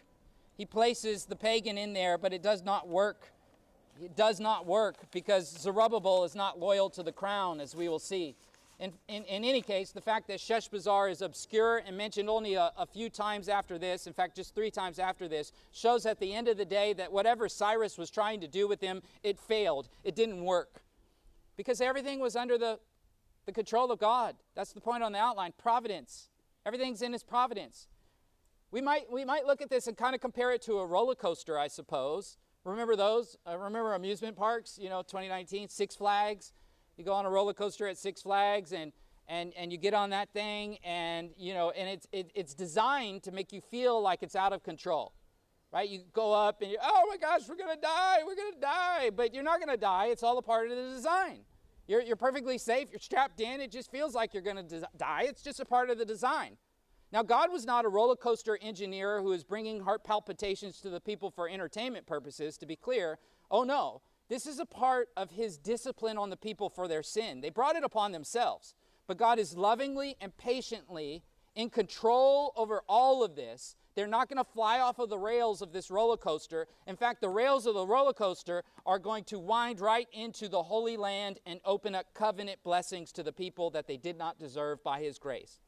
He 0.57 0.65
places 0.65 1.27
the 1.27 1.37
pagan 1.37 1.77
in 1.77 1.93
there, 1.93 2.19
but 2.19 2.33
it 2.33 2.43
does 2.43 2.63
not 2.63 2.89
work. 2.89 3.33
It 4.03 4.17
does 4.17 4.41
not 4.41 4.67
work 4.67 4.97
because 5.11 5.49
Zerubbabel 5.59 6.25
is 6.25 6.35
not 6.35 6.59
loyal 6.59 6.91
to 6.91 7.03
the 7.03 7.13
crown, 7.13 7.61
as 7.61 7.75
we 7.75 7.89
will 7.89 7.99
see. 7.99 8.35
In, 8.79 8.93
in, 9.09 9.25
in 9.25 9.43
any 9.43 9.63
case, 9.63 9.91
the 9.91 10.03
fact 10.03 10.29
that 10.29 10.39
Sheshbazzar 10.39 11.11
is 11.11 11.23
obscure 11.23 11.79
and 11.87 11.97
mentioned 11.97 12.29
only 12.29 12.55
a, 12.55 12.73
a 12.77 12.85
few 12.85 13.09
times 13.09 13.49
after 13.49 13.79
this, 13.79 14.07
in 14.07 14.13
fact, 14.13 14.37
just 14.37 14.55
three 14.55 14.71
times 14.71 14.99
after 14.99 15.29
this, 15.29 15.53
shows 15.73 16.05
at 16.05 16.21
the 16.21 16.35
end 16.35 16.47
of 16.47 16.59
the 16.59 16.65
day 16.65 16.93
that 16.93 17.11
whatever 17.11 17.49
Cyrus 17.49 17.97
was 17.97 18.11
trying 18.11 18.41
to 18.41 18.49
do 18.49 18.69
with 18.69 18.83
him, 18.83 19.01
it 19.23 19.39
failed. 19.39 19.89
It 20.05 20.15
didn't 20.15 20.45
work. 20.45 20.83
Because 21.57 21.81
everything 21.81 22.21
was 22.21 22.37
under 22.37 22.59
the, 22.59 22.79
the 23.47 23.53
control 23.53 23.91
of 23.91 23.99
God. 23.99 24.37
That's 24.55 24.73
the 24.73 24.81
point 24.83 25.03
on 25.03 25.13
the 25.13 25.19
outline 25.19 25.55
providence. 25.57 26.29
Everything's 26.67 27.01
in 27.01 27.13
His 27.13 27.23
providence. 27.23 27.87
We 28.71 28.81
might, 28.81 29.11
we 29.11 29.25
might 29.25 29.47
look 29.47 29.63
at 29.63 29.71
this 29.71 29.87
and 29.87 29.97
kind 29.97 30.15
of 30.15 30.21
compare 30.21 30.53
it 30.53 30.63
to 30.63 30.79
a 30.79 30.87
roller 30.87 31.15
coaster, 31.15 31.59
I 31.59 31.69
suppose. 31.69 32.37
Remember 32.65 32.97
those? 32.97 33.37
Uh, 33.49 33.57
remember 33.57 33.95
amusement 33.95 34.37
parks, 34.37 34.79
you 34.81 34.89
know, 34.89 35.03
2019, 35.03 35.69
Six 35.69 35.95
Flags? 35.95 36.53
You 36.97 37.05
go 37.05 37.13
on 37.13 37.25
a 37.25 37.31
roller 37.31 37.55
coaster 37.55 37.87
at 37.87 37.97
Six 37.97 38.23
Flags 38.23 38.73
and, 38.73 38.93
and, 39.29 39.53
and 39.57 39.71
you 39.71 39.79
get 39.79 39.95
on 39.95 40.11
that 40.11 40.31
thing 40.31 40.79
and, 40.83 41.31
you 41.37 41.55
know, 41.55 41.71
and 41.71 41.89
it's, 41.89 42.09
it, 42.11 42.33
it's 42.35 42.55
designed 42.55 43.23
to 43.23 43.31
make 43.31 43.53
you 43.53 43.61
feel 43.61 44.03
like 44.03 44.23
it's 44.23 44.35
out 44.35 44.53
of 44.53 44.65
control, 44.65 45.13
right? 45.73 45.89
You 45.89 46.01
go 46.13 46.33
up 46.33 46.61
and 46.61 46.71
you, 46.71 46.79
oh 46.83 47.05
my 47.09 47.17
gosh, 47.19 47.43
we're 47.49 47.57
going 47.57 47.75
to 47.75 47.81
die, 47.81 48.19
we're 48.27 48.35
going 48.35 48.53
to 48.53 48.61
die. 48.61 49.11
But 49.15 49.33
you're 49.33 49.45
not 49.45 49.59
going 49.61 49.71
to 49.71 49.81
die. 49.81 50.07
It's 50.07 50.25
all 50.25 50.37
a 50.39 50.43
part 50.43 50.69
of 50.69 50.77
the 50.77 50.91
design. 50.91 51.41
You're, 51.87 52.03
you're 52.03 52.17
perfectly 52.17 52.59
safe. 52.59 52.89
You're 52.91 52.99
strapped 52.99 53.41
in. 53.41 53.61
It 53.61 53.71
just 53.71 53.93
feels 53.93 54.13
like 54.15 54.35
you're 54.35 54.43
going 54.43 54.67
to 54.67 54.89
die. 54.97 55.27
It's 55.29 55.43
just 55.43 55.61
a 55.61 55.65
part 55.65 55.89
of 55.89 55.99
the 55.99 56.05
design. 56.05 56.57
Now, 57.13 57.23
God 57.23 57.53
was 57.53 57.65
not 57.65 57.85
a 57.85 57.89
roller 57.89 58.17
coaster 58.17 58.59
engineer 58.61 59.23
who 59.23 59.33
is 59.33 59.45
bringing 59.45 59.81
heart 59.81 60.05
palpitations 60.05 60.81
to 60.81 60.91
the 60.91 61.01
people 61.01 61.31
for 61.31 61.49
entertainment 61.49 62.07
purposes, 62.07 62.59
to 62.59 62.67
be 62.67 62.77
clear. 62.77 63.19
Oh, 63.51 63.63
no. 63.63 64.03
This 64.29 64.47
is 64.47 64.59
a 64.59 64.67
part 64.67 65.09
of 65.17 65.31
his 65.31 65.57
discipline 65.57 66.19
on 66.19 66.31
the 66.31 66.37
people 66.37 66.69
for 66.69 66.89
their 66.89 67.05
sin. 67.05 67.41
They 67.41 67.51
brought 67.51 67.77
it 67.77 67.85
upon 67.85 68.11
themselves. 68.11 68.75
But 69.07 69.19
God 69.19 69.39
is 69.39 69.57
lovingly 69.57 70.17
and 70.21 70.37
patiently 70.37 71.23
in 71.55 71.71
control 71.71 72.53
over 72.57 72.83
all 72.89 73.23
of 73.23 73.37
this. 73.37 73.77
They're 73.95 74.07
not 74.07 74.29
going 74.29 74.45
to 74.45 74.53
fly 74.53 74.81
off 74.81 74.99
of 74.99 75.09
the 75.09 75.19
rails 75.19 75.63
of 75.63 75.73
this 75.73 75.91
roller 75.91 76.19
coaster. 76.19 76.67
In 76.87 76.97
fact, 76.97 77.21
the 77.21 77.31
rails 77.31 77.67
of 77.67 77.75
the 77.75 77.87
roller 77.87 78.13
coaster 78.13 78.63
are 78.85 78.99
going 78.99 79.25
to 79.25 79.39
wind 79.39 79.81
right 79.81 80.09
into 80.13 80.49
the 80.49 80.65
Holy 80.65 80.97
Land 80.97 81.39
and 81.47 81.61
open 81.65 81.95
up 81.95 82.13
covenant 82.13 82.59
blessings 82.63 83.11
to 83.13 83.23
the 83.23 83.33
people 83.33 83.71
that 83.71 83.87
they 83.87 83.97
did 83.97 84.19
not 84.19 84.39
deserve 84.39 84.85
by 84.85 85.01
His 85.01 85.19
grace. 85.19 85.61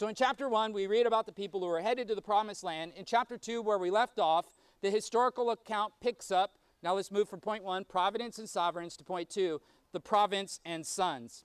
So 0.00 0.08
in 0.08 0.14
chapter 0.14 0.48
1, 0.48 0.72
we 0.72 0.86
read 0.86 1.04
about 1.04 1.26
the 1.26 1.32
people 1.32 1.60
who 1.60 1.66
are 1.66 1.82
headed 1.82 2.08
to 2.08 2.14
the 2.14 2.22
promised 2.22 2.64
land. 2.64 2.92
In 2.96 3.04
chapter 3.04 3.36
2, 3.36 3.60
where 3.60 3.76
we 3.76 3.90
left 3.90 4.18
off, 4.18 4.46
the 4.80 4.88
historical 4.88 5.50
account 5.50 5.92
picks 6.00 6.30
up. 6.30 6.56
Now 6.82 6.94
let's 6.94 7.10
move 7.10 7.28
from 7.28 7.40
point 7.40 7.64
1, 7.64 7.84
providence 7.84 8.38
and 8.38 8.48
sovereigns, 8.48 8.96
to 8.96 9.04
point 9.04 9.28
2, 9.28 9.60
the 9.92 10.00
province 10.00 10.58
and 10.64 10.86
sons. 10.86 11.44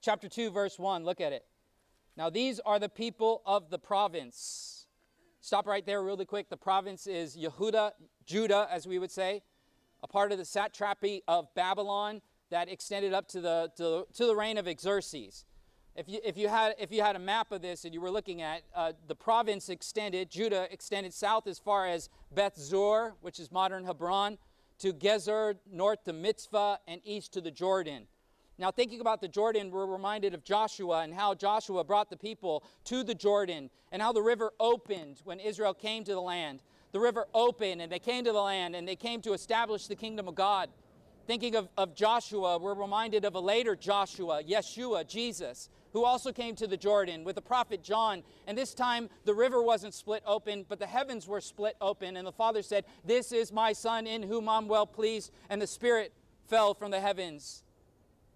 Chapter 0.00 0.26
2, 0.26 0.50
verse 0.50 0.78
1, 0.78 1.04
look 1.04 1.20
at 1.20 1.34
it. 1.34 1.44
Now 2.16 2.30
these 2.30 2.60
are 2.60 2.78
the 2.78 2.88
people 2.88 3.42
of 3.44 3.68
the 3.68 3.78
province. 3.78 4.86
Stop 5.42 5.66
right 5.66 5.84
there, 5.84 6.02
really 6.02 6.24
quick. 6.24 6.48
The 6.48 6.56
province 6.56 7.06
is 7.06 7.36
Yehuda, 7.36 7.90
Judah, 8.24 8.68
as 8.70 8.86
we 8.86 8.98
would 8.98 9.10
say, 9.10 9.42
a 10.02 10.08
part 10.08 10.32
of 10.32 10.38
the 10.38 10.46
satrapy 10.46 11.20
of 11.28 11.54
Babylon 11.54 12.22
that 12.48 12.70
extended 12.70 13.12
up 13.12 13.28
to 13.28 13.42
the, 13.42 13.70
to, 13.76 14.06
to 14.14 14.24
the 14.24 14.34
reign 14.34 14.56
of 14.56 14.66
Xerxes. 14.80 15.44
If 15.96 16.08
you, 16.08 16.20
if 16.24 16.36
you, 16.36 16.48
had, 16.48 16.74
if 16.78 16.92
you 16.92 17.02
had 17.02 17.16
a 17.16 17.18
map 17.18 17.50
of 17.52 17.62
this 17.62 17.84
and 17.84 17.92
you 17.92 18.00
were 18.00 18.10
looking 18.10 18.42
at 18.42 18.62
uh, 18.74 18.92
the 19.08 19.14
province 19.14 19.68
extended, 19.68 20.30
Judah 20.30 20.68
extended 20.72 21.12
south 21.12 21.46
as 21.46 21.58
far 21.58 21.86
as 21.86 22.08
Beth 22.32 22.56
Zur, 22.56 23.14
which 23.20 23.40
is 23.40 23.50
modern 23.50 23.84
Hebron, 23.84 24.38
to 24.78 24.92
Gezer, 24.92 25.56
north 25.70 26.04
to 26.04 26.12
Mizpah, 26.12 26.76
and 26.86 27.00
east 27.04 27.32
to 27.32 27.40
the 27.40 27.50
Jordan. 27.50 28.06
Now, 28.56 28.70
thinking 28.70 29.00
about 29.00 29.20
the 29.20 29.28
Jordan, 29.28 29.70
we're 29.70 29.86
reminded 29.86 30.34
of 30.34 30.44
Joshua 30.44 31.00
and 31.00 31.14
how 31.14 31.34
Joshua 31.34 31.82
brought 31.82 32.10
the 32.10 32.16
people 32.16 32.62
to 32.84 33.02
the 33.02 33.14
Jordan 33.14 33.70
and 33.90 34.02
how 34.02 34.12
the 34.12 34.22
river 34.22 34.52
opened 34.60 35.22
when 35.24 35.40
Israel 35.40 35.74
came 35.74 36.04
to 36.04 36.12
the 36.12 36.20
land. 36.20 36.62
The 36.92 37.00
river 37.00 37.26
opened 37.32 37.80
and 37.80 37.90
they 37.90 37.98
came 37.98 38.24
to 38.24 38.32
the 38.32 38.40
land 38.40 38.76
and 38.76 38.86
they 38.86 38.96
came 38.96 39.22
to 39.22 39.32
establish 39.32 39.86
the 39.86 39.96
kingdom 39.96 40.28
of 40.28 40.34
God. 40.34 40.68
Thinking 41.26 41.56
of, 41.56 41.68
of 41.78 41.94
Joshua, 41.94 42.58
we're 42.58 42.74
reminded 42.74 43.24
of 43.24 43.34
a 43.34 43.40
later 43.40 43.74
Joshua, 43.76 44.42
Yeshua, 44.42 45.08
Jesus, 45.08 45.70
who 45.92 46.04
also 46.04 46.32
came 46.32 46.54
to 46.56 46.66
the 46.66 46.76
Jordan 46.76 47.24
with 47.24 47.36
the 47.36 47.42
prophet 47.42 47.82
John. 47.82 48.22
And 48.46 48.56
this 48.56 48.74
time 48.74 49.08
the 49.24 49.34
river 49.34 49.62
wasn't 49.62 49.94
split 49.94 50.22
open, 50.26 50.64
but 50.68 50.78
the 50.78 50.86
heavens 50.86 51.26
were 51.26 51.40
split 51.40 51.76
open. 51.80 52.16
And 52.16 52.26
the 52.26 52.32
Father 52.32 52.62
said, 52.62 52.84
This 53.04 53.32
is 53.32 53.52
my 53.52 53.72
Son 53.72 54.06
in 54.06 54.22
whom 54.22 54.48
I'm 54.48 54.68
well 54.68 54.86
pleased. 54.86 55.30
And 55.48 55.60
the 55.60 55.66
Spirit 55.66 56.12
fell 56.48 56.74
from 56.74 56.90
the 56.90 57.00
heavens, 57.00 57.62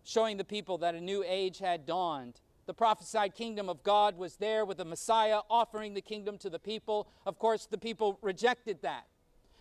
showing 0.05 0.37
the 0.37 0.45
people 0.45 0.79
that 0.79 0.95
a 0.95 1.01
new 1.01 1.25
age 1.27 1.59
had 1.59 1.87
dawned. 1.87 2.41
The 2.67 2.75
prophesied 2.75 3.35
kingdom 3.35 3.69
of 3.69 3.83
God 3.83 4.17
was 4.17 4.37
there 4.37 4.65
with 4.65 4.79
the 4.79 4.85
Messiah 4.85 5.41
offering 5.51 5.93
the 5.93 6.01
kingdom 6.01 6.39
to 6.39 6.49
the 6.49 6.59
people. 6.59 7.09
Of 7.27 7.39
course, 7.39 7.67
the 7.67 7.77
people 7.77 8.19
rejected 8.23 8.79
that. 8.83 9.05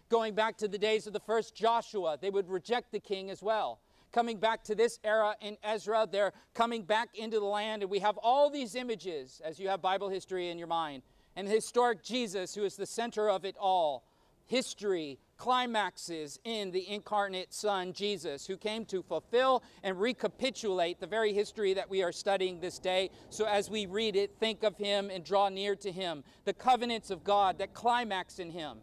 Going 0.10 0.36
back 0.36 0.58
to 0.58 0.68
the 0.68 0.78
days 0.78 1.08
of 1.08 1.14
the 1.14 1.20
first 1.20 1.56
Joshua, 1.56 2.18
they 2.22 2.30
would 2.30 2.50
reject 2.50 2.92
the 2.92 3.00
king 3.00 3.30
as 3.30 3.42
well 3.42 3.80
coming 4.14 4.38
back 4.38 4.64
to 4.66 4.76
this 4.76 5.00
era 5.04 5.36
in 5.42 5.58
Ezra. 5.64 6.08
They're 6.10 6.32
coming 6.54 6.84
back 6.84 7.10
into 7.16 7.40
the 7.40 7.46
land, 7.46 7.82
and 7.82 7.92
we 7.92 8.00
have 8.00 8.18
all 8.18 8.50
these 8.50 8.76
images 8.76 9.42
as 9.44 9.60
you 9.60 9.68
have 9.68 9.82
Bible 9.82 10.08
history 10.08 10.50
in 10.50 10.58
your 10.58 10.68
mind. 10.68 11.02
And 11.36 11.48
historic 11.48 12.04
Jesus, 12.04 12.54
who 12.54 12.64
is 12.64 12.76
the 12.76 12.86
center 12.86 13.30
of 13.30 13.44
it 13.44 13.56
all. 13.60 14.06
History 14.46 15.18
climaxes 15.38 16.40
in 16.44 16.72
the 16.72 16.88
incarnate 16.88 17.54
Son, 17.54 17.92
Jesus, 17.92 18.46
who 18.46 18.56
came 18.56 18.86
to 18.86 19.02
fulfill 19.02 19.64
and 19.82 20.00
recapitulate 20.00 21.00
the 21.00 21.08
very 21.08 21.34
history 21.34 21.74
that 21.74 21.90
we 21.90 22.04
are 22.04 22.12
studying 22.12 22.60
this 22.60 22.78
day. 22.78 23.10
So 23.30 23.46
as 23.46 23.70
we 23.70 23.86
read 23.86 24.16
it, 24.16 24.36
think 24.40 24.64
of 24.64 24.78
him 24.78 25.10
and 25.10 25.24
draw 25.24 25.50
near 25.50 25.76
to 25.78 25.92
him. 25.92 26.24
The 26.46 26.54
covenants 26.54 27.10
of 27.10 27.24
God 27.24 27.58
that 27.58 27.74
climax 27.74 28.38
in 28.38 28.52
him 28.52 28.80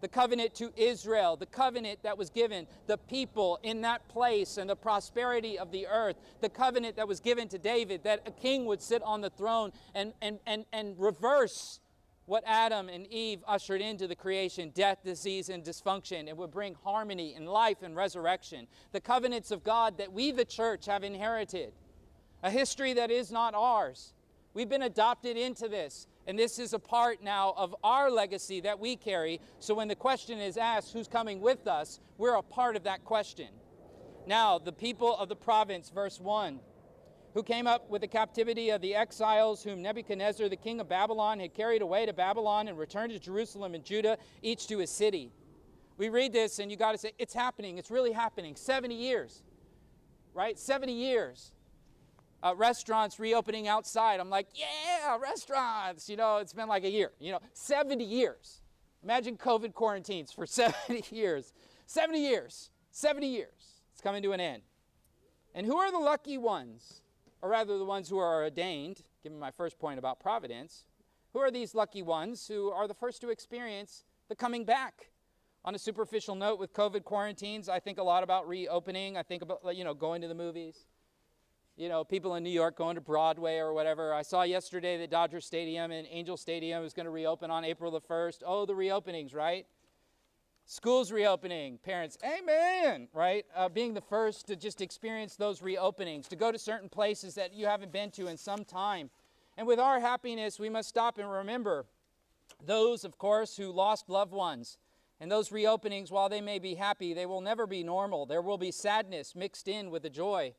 the 0.00 0.08
covenant 0.08 0.54
to 0.56 0.72
Israel, 0.76 1.36
the 1.36 1.46
covenant 1.46 2.02
that 2.02 2.16
was 2.16 2.30
given 2.30 2.66
the 2.86 2.98
people 2.98 3.58
in 3.62 3.80
that 3.82 4.06
place 4.08 4.58
and 4.58 4.70
the 4.70 4.76
prosperity 4.76 5.58
of 5.58 5.72
the 5.72 5.86
earth, 5.86 6.16
the 6.40 6.48
covenant 6.48 6.96
that 6.96 7.08
was 7.08 7.20
given 7.20 7.48
to 7.48 7.58
David 7.58 8.04
that 8.04 8.22
a 8.26 8.30
king 8.30 8.66
would 8.66 8.82
sit 8.82 9.02
on 9.02 9.20
the 9.20 9.30
throne 9.30 9.72
and, 9.94 10.12
and, 10.20 10.38
and, 10.46 10.64
and 10.72 10.98
reverse 10.98 11.80
what 12.28 12.44
Adam 12.46 12.90
and 12.90 13.06
Eve 13.06 13.42
ushered 13.48 13.80
into 13.80 14.06
the 14.06 14.14
creation 14.14 14.70
death, 14.74 14.98
disease, 15.02 15.48
and 15.48 15.64
dysfunction. 15.64 16.28
It 16.28 16.36
would 16.36 16.50
bring 16.50 16.76
harmony 16.84 17.34
and 17.34 17.48
life 17.48 17.82
and 17.82 17.96
resurrection. 17.96 18.66
The 18.92 19.00
covenants 19.00 19.50
of 19.50 19.64
God 19.64 19.96
that 19.96 20.12
we, 20.12 20.30
the 20.30 20.44
church, 20.44 20.86
have 20.86 21.02
inherited. 21.02 21.72
A 22.42 22.50
history 22.50 22.92
that 22.92 23.10
is 23.10 23.32
not 23.32 23.54
ours. 23.54 24.12
We've 24.52 24.68
been 24.68 24.82
adopted 24.82 25.36
into 25.36 25.68
this. 25.68 26.06
And 26.28 26.38
this 26.38 26.58
is 26.58 26.74
a 26.74 26.78
part 26.78 27.22
now 27.22 27.54
of 27.56 27.74
our 27.82 28.10
legacy 28.10 28.60
that 28.60 28.78
we 28.78 28.96
carry. 28.96 29.40
So 29.60 29.74
when 29.74 29.88
the 29.88 29.96
question 29.96 30.38
is 30.38 30.58
asked, 30.58 30.92
who's 30.92 31.08
coming 31.08 31.40
with 31.40 31.66
us, 31.66 32.00
we're 32.18 32.34
a 32.34 32.42
part 32.42 32.76
of 32.76 32.84
that 32.84 33.02
question. 33.02 33.48
Now, 34.26 34.58
the 34.58 34.72
people 34.72 35.16
of 35.16 35.30
the 35.30 35.36
province, 35.36 35.88
verse 35.88 36.20
1, 36.20 36.60
who 37.32 37.42
came 37.42 37.66
up 37.66 37.88
with 37.88 38.02
the 38.02 38.08
captivity 38.08 38.68
of 38.68 38.82
the 38.82 38.94
exiles 38.94 39.64
whom 39.64 39.80
Nebuchadnezzar, 39.80 40.50
the 40.50 40.56
king 40.56 40.80
of 40.80 40.88
Babylon, 40.88 41.40
had 41.40 41.54
carried 41.54 41.80
away 41.80 42.04
to 42.04 42.12
Babylon 42.12 42.68
and 42.68 42.76
returned 42.76 43.12
to 43.12 43.18
Jerusalem 43.18 43.74
and 43.74 43.82
Judah, 43.82 44.18
each 44.42 44.66
to 44.66 44.76
his 44.78 44.90
city. 44.90 45.32
We 45.96 46.10
read 46.10 46.34
this 46.34 46.58
and 46.58 46.70
you 46.70 46.76
got 46.76 46.92
to 46.92 46.98
say, 46.98 47.12
it's 47.18 47.32
happening. 47.32 47.78
It's 47.78 47.90
really 47.90 48.12
happening. 48.12 48.54
70 48.54 48.94
years, 48.94 49.42
right? 50.34 50.58
70 50.58 50.92
years 50.92 51.52
uh, 52.42 52.54
restaurants 52.56 53.18
reopening 53.18 53.68
outside. 53.68 54.20
I'm 54.20 54.30
like, 54.30 54.48
yeah, 54.54 55.16
restaurants. 55.18 56.08
You 56.08 56.16
know, 56.16 56.38
it's 56.38 56.52
been 56.52 56.68
like 56.68 56.84
a 56.84 56.90
year, 56.90 57.12
you 57.18 57.32
know, 57.32 57.40
70 57.52 58.04
years. 58.04 58.60
Imagine 59.02 59.36
COVID 59.36 59.74
quarantines 59.74 60.32
for 60.32 60.46
70 60.46 61.04
years. 61.14 61.52
70 61.86 62.20
years. 62.20 62.70
70 62.90 63.26
years. 63.26 63.82
It's 63.92 64.00
coming 64.00 64.22
to 64.22 64.32
an 64.32 64.40
end. 64.40 64.62
And 65.54 65.66
who 65.66 65.76
are 65.78 65.90
the 65.90 65.98
lucky 65.98 66.38
ones? 66.38 67.02
Or 67.40 67.50
rather, 67.50 67.78
the 67.78 67.84
ones 67.84 68.08
who 68.08 68.18
are 68.18 68.42
ordained, 68.42 69.02
given 69.22 69.38
my 69.38 69.52
first 69.52 69.78
point 69.78 69.98
about 69.98 70.18
providence. 70.18 70.84
Who 71.32 71.38
are 71.38 71.50
these 71.50 71.74
lucky 71.74 72.02
ones 72.02 72.48
who 72.48 72.70
are 72.70 72.88
the 72.88 72.94
first 72.94 73.20
to 73.20 73.28
experience 73.28 74.04
the 74.28 74.34
coming 74.34 74.64
back? 74.64 75.10
On 75.64 75.74
a 75.74 75.78
superficial 75.78 76.34
note, 76.34 76.58
with 76.58 76.72
COVID 76.72 77.04
quarantines, 77.04 77.68
I 77.68 77.78
think 77.78 77.98
a 77.98 78.02
lot 78.02 78.22
about 78.22 78.48
reopening. 78.48 79.16
I 79.16 79.22
think 79.22 79.42
about, 79.42 79.76
you 79.76 79.84
know, 79.84 79.94
going 79.94 80.20
to 80.22 80.28
the 80.28 80.34
movies 80.34 80.86
you 81.78 81.88
know, 81.88 82.02
people 82.02 82.34
in 82.34 82.42
New 82.42 82.50
York 82.50 82.76
going 82.76 82.96
to 82.96 83.00
Broadway 83.00 83.58
or 83.58 83.72
whatever. 83.72 84.12
I 84.12 84.22
saw 84.22 84.42
yesterday 84.42 84.98
that 84.98 85.10
Dodger 85.10 85.40
Stadium 85.40 85.92
and 85.92 86.08
Angel 86.10 86.36
Stadium 86.36 86.84
is 86.84 86.92
going 86.92 87.04
to 87.04 87.10
reopen 87.10 87.52
on 87.52 87.64
April 87.64 87.92
the 87.92 88.00
1st. 88.00 88.42
Oh, 88.44 88.66
the 88.66 88.72
reopenings, 88.72 89.32
right? 89.32 89.64
Schools 90.66 91.12
reopening, 91.12 91.78
parents, 91.78 92.18
amen, 92.24 93.06
right? 93.14 93.46
Uh, 93.54 93.68
being 93.68 93.94
the 93.94 94.00
first 94.00 94.48
to 94.48 94.56
just 94.56 94.80
experience 94.80 95.36
those 95.36 95.60
reopenings, 95.60 96.26
to 96.28 96.36
go 96.36 96.50
to 96.50 96.58
certain 96.58 96.88
places 96.88 97.36
that 97.36 97.54
you 97.54 97.66
haven't 97.66 97.92
been 97.92 98.10
to 98.10 98.26
in 98.26 98.36
some 98.36 98.64
time. 98.64 99.08
And 99.56 99.64
with 99.64 99.78
our 99.78 100.00
happiness, 100.00 100.58
we 100.58 100.68
must 100.68 100.88
stop 100.88 101.16
and 101.16 101.30
remember 101.30 101.86
those, 102.66 103.04
of 103.04 103.18
course, 103.18 103.56
who 103.56 103.70
lost 103.70 104.10
loved 104.10 104.32
ones. 104.32 104.78
And 105.20 105.30
those 105.30 105.50
reopenings, 105.50 106.10
while 106.10 106.28
they 106.28 106.40
may 106.40 106.58
be 106.58 106.74
happy, 106.74 107.14
they 107.14 107.26
will 107.26 107.40
never 107.40 107.68
be 107.68 107.84
normal. 107.84 108.26
There 108.26 108.42
will 108.42 108.58
be 108.58 108.72
sadness 108.72 109.36
mixed 109.36 109.68
in 109.68 109.90
with 109.90 110.02
the 110.02 110.10
joy. 110.10 110.54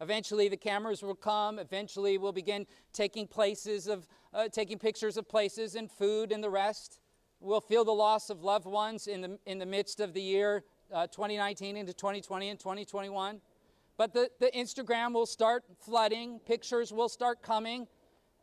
Eventually, 0.00 0.48
the 0.48 0.56
cameras 0.56 1.02
will 1.02 1.14
come. 1.14 1.58
Eventually, 1.58 2.18
we'll 2.18 2.32
begin 2.32 2.66
taking 2.92 3.26
places 3.26 3.86
of 3.86 4.06
uh, 4.32 4.48
taking 4.48 4.78
pictures 4.78 5.16
of 5.16 5.28
places 5.28 5.76
and 5.76 5.90
food 5.90 6.32
and 6.32 6.42
the 6.42 6.50
rest. 6.50 6.98
We'll 7.40 7.60
feel 7.60 7.84
the 7.84 7.92
loss 7.92 8.30
of 8.30 8.42
loved 8.42 8.66
ones 8.66 9.06
in 9.06 9.20
the 9.20 9.38
in 9.46 9.58
the 9.58 9.66
midst 9.66 10.00
of 10.00 10.12
the 10.12 10.22
year 10.22 10.64
uh, 10.92 11.06
2019 11.06 11.76
into 11.76 11.92
2020 11.92 12.48
and 12.48 12.58
2021. 12.58 13.40
But 13.96 14.12
the, 14.12 14.28
the 14.40 14.50
Instagram 14.56 15.12
will 15.12 15.26
start 15.26 15.64
flooding. 15.78 16.40
Pictures 16.40 16.92
will 16.92 17.08
start 17.08 17.42
coming. 17.42 17.86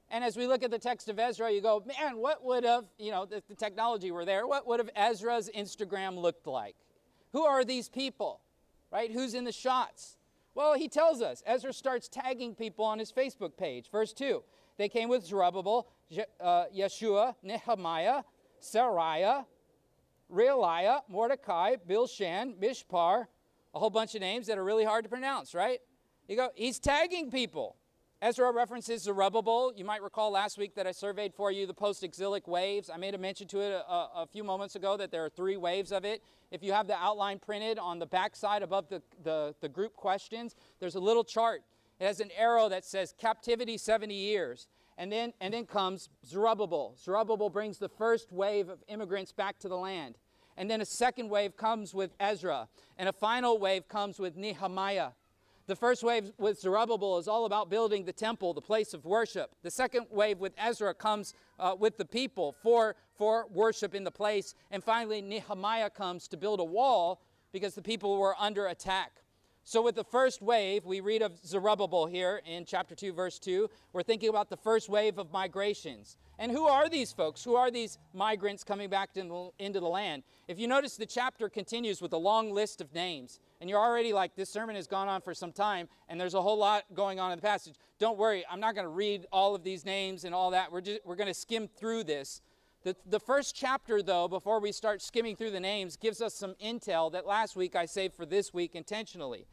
And 0.09 0.23
as 0.23 0.35
we 0.35 0.47
look 0.47 0.63
at 0.63 0.71
the 0.71 0.79
text 0.79 1.09
of 1.09 1.19
Ezra, 1.19 1.51
you 1.51 1.61
go, 1.61 1.83
man, 1.85 2.17
what 2.17 2.43
would 2.43 2.63
have, 2.63 2.85
you 2.97 3.11
know, 3.11 3.25
if 3.29 3.47
the 3.47 3.55
technology 3.55 4.11
were 4.11 4.25
there, 4.25 4.45
what 4.45 4.67
would 4.67 4.79
have 4.79 4.89
Ezra's 4.95 5.49
Instagram 5.55 6.17
looked 6.17 6.47
like? 6.47 6.75
Who 7.31 7.43
are 7.43 7.63
these 7.63 7.87
people, 7.87 8.41
right? 8.91 9.11
Who's 9.11 9.33
in 9.33 9.45
the 9.45 9.53
shots? 9.53 10.17
Well, 10.53 10.73
he 10.73 10.87
tells 10.87 11.21
us. 11.21 11.41
Ezra 11.45 11.73
starts 11.73 12.07
tagging 12.07 12.55
people 12.55 12.85
on 12.85 12.99
his 12.99 13.11
Facebook 13.11 13.57
page. 13.57 13.89
Verse 13.91 14.13
2 14.13 14.43
They 14.77 14.89
came 14.89 15.09
with 15.09 15.25
Zerubbabel, 15.25 15.87
uh, 16.39 16.65
Yeshua, 16.75 17.35
Nehemiah, 17.43 18.23
Seraiah, 18.61 19.45
Realiah, 20.31 21.01
Mordecai, 21.09 21.75
Bilshan, 21.87 22.55
Mishpar, 22.57 23.27
a 23.73 23.79
whole 23.79 23.89
bunch 23.89 24.15
of 24.15 24.21
names 24.21 24.47
that 24.47 24.57
are 24.57 24.63
really 24.63 24.85
hard 24.85 25.03
to 25.03 25.09
pronounce, 25.09 25.53
right? 25.53 25.79
You 26.27 26.35
go, 26.35 26.49
he's 26.55 26.79
tagging 26.79 27.31
people. 27.31 27.75
Ezra 28.23 28.51
references 28.51 29.01
Zerubbabel. 29.01 29.73
You 29.75 29.83
might 29.83 30.03
recall 30.03 30.29
last 30.29 30.59
week 30.59 30.75
that 30.75 30.85
I 30.85 30.91
surveyed 30.91 31.33
for 31.33 31.51
you 31.51 31.65
the 31.65 31.73
post 31.73 32.03
exilic 32.03 32.47
waves. 32.47 32.87
I 32.87 32.97
made 32.97 33.15
a 33.15 33.17
mention 33.17 33.47
to 33.47 33.61
it 33.61 33.71
a, 33.71 33.91
a, 33.91 34.27
few 34.31 34.43
moments 34.43 34.75
ago 34.75 34.95
that 34.95 35.09
there 35.09 35.25
are 35.25 35.29
three 35.29 35.57
waves 35.57 35.91
of 35.91 36.05
it. 36.05 36.21
If 36.51 36.61
you 36.61 36.71
have 36.71 36.85
the 36.85 36.93
outline 36.93 37.39
printed 37.39 37.79
on 37.79 37.97
the 37.97 38.05
back 38.05 38.35
side 38.35 38.61
above 38.61 38.89
the, 38.89 39.01
the, 39.23 39.55
the 39.59 39.67
group 39.67 39.95
questions, 39.95 40.55
there's 40.79 40.93
a 40.93 40.99
little 40.99 41.23
chart. 41.23 41.63
It 41.99 42.05
has 42.05 42.19
an 42.19 42.29
arrow 42.37 42.69
that 42.69 42.85
says 42.85 43.15
captivity 43.17 43.75
70 43.75 44.13
years. 44.13 44.67
And 44.99 45.11
then, 45.11 45.33
and 45.41 45.51
then 45.51 45.65
comes 45.65 46.09
Zerubbabel. 46.23 46.97
Zerubbabel 47.03 47.49
brings 47.49 47.79
the 47.79 47.89
first 47.89 48.31
wave 48.31 48.69
of 48.69 48.83
immigrants 48.87 49.31
back 49.31 49.57
to 49.59 49.67
the 49.67 49.77
land. 49.77 50.19
And 50.57 50.69
then 50.69 50.79
a 50.79 50.85
second 50.85 51.29
wave 51.29 51.57
comes 51.57 51.91
with 51.91 52.13
Ezra. 52.19 52.67
And 52.99 53.09
a 53.09 53.13
final 53.13 53.57
wave 53.57 53.87
comes 53.87 54.19
with 54.19 54.37
Nehemiah. 54.37 55.13
The 55.71 55.77
first 55.77 56.03
wave 56.03 56.33
with 56.37 56.59
Zerubbabel 56.59 57.17
is 57.17 57.29
all 57.29 57.45
about 57.45 57.69
building 57.69 58.03
the 58.03 58.11
temple, 58.11 58.53
the 58.53 58.59
place 58.59 58.93
of 58.93 59.05
worship. 59.05 59.55
The 59.63 59.71
second 59.71 60.07
wave 60.09 60.37
with 60.37 60.51
Ezra 60.57 60.93
comes 60.93 61.33
uh, 61.57 61.77
with 61.79 61.97
the 61.97 62.03
people 62.03 62.51
for, 62.61 62.97
for 63.17 63.47
worship 63.49 63.95
in 63.95 64.03
the 64.03 64.11
place. 64.11 64.53
And 64.69 64.83
finally, 64.83 65.21
Nehemiah 65.21 65.89
comes 65.89 66.27
to 66.27 66.35
build 66.35 66.59
a 66.59 66.65
wall 66.65 67.21
because 67.53 67.73
the 67.73 67.81
people 67.81 68.17
were 68.17 68.35
under 68.37 68.67
attack. 68.67 69.21
So, 69.63 69.81
with 69.81 69.95
the 69.95 70.03
first 70.03 70.41
wave, 70.41 70.83
we 70.83 70.99
read 70.99 71.21
of 71.21 71.37
Zerubbabel 71.37 72.05
here 72.05 72.41
in 72.45 72.65
chapter 72.65 72.93
2, 72.93 73.13
verse 73.13 73.39
2. 73.39 73.69
We're 73.93 74.03
thinking 74.03 74.27
about 74.27 74.49
the 74.49 74.57
first 74.57 74.89
wave 74.89 75.19
of 75.19 75.31
migrations. 75.31 76.17
And 76.37 76.51
who 76.51 76.67
are 76.67 76.89
these 76.89 77.13
folks? 77.13 77.45
Who 77.45 77.55
are 77.55 77.71
these 77.71 77.97
migrants 78.13 78.65
coming 78.65 78.89
back 78.89 79.11
into 79.15 79.79
the 79.79 79.87
land? 79.87 80.23
If 80.49 80.59
you 80.59 80.67
notice, 80.67 80.97
the 80.97 81.05
chapter 81.05 81.47
continues 81.47 82.01
with 82.01 82.11
a 82.11 82.17
long 82.17 82.51
list 82.51 82.81
of 82.81 82.93
names. 82.93 83.39
And 83.61 83.69
you're 83.69 83.79
already 83.79 84.11
like, 84.11 84.35
this 84.35 84.49
sermon 84.49 84.75
has 84.75 84.87
gone 84.87 85.07
on 85.07 85.21
for 85.21 85.35
some 85.35 85.51
time, 85.51 85.87
and 86.09 86.19
there's 86.19 86.33
a 86.33 86.41
whole 86.41 86.57
lot 86.57 86.83
going 86.95 87.19
on 87.19 87.31
in 87.31 87.37
the 87.37 87.43
passage, 87.43 87.75
don't 87.99 88.17
worry, 88.17 88.43
I'm 88.49 88.59
not 88.59 88.73
going 88.73 88.85
to 88.85 88.91
read 88.91 89.27
all 89.31 89.53
of 89.53 89.63
these 89.63 89.85
names 89.85 90.25
and 90.25 90.33
all 90.33 90.49
that. 90.51 90.71
We're, 90.71 90.81
just, 90.81 91.05
we're 91.05 91.15
going 91.15 91.27
to 91.27 91.33
skim 91.33 91.67
through 91.67 92.05
this. 92.05 92.41
The, 92.83 92.95
the 93.05 93.19
first 93.19 93.55
chapter, 93.55 94.01
though, 94.01 94.27
before 94.27 94.59
we 94.59 94.71
start 94.71 95.03
skimming 95.03 95.35
through 95.35 95.51
the 95.51 95.59
names, 95.59 95.95
gives 95.95 96.19
us 96.19 96.33
some 96.33 96.55
intel 96.55 97.11
that 97.11 97.27
last 97.27 97.55
week 97.55 97.75
I 97.75 97.85
saved 97.85 98.15
for 98.15 98.25
this 98.25 98.51
week 98.51 98.73
intentionally. 98.73 99.45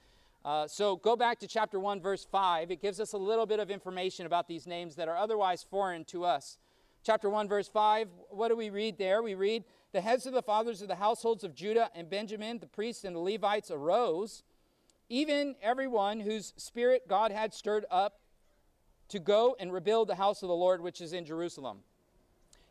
Uh, 0.43 0.67
so 0.67 0.97
go 0.97 1.15
back 1.15 1.39
to 1.41 1.47
chapter 1.47 1.79
1, 1.79 2.01
verse 2.01 2.27
5. 2.33 2.71
It 2.71 2.81
gives 2.81 3.01
us 3.01 3.13
a 3.13 3.19
little 3.19 3.45
bit 3.45 3.61
of 3.61 3.71
information 3.71 4.25
about 4.25 4.49
these 4.49 4.67
names 4.67 4.95
that 4.95 5.09
are 5.09 5.17
otherwise 5.19 5.63
foreign 5.63 6.07
to 6.07 6.25
us. 6.25 6.57
Chapter 7.05 7.29
1, 7.29 7.47
verse 7.47 7.69
5, 7.69 8.09
what 8.31 8.49
do 8.49 8.57
we 8.57 8.71
read 8.71 8.97
there? 8.97 9.23
We 9.23 9.35
read, 9.35 9.65
the 9.93 10.01
heads 10.01 10.27
of 10.27 10.35
the 10.35 10.43
fathers 10.43 10.83
of 10.83 10.89
the 10.89 10.97
households 10.97 11.45
of 11.45 11.55
Judah 11.55 11.91
and 11.95 12.11
Benjamin, 12.11 12.59
the 12.59 12.67
priests 12.67 13.05
and 13.05 13.17
the 13.17 13.21
Levites, 13.21 13.71
arose, 13.71 14.43
even 15.09 15.57
everyone 15.63 16.21
whose 16.21 16.53
spirit 16.57 17.09
God 17.09 17.33
had 17.33 17.55
stirred 17.55 17.87
up 17.91 18.21
to 19.09 19.19
go 19.19 19.57
and 19.59 19.73
rebuild 19.73 20.09
the 20.09 20.17
house 20.17 20.43
of 20.43 20.49
the 20.49 20.55
Lord 20.55 20.83
which 20.83 21.01
is 21.01 21.15
in 21.15 21.25
Jerusalem. 21.25 21.79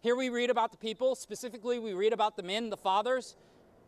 Here 0.01 0.15
we 0.15 0.29
read 0.29 0.51
about 0.51 0.71
the 0.71 0.77
people, 0.77 1.15
specifically, 1.15 1.79
we 1.79 1.93
read 1.93 2.13
about 2.13 2.37
the 2.37 2.43
men, 2.43 2.69
the 2.69 2.77
fathers. 2.77 3.35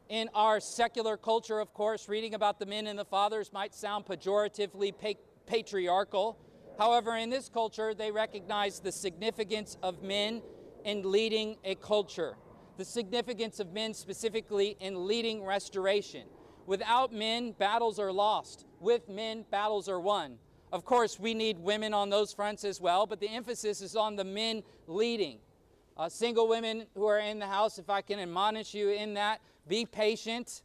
In 0.10 0.28
our 0.34 0.60
secular 0.60 1.16
culture, 1.16 1.60
of 1.60 1.72
course, 1.76 2.10
reading 2.10 2.34
about 2.34 2.58
the 2.58 2.66
men 2.66 2.88
and 2.88 2.98
the 2.98 3.06
fathers 3.06 3.54
might 3.54 3.76
sound 3.76 4.06
pejoratively 4.06 4.92
pa- 4.98 5.20
patriarchal. 5.46 6.40
However, 6.80 7.16
in 7.16 7.30
this 7.30 7.48
culture, 7.48 7.94
they 7.94 8.10
recognize 8.10 8.80
the 8.80 8.92
significance 8.92 9.78
of 9.84 10.02
men 10.02 10.42
in 10.84 11.12
leading 11.12 11.58
a 11.64 11.76
culture 11.76 12.38
the 12.80 12.86
significance 12.86 13.60
of 13.60 13.74
men 13.74 13.94
specifically 13.94 14.78
in 14.80 15.06
leading 15.06 15.44
restoration. 15.44 16.24
Without 16.66 17.12
men, 17.12 17.52
battles 17.52 18.00
are 18.00 18.12
lost. 18.12 18.66
With 18.80 19.10
men, 19.10 19.44
battles 19.52 19.90
are 19.90 20.00
won. 20.00 20.38
Of 20.72 20.86
course, 20.86 21.20
we 21.20 21.34
need 21.34 21.60
women 21.60 21.94
on 21.94 22.10
those 22.10 22.32
fronts 22.32 22.64
as 22.64 22.80
well, 22.80 23.06
but 23.06 23.20
the 23.20 23.28
emphasis 23.28 23.82
is 23.82 23.98
on 23.98 24.16
the 24.16 24.24
men 24.24 24.64
leading. 24.88 25.40
Uh, 25.98 26.08
single 26.08 26.48
women 26.48 26.86
who 26.96 27.06
are 27.06 27.20
in 27.20 27.38
the 27.38 27.48
house, 27.48 27.80
if 27.80 27.90
I 27.90 28.02
can 28.02 28.18
admonish 28.18 28.74
you 28.74 28.92
in 28.92 29.16
that, 29.16 29.42
be 29.68 29.86
patient 29.86 30.62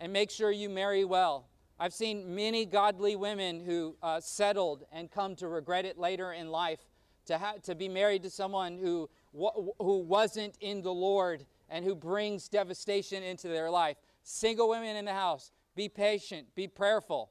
and 0.00 0.10
make 0.10 0.30
sure 0.30 0.50
you 0.50 0.70
marry 0.70 1.04
well. 1.04 1.48
I've 1.78 1.92
seen 1.92 2.34
many 2.34 2.64
godly 2.64 3.14
women 3.14 3.60
who 3.60 3.94
uh, 4.02 4.20
settled 4.20 4.84
and 4.90 5.10
come 5.10 5.36
to 5.36 5.48
regret 5.48 5.84
it 5.84 5.98
later 5.98 6.32
in 6.32 6.50
life 6.50 6.80
to, 7.26 7.36
ha- 7.36 7.56
to 7.64 7.74
be 7.74 7.90
married 7.90 8.22
to 8.22 8.30
someone 8.30 8.78
who, 8.78 9.10
who 9.34 9.98
wasn't 9.98 10.56
in 10.62 10.80
the 10.80 10.94
Lord 10.94 11.44
and 11.68 11.84
who 11.84 11.94
brings 11.94 12.48
devastation 12.48 13.22
into 13.22 13.48
their 13.48 13.70
life. 13.70 13.96
Single 14.22 14.68
women 14.68 14.96
in 14.96 15.04
the 15.04 15.12
house, 15.12 15.52
be 15.74 15.88
patient, 15.88 16.48
be 16.54 16.68
prayerful. 16.68 17.30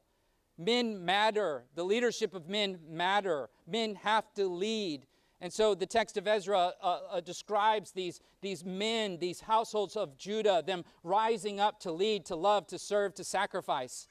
Men 0.57 1.05
matter. 1.05 1.65
The 1.75 1.83
leadership 1.83 2.33
of 2.33 2.49
men 2.49 2.79
matter. 2.89 3.49
Men 3.67 3.95
have 3.95 4.33
to 4.35 4.47
lead. 4.47 5.05
And 5.39 5.53
so 5.53 5.75
the 5.75 5.85
text 5.85 6.17
of 6.17 6.27
Ezra 6.27 6.73
uh, 6.81 6.99
uh, 7.11 7.21
describes 7.21 7.91
these, 7.91 8.21
these 8.41 8.65
men, 8.65 9.19
these 9.19 9.41
households 9.41 9.95
of 9.95 10.17
Judah, 10.17 10.63
them 10.65 10.83
rising 11.03 11.59
up 11.59 11.79
to 11.81 11.91
lead, 11.91 12.25
to 12.25 12.35
love, 12.35 12.65
to 12.67 12.79
serve, 12.79 13.13
to 13.15 13.23
sacrifice. 13.23 14.07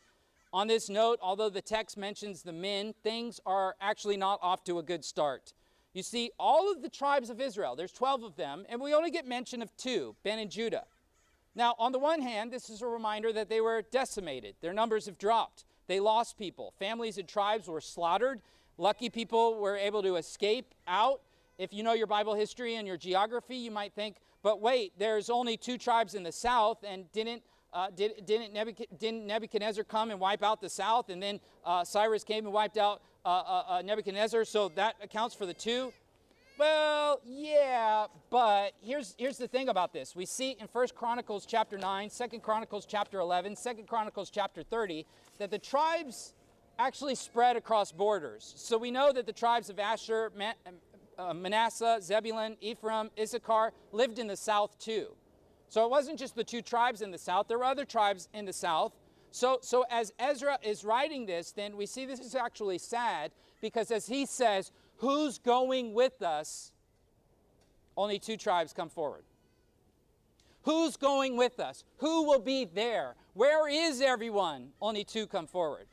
On 0.52 0.68
this 0.68 0.88
note, 0.88 1.18
although 1.20 1.50
the 1.50 1.60
text 1.60 1.96
mentions 1.96 2.42
the 2.42 2.52
men, 2.52 2.94
things 3.02 3.40
are 3.44 3.74
actually 3.80 4.16
not 4.16 4.38
off 4.40 4.62
to 4.64 4.78
a 4.78 4.82
good 4.82 5.04
start. 5.04 5.52
You 5.96 6.02
see, 6.02 6.30
all 6.38 6.70
of 6.70 6.82
the 6.82 6.90
tribes 6.90 7.30
of 7.30 7.40
Israel, 7.40 7.74
there's 7.74 7.90
12 7.90 8.22
of 8.22 8.36
them, 8.36 8.66
and 8.68 8.82
we 8.82 8.92
only 8.92 9.10
get 9.10 9.26
mention 9.26 9.62
of 9.62 9.74
two, 9.78 10.14
Ben 10.24 10.38
and 10.38 10.50
Judah. 10.50 10.84
Now, 11.54 11.74
on 11.78 11.90
the 11.90 11.98
one 11.98 12.20
hand, 12.20 12.52
this 12.52 12.68
is 12.68 12.82
a 12.82 12.86
reminder 12.86 13.32
that 13.32 13.48
they 13.48 13.62
were 13.62 13.80
decimated. 13.90 14.56
Their 14.60 14.74
numbers 14.74 15.06
have 15.06 15.16
dropped. 15.16 15.64
They 15.86 15.98
lost 15.98 16.36
people. 16.36 16.74
Families 16.78 17.16
and 17.16 17.26
tribes 17.26 17.66
were 17.66 17.80
slaughtered. 17.80 18.42
Lucky 18.76 19.08
people 19.08 19.58
were 19.58 19.78
able 19.78 20.02
to 20.02 20.16
escape 20.16 20.74
out. 20.86 21.22
If 21.56 21.72
you 21.72 21.82
know 21.82 21.94
your 21.94 22.06
Bible 22.06 22.34
history 22.34 22.74
and 22.74 22.86
your 22.86 22.98
geography, 22.98 23.56
you 23.56 23.70
might 23.70 23.94
think, 23.94 24.16
but 24.42 24.60
wait, 24.60 24.92
there's 24.98 25.30
only 25.30 25.56
two 25.56 25.78
tribes 25.78 26.14
in 26.14 26.24
the 26.24 26.32
south, 26.32 26.84
and 26.86 27.10
didn't 27.12 27.42
uh, 27.72 27.88
did, 27.94 28.24
didn't, 28.24 28.54
didn't, 28.98 29.26
Nebuchadnezzar 29.26 29.84
come 29.84 30.10
and 30.10 30.18
wipe 30.18 30.42
out 30.42 30.62
the 30.62 30.68
south, 30.68 31.10
and 31.10 31.22
then 31.22 31.40
uh, 31.64 31.84
Cyrus 31.84 32.24
came 32.24 32.44
and 32.46 32.54
wiped 32.54 32.78
out 32.78 33.02
uh, 33.26 33.28
uh, 33.28 33.64
uh, 33.68 33.82
Nebuchadnezzar, 33.82 34.44
so 34.44 34.68
that 34.76 34.94
accounts 35.02 35.34
for 35.34 35.46
the 35.46 35.52
two? 35.52 35.92
Well, 36.58 37.20
yeah, 37.26 38.06
but 38.30 38.72
here's, 38.80 39.16
here's 39.18 39.36
the 39.36 39.48
thing 39.48 39.68
about 39.68 39.92
this. 39.92 40.14
We 40.14 40.24
see 40.24 40.52
in 40.52 40.68
1 40.72 40.86
Chronicles 40.94 41.44
chapter 41.44 41.76
9, 41.76 42.08
2 42.08 42.38
Chronicles 42.38 42.86
chapter 42.86 43.18
11, 43.18 43.56
2 43.56 43.82
Chronicles 43.88 44.30
chapter 44.30 44.62
30, 44.62 45.04
that 45.38 45.50
the 45.50 45.58
tribes 45.58 46.34
actually 46.78 47.16
spread 47.16 47.56
across 47.56 47.90
borders. 47.90 48.54
So 48.56 48.78
we 48.78 48.92
know 48.92 49.12
that 49.12 49.26
the 49.26 49.32
tribes 49.32 49.70
of 49.70 49.80
Asher, 49.80 50.30
uh, 51.18 51.34
Manasseh, 51.34 51.98
Zebulun, 52.00 52.56
Ephraim, 52.60 53.10
Issachar 53.20 53.72
lived 53.90 54.20
in 54.20 54.28
the 54.28 54.36
south 54.36 54.78
too. 54.78 55.08
So 55.68 55.84
it 55.84 55.90
wasn't 55.90 56.18
just 56.18 56.36
the 56.36 56.44
two 56.44 56.62
tribes 56.62 57.02
in 57.02 57.10
the 57.10 57.18
south, 57.18 57.48
there 57.48 57.58
were 57.58 57.64
other 57.64 57.84
tribes 57.84 58.28
in 58.32 58.44
the 58.44 58.52
south. 58.52 58.92
So, 59.36 59.58
so 59.60 59.84
as 59.90 60.14
Ezra 60.18 60.58
is 60.62 60.82
writing 60.82 61.26
this, 61.26 61.52
then 61.52 61.76
we 61.76 61.84
see 61.84 62.06
this 62.06 62.20
is 62.20 62.34
actually 62.34 62.78
sad 62.78 63.32
because 63.60 63.90
as 63.90 64.06
he 64.06 64.24
says, 64.24 64.72
Who's 65.00 65.36
going 65.36 65.92
with 65.92 66.22
us? 66.22 66.72
Only 67.98 68.18
two 68.18 68.38
tribes 68.38 68.72
come 68.72 68.88
forward. 68.88 69.24
Who's 70.62 70.96
going 70.96 71.36
with 71.36 71.60
us? 71.60 71.84
Who 71.98 72.22
will 72.22 72.40
be 72.40 72.64
there? 72.64 73.14
Where 73.34 73.68
is 73.68 74.00
everyone? 74.00 74.70
Only 74.80 75.04
two 75.04 75.26
come 75.26 75.46
forward. 75.46 75.88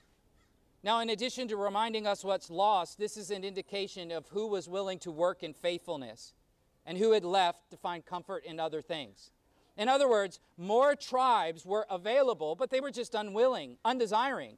Now, 0.81 1.01
in 1.01 1.09
addition 1.09 1.49
to 1.49 1.57
reminding 1.57 2.07
us 2.07 2.23
what's 2.23 2.49
lost, 2.49 2.97
this 2.97 3.17
is 3.17 3.29
an 3.29 3.43
indication 3.43 4.09
of 4.13 4.25
who 4.29 4.47
was 4.47 4.69
willing 4.69 4.99
to 4.99 5.11
work 5.11 5.43
in 5.43 5.53
faithfulness 5.53 6.33
and 6.85 6.97
who 6.97 7.11
had 7.11 7.25
left 7.25 7.71
to 7.71 7.77
find 7.77 8.05
comfort 8.05 8.45
in 8.45 8.57
other 8.57 8.81
things. 8.81 9.31
In 9.77 9.89
other 9.89 10.09
words, 10.09 10.39
more 10.57 10.95
tribes 10.95 11.65
were 11.65 11.85
available, 11.89 12.55
but 12.55 12.69
they 12.69 12.79
were 12.79 12.91
just 12.91 13.15
unwilling, 13.15 13.77
undesiring. 13.83 14.57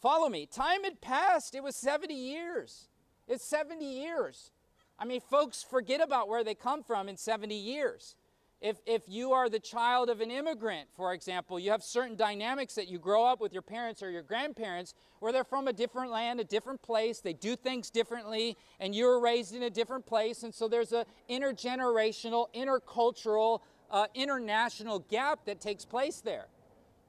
Follow 0.00 0.28
me. 0.28 0.46
Time 0.46 0.84
had 0.84 1.00
passed. 1.00 1.54
It 1.54 1.62
was 1.62 1.76
70 1.76 2.14
years. 2.14 2.88
It's 3.28 3.44
70 3.44 3.84
years. 3.84 4.50
I 4.98 5.04
mean, 5.04 5.20
folks 5.20 5.62
forget 5.62 6.00
about 6.00 6.28
where 6.28 6.44
they 6.44 6.54
come 6.54 6.82
from 6.82 7.08
in 7.08 7.16
70 7.16 7.54
years. 7.54 8.16
If, 8.60 8.76
if 8.86 9.02
you 9.08 9.32
are 9.32 9.48
the 9.48 9.58
child 9.58 10.08
of 10.08 10.20
an 10.20 10.30
immigrant, 10.30 10.88
for 10.94 11.12
example, 11.12 11.58
you 11.58 11.72
have 11.72 11.82
certain 11.82 12.14
dynamics 12.14 12.76
that 12.76 12.86
you 12.86 13.00
grow 13.00 13.24
up 13.24 13.40
with 13.40 13.52
your 13.52 13.62
parents 13.62 14.04
or 14.04 14.10
your 14.10 14.22
grandparents 14.22 14.94
where 15.18 15.32
they're 15.32 15.42
from 15.42 15.66
a 15.66 15.72
different 15.72 16.12
land, 16.12 16.38
a 16.38 16.44
different 16.44 16.80
place, 16.80 17.18
they 17.18 17.32
do 17.32 17.56
things 17.56 17.90
differently, 17.90 18.56
and 18.78 18.94
you 18.94 19.06
were 19.06 19.18
raised 19.18 19.52
in 19.52 19.64
a 19.64 19.70
different 19.70 20.06
place. 20.06 20.44
And 20.44 20.54
so 20.54 20.68
there's 20.68 20.92
an 20.92 21.04
intergenerational, 21.28 22.54
intercultural 22.54 23.60
uh, 23.92 24.06
international 24.14 25.00
gap 25.00 25.44
that 25.44 25.60
takes 25.60 25.84
place 25.84 26.20
there. 26.20 26.46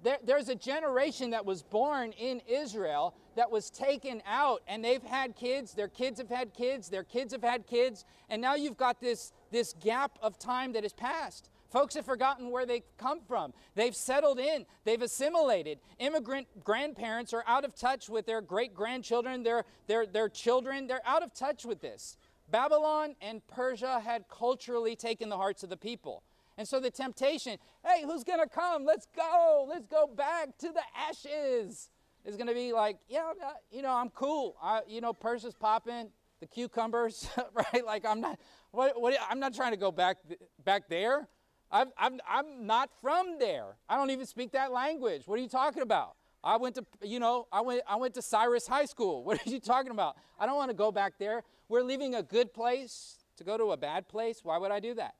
there. 0.03 0.17
There's 0.23 0.49
a 0.49 0.55
generation 0.55 1.31
that 1.31 1.45
was 1.45 1.63
born 1.63 2.11
in 2.11 2.41
Israel 2.47 3.15
that 3.35 3.49
was 3.49 3.69
taken 3.69 4.21
out, 4.27 4.61
and 4.67 4.83
they've 4.83 5.01
had 5.01 5.35
kids, 5.35 5.73
their 5.73 5.87
kids 5.87 6.19
have 6.19 6.29
had 6.29 6.53
kids, 6.53 6.89
their 6.89 7.03
kids 7.03 7.33
have 7.33 7.43
had 7.43 7.65
kids, 7.65 8.05
and 8.29 8.41
now 8.41 8.55
you've 8.55 8.77
got 8.77 8.99
this, 8.99 9.31
this 9.51 9.73
gap 9.81 10.19
of 10.21 10.37
time 10.37 10.73
that 10.73 10.83
has 10.83 10.93
passed. 10.93 11.49
Folks 11.71 11.95
have 11.95 12.05
forgotten 12.05 12.51
where 12.51 12.67
they 12.67 12.83
come 12.99 13.19
from. 13.27 13.51
They've 13.73 13.95
settled 13.95 14.37
in, 14.37 14.67
they've 14.83 15.01
assimilated. 15.01 15.79
Immigrant 15.97 16.47
grandparents 16.63 17.33
are 17.33 17.43
out 17.47 17.65
of 17.65 17.73
touch 17.73 18.09
with 18.09 18.27
their 18.27 18.41
great 18.41 18.75
grandchildren, 18.75 19.41
their, 19.41 19.65
their, 19.87 20.05
their 20.05 20.29
children. 20.29 20.85
They're 20.85 21.01
out 21.03 21.23
of 21.23 21.33
touch 21.33 21.65
with 21.65 21.81
this. 21.81 22.17
Babylon 22.51 23.15
and 23.21 23.41
Persia 23.47 23.99
had 24.01 24.25
culturally 24.29 24.95
taken 24.95 25.29
the 25.29 25.37
hearts 25.37 25.63
of 25.63 25.71
the 25.71 25.77
people. 25.77 26.21
And 26.57 26.67
so 26.67 26.79
the 26.79 26.91
temptation, 26.91 27.57
hey, 27.85 28.03
who's 28.03 28.23
going 28.23 28.39
to 28.39 28.47
come? 28.47 28.85
Let's 28.85 29.07
go. 29.15 29.65
Let's 29.67 29.87
go 29.87 30.07
back 30.07 30.57
to 30.59 30.67
the 30.67 30.81
ashes. 30.95 31.89
Is 32.25 32.37
going 32.37 32.47
to 32.47 32.53
be 32.53 32.71
like, 32.71 32.97
yeah, 33.09 33.31
you 33.71 33.81
know, 33.81 33.91
I'm 33.91 34.09
cool. 34.09 34.55
I, 34.61 34.81
you 34.87 35.01
know, 35.01 35.11
Persia's 35.11 35.55
popping, 35.55 36.09
the 36.39 36.47
cucumbers, 36.47 37.27
right? 37.53 37.85
Like 37.85 38.05
I'm 38.05 38.21
not, 38.21 38.39
what, 38.71 38.99
what, 39.01 39.15
I'm 39.29 39.39
not 39.39 39.53
trying 39.53 39.71
to 39.71 39.77
go 39.77 39.91
back, 39.91 40.17
back 40.63 40.87
there. 40.87 41.27
I'm, 41.69 41.89
I'm, 41.97 42.19
I'm 42.29 42.65
not 42.65 42.91
from 43.01 43.39
there. 43.39 43.75
I 43.89 43.97
don't 43.97 44.11
even 44.11 44.25
speak 44.25 44.51
that 44.51 44.71
language. 44.71 45.23
What 45.25 45.39
are 45.39 45.41
you 45.41 45.49
talking 45.49 45.81
about? 45.81 46.15
I 46.43 46.57
went 46.57 46.75
to, 46.75 46.85
you 47.01 47.19
know, 47.19 47.47
I 47.51 47.61
went, 47.61 47.81
I 47.87 47.95
went 47.95 48.13
to 48.15 48.21
Cyrus 48.21 48.67
High 48.67 48.85
School. 48.85 49.23
What 49.25 49.45
are 49.45 49.49
you 49.49 49.59
talking 49.59 49.91
about? 49.91 50.15
I 50.39 50.45
don't 50.45 50.55
want 50.55 50.69
to 50.69 50.75
go 50.75 50.91
back 50.91 51.13
there. 51.17 51.43
We're 51.67 51.83
leaving 51.83 52.15
a 52.15 52.23
good 52.23 52.53
place 52.53 53.17
to 53.37 53.43
go 53.43 53.57
to 53.57 53.71
a 53.71 53.77
bad 53.77 54.07
place. 54.07 54.41
Why 54.43 54.57
would 54.57 54.71
I 54.71 54.79
do 54.79 54.93
that? 54.95 55.15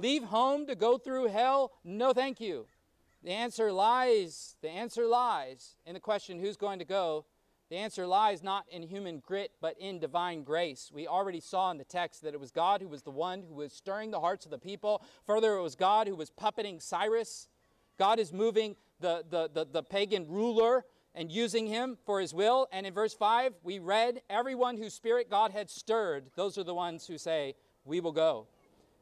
Leave 0.00 0.24
home 0.24 0.66
to 0.66 0.74
go 0.74 0.96
through 0.96 1.26
hell? 1.26 1.72
No, 1.84 2.14
thank 2.14 2.40
you. 2.40 2.64
The 3.22 3.32
answer 3.32 3.70
lies, 3.70 4.56
the 4.62 4.70
answer 4.70 5.06
lies 5.06 5.76
in 5.84 5.92
the 5.92 6.00
question 6.00 6.40
who's 6.40 6.56
going 6.56 6.78
to 6.78 6.86
go. 6.86 7.26
The 7.68 7.76
answer 7.76 8.06
lies 8.06 8.42
not 8.42 8.64
in 8.70 8.82
human 8.82 9.18
grit, 9.18 9.52
but 9.60 9.78
in 9.78 9.98
divine 9.98 10.42
grace. 10.42 10.90
We 10.92 11.06
already 11.06 11.38
saw 11.38 11.70
in 11.70 11.76
the 11.76 11.84
text 11.84 12.22
that 12.22 12.32
it 12.32 12.40
was 12.40 12.50
God 12.50 12.80
who 12.80 12.88
was 12.88 13.02
the 13.02 13.10
one 13.10 13.42
who 13.42 13.54
was 13.54 13.74
stirring 13.74 14.10
the 14.10 14.20
hearts 14.20 14.46
of 14.46 14.50
the 14.50 14.58
people. 14.58 15.02
Further, 15.26 15.54
it 15.56 15.62
was 15.62 15.74
God 15.74 16.08
who 16.08 16.16
was 16.16 16.30
puppeting 16.30 16.80
Cyrus. 16.80 17.48
God 17.98 18.18
is 18.18 18.32
moving 18.32 18.76
the, 19.00 19.22
the, 19.28 19.50
the, 19.52 19.66
the 19.70 19.82
pagan 19.82 20.26
ruler 20.28 20.86
and 21.14 21.30
using 21.30 21.66
him 21.66 21.98
for 22.06 22.22
his 22.22 22.32
will. 22.32 22.68
And 22.72 22.86
in 22.86 22.94
verse 22.94 23.12
5, 23.12 23.52
we 23.62 23.78
read, 23.78 24.22
Everyone 24.30 24.78
whose 24.78 24.94
spirit 24.94 25.28
God 25.28 25.50
had 25.50 25.68
stirred, 25.68 26.30
those 26.36 26.56
are 26.56 26.64
the 26.64 26.74
ones 26.74 27.06
who 27.06 27.18
say, 27.18 27.54
We 27.84 28.00
will 28.00 28.12
go. 28.12 28.46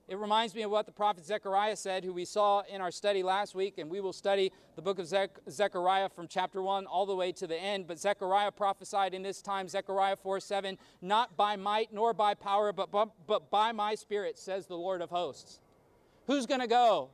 It 0.09 0.17
reminds 0.17 0.55
me 0.55 0.63
of 0.63 0.71
what 0.71 0.87
the 0.87 0.93
prophet 0.93 1.27
Zechariah 1.27 1.77
said, 1.77 2.03
who 2.03 2.15
we 2.15 2.25
saw 2.25 2.63
in 2.63 2.81
our 2.81 2.91
study 2.91 3.23
last 3.23 3.55
week, 3.55 3.77
and 3.77 3.91
we 3.91 4.01
will 4.01 4.15
study 4.15 4.51
the 4.75 4.81
book 4.81 4.99
of 4.99 5.07
Zech- 5.07 5.39
Zechariah 5.51 6.09
from 6.09 6.29
chapter 6.29 6.63
1 6.63 6.87
all 6.87 7.05
the 7.05 7.15
way 7.15 7.31
to 7.33 7.47
the 7.47 7.57
end. 7.57 7.87
But 7.87 7.99
Zechariah 7.99 8.51
prophesied 8.53 9.13
in 9.13 9.23
this 9.23 9.43
time, 9.43 9.69
Zechariah 9.69 10.17
4 10.17 10.41
7, 10.41 10.79
not 11.03 11.37
by 11.37 11.57
might 11.57 11.93
nor 11.93 12.15
by 12.15 12.33
power, 12.33 12.73
but, 12.73 12.91
but, 12.91 13.11
but 13.27 13.51
by 13.51 13.73
my 13.73 13.95
spirit, 13.95 14.39
says 14.39 14.67
the 14.67 14.77
Lord 14.79 15.03
of 15.03 15.11
hosts. 15.11 15.61
Who's 16.27 16.47
going 16.47 16.61
to 16.61 16.67
go? 16.67 17.11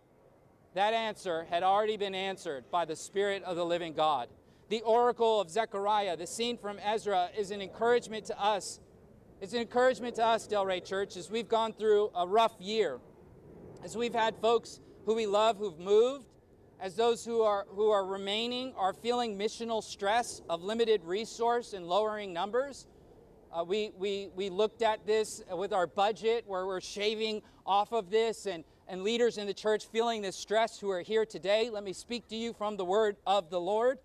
That 0.75 0.95
answer 0.95 1.47
had 1.51 1.65
already 1.65 1.97
been 1.97 2.15
answered 2.15 2.71
by 2.71 2.85
the 2.85 2.97
Spirit 2.97 3.43
of 3.43 3.57
the 3.57 3.67
living 3.67 3.95
God. 3.95 4.29
The 4.69 4.83
oracle 4.83 5.41
of 5.41 5.51
Zechariah, 5.51 6.17
the 6.17 6.27
scene 6.29 6.59
from 6.59 6.79
Ezra, 6.79 7.31
is 7.37 7.51
an 7.51 7.61
encouragement 7.61 8.27
to 8.27 8.41
us 8.41 8.79
it's 9.41 9.53
an 9.53 9.61
encouragement 9.61 10.15
to 10.17 10.25
us, 10.25 10.47
Delray 10.47 10.85
Church, 10.85 11.17
as 11.17 11.31
we've 11.31 11.49
gone 11.49 11.73
through 11.73 12.11
a 12.15 12.27
rough 12.27 12.55
year, 12.61 12.99
as 13.85 13.97
we've 13.97 14.15
had 14.15 14.37
folks 14.41 14.81
who 15.05 15.15
we 15.15 15.27
love 15.27 15.59
who've 15.59 15.79
moved, 15.79 16.27
as 16.81 16.97
those 16.97 17.25
who 17.25 17.43
are, 17.43 17.67
who 17.69 17.91
are 17.91 18.05
remaining 18.05 18.73
are 18.77 18.93
feeling 18.93 19.39
missional 19.39 19.83
stress 19.83 20.41
of 20.49 20.63
limited 20.63 21.05
resource 21.05 21.73
and 21.73 21.87
lowering 21.87 22.33
numbers. 22.33 22.87
Uh, 23.53 23.65
we, 23.65 23.91
we, 23.97 24.29
we 24.35 24.51
looked 24.51 24.83
at 24.83 25.07
this 25.07 25.43
with 25.53 25.73
our 25.73 25.87
budget 25.87 26.45
where 26.47 26.67
we're 26.67 26.81
shaving 26.81 27.43
off 27.67 27.93
of 27.93 28.11
this 28.11 28.47
and, 28.47 28.65
and 28.89 29.03
leaders 29.03 29.39
in 29.39 29.47
the 29.47 29.55
church 29.55 29.87
feeling 29.87 30.23
this 30.23 30.37
stress 30.37 30.79
who 30.79 30.91
are 30.91 31.03
here 31.03 31.25
today. 31.25 31.71
Let 31.71 31.85
me 31.85 31.93
speak 31.93 32.29
to 32.29 32.37
you 32.37 32.53
from 32.53 32.77
the 32.77 32.85
word 32.85 33.17
of 33.27 33.51
the 33.51 33.61
Lord. 33.61 33.99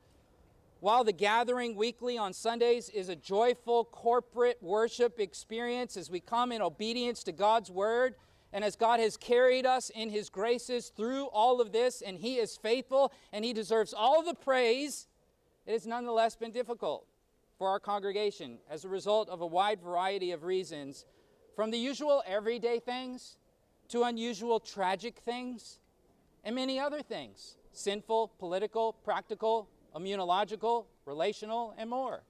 While 0.81 1.03
the 1.03 1.11
gathering 1.11 1.75
weekly 1.75 2.17
on 2.17 2.31
Sundays 2.31 2.87
is 2.89 3.09
a 3.09 3.15
joyful 3.15 3.83
corporate 3.83 4.59
worship 4.61 5.19
experience 5.19 5.97
as 5.97 6.09
we 6.09 6.21
come 6.21 6.53
in 6.53 6.61
obedience 6.61 7.21
to 7.23 7.33
God's 7.33 7.69
word, 7.69 8.15
and 8.53 8.63
as 8.63 8.77
God 8.77 9.01
has 9.01 9.17
carried 9.17 9.65
us 9.65 9.89
in 9.89 10.09
his 10.09 10.29
graces 10.29 10.93
through 10.95 11.25
all 11.25 11.59
of 11.59 11.73
this, 11.73 12.01
and 12.01 12.17
he 12.17 12.37
is 12.37 12.55
faithful 12.55 13.11
and 13.33 13.43
he 13.43 13.51
deserves 13.51 13.93
all 13.93 14.23
the 14.23 14.33
praise, 14.33 15.07
it 15.65 15.73
has 15.73 15.85
nonetheless 15.85 16.37
been 16.37 16.51
difficult 16.51 17.05
for 17.57 17.67
our 17.67 17.79
congregation 17.81 18.57
as 18.69 18.85
a 18.85 18.89
result 18.89 19.27
of 19.27 19.41
a 19.41 19.45
wide 19.45 19.81
variety 19.81 20.31
of 20.31 20.45
reasons, 20.45 21.05
from 21.57 21.71
the 21.71 21.77
usual 21.77 22.23
everyday 22.25 22.79
things 22.79 23.35
to 23.89 24.03
unusual 24.03 24.61
tragic 24.61 25.19
things, 25.25 25.79
and 26.45 26.55
many 26.55 26.79
other 26.79 27.01
things 27.01 27.57
sinful, 27.73 28.31
political, 28.39 28.93
practical, 28.93 29.67
immunological, 29.95 30.85
relational, 31.05 31.73
and 31.77 31.89
more. 31.89 32.23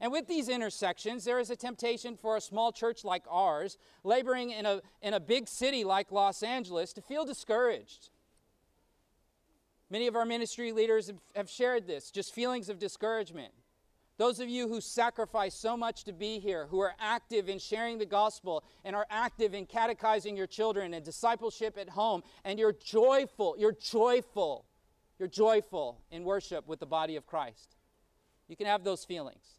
And 0.00 0.12
with 0.12 0.26
these 0.26 0.48
intersections, 0.48 1.24
there 1.24 1.38
is 1.38 1.50
a 1.50 1.56
temptation 1.56 2.16
for 2.16 2.36
a 2.36 2.40
small 2.40 2.70
church 2.70 3.04
like 3.04 3.24
ours, 3.30 3.78
laboring 4.04 4.50
in 4.50 4.66
a, 4.66 4.82
in 5.00 5.14
a 5.14 5.20
big 5.20 5.48
city 5.48 5.84
like 5.84 6.12
Los 6.12 6.42
Angeles, 6.42 6.92
to 6.94 7.00
feel 7.00 7.24
discouraged. 7.24 8.10
Many 9.88 10.06
of 10.06 10.16
our 10.16 10.26
ministry 10.26 10.72
leaders 10.72 11.10
have 11.34 11.48
shared 11.48 11.86
this, 11.86 12.10
just 12.10 12.34
feelings 12.34 12.68
of 12.68 12.78
discouragement. 12.78 13.52
Those 14.18 14.40
of 14.40 14.48
you 14.48 14.68
who 14.68 14.80
sacrifice 14.80 15.54
so 15.54 15.76
much 15.76 16.04
to 16.04 16.12
be 16.12 16.40
here, 16.40 16.66
who 16.66 16.80
are 16.80 16.94
active 16.98 17.48
in 17.48 17.58
sharing 17.58 17.98
the 17.98 18.06
gospel 18.06 18.64
and 18.84 18.96
are 18.96 19.06
active 19.10 19.54
in 19.54 19.66
catechizing 19.66 20.36
your 20.36 20.46
children 20.46 20.94
and 20.94 21.04
discipleship 21.04 21.78
at 21.78 21.90
home, 21.90 22.22
and 22.44 22.58
you're 22.58 22.72
joyful, 22.72 23.56
you're 23.58 23.76
joyful 23.80 24.64
you're 25.18 25.28
joyful 25.28 26.00
in 26.10 26.24
worship 26.24 26.66
with 26.68 26.80
the 26.80 26.86
body 26.86 27.16
of 27.16 27.26
Christ. 27.26 27.76
You 28.48 28.56
can 28.56 28.66
have 28.66 28.84
those 28.84 29.04
feelings. 29.04 29.56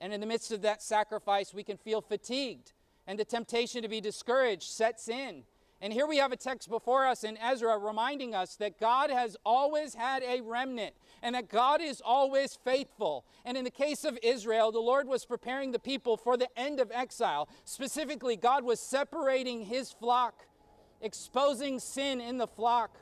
And 0.00 0.12
in 0.12 0.20
the 0.20 0.26
midst 0.26 0.52
of 0.52 0.62
that 0.62 0.82
sacrifice, 0.82 1.54
we 1.54 1.62
can 1.62 1.76
feel 1.76 2.00
fatigued, 2.00 2.72
and 3.06 3.18
the 3.18 3.24
temptation 3.24 3.82
to 3.82 3.88
be 3.88 4.00
discouraged 4.00 4.70
sets 4.70 5.08
in. 5.08 5.44
And 5.80 5.92
here 5.92 6.06
we 6.06 6.18
have 6.18 6.30
a 6.30 6.36
text 6.36 6.70
before 6.70 7.06
us 7.06 7.24
in 7.24 7.36
Ezra 7.38 7.76
reminding 7.76 8.36
us 8.36 8.54
that 8.56 8.78
God 8.78 9.10
has 9.10 9.36
always 9.44 9.94
had 9.94 10.22
a 10.22 10.40
remnant 10.40 10.94
and 11.22 11.34
that 11.34 11.48
God 11.48 11.80
is 11.80 12.00
always 12.04 12.56
faithful. 12.64 13.24
And 13.44 13.56
in 13.56 13.64
the 13.64 13.70
case 13.70 14.04
of 14.04 14.16
Israel, 14.22 14.70
the 14.70 14.78
Lord 14.78 15.08
was 15.08 15.24
preparing 15.24 15.72
the 15.72 15.80
people 15.80 16.16
for 16.16 16.36
the 16.36 16.46
end 16.56 16.78
of 16.78 16.92
exile. 16.92 17.48
Specifically, 17.64 18.36
God 18.36 18.62
was 18.62 18.78
separating 18.78 19.64
his 19.64 19.90
flock, 19.90 20.46
exposing 21.00 21.80
sin 21.80 22.20
in 22.20 22.38
the 22.38 22.46
flock 22.46 22.98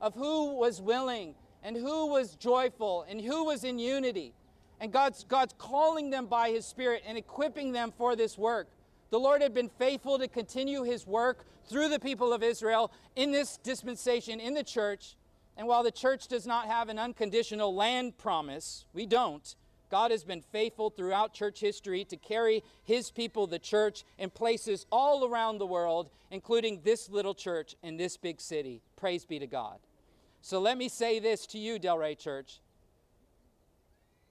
of 0.00 0.14
who 0.14 0.56
was 0.56 0.82
willing 0.82 1.36
and 1.64 1.76
who 1.76 2.06
was 2.06 2.36
joyful 2.36 3.04
and 3.08 3.20
who 3.20 3.44
was 3.44 3.64
in 3.64 3.78
unity. 3.78 4.34
And 4.80 4.92
God's, 4.92 5.24
God's 5.24 5.54
calling 5.56 6.10
them 6.10 6.26
by 6.26 6.50
His 6.50 6.66
Spirit 6.66 7.02
and 7.06 7.16
equipping 7.16 7.72
them 7.72 7.92
for 7.96 8.14
this 8.14 8.36
work. 8.36 8.68
The 9.10 9.18
Lord 9.18 9.40
had 9.40 9.54
been 9.54 9.70
faithful 9.70 10.18
to 10.18 10.28
continue 10.28 10.84
His 10.84 11.06
work 11.06 11.46
through 11.66 11.88
the 11.88 11.98
people 11.98 12.32
of 12.32 12.42
Israel 12.42 12.92
in 13.16 13.32
this 13.32 13.56
dispensation 13.56 14.40
in 14.40 14.54
the 14.54 14.62
church. 14.62 15.16
And 15.56 15.66
while 15.66 15.82
the 15.82 15.90
church 15.90 16.28
does 16.28 16.46
not 16.46 16.66
have 16.66 16.88
an 16.88 16.98
unconditional 16.98 17.74
land 17.74 18.18
promise, 18.18 18.84
we 18.92 19.06
don't. 19.06 19.54
God 19.90 20.10
has 20.10 20.24
been 20.24 20.42
faithful 20.42 20.90
throughout 20.90 21.32
church 21.32 21.60
history 21.60 22.04
to 22.06 22.16
carry 22.16 22.64
his 22.82 23.10
people, 23.10 23.46
the 23.46 23.60
church, 23.60 24.04
in 24.18 24.28
places 24.28 24.86
all 24.90 25.24
around 25.24 25.58
the 25.58 25.66
world, 25.66 26.10
including 26.30 26.80
this 26.82 27.08
little 27.08 27.34
church 27.34 27.76
in 27.82 27.96
this 27.96 28.16
big 28.16 28.40
city. 28.40 28.82
Praise 28.96 29.24
be 29.24 29.38
to 29.38 29.46
God. 29.46 29.78
So 30.44 30.60
let 30.60 30.76
me 30.76 30.90
say 30.90 31.20
this 31.20 31.46
to 31.46 31.58
you, 31.58 31.78
Delray 31.78 32.18
Church. 32.18 32.60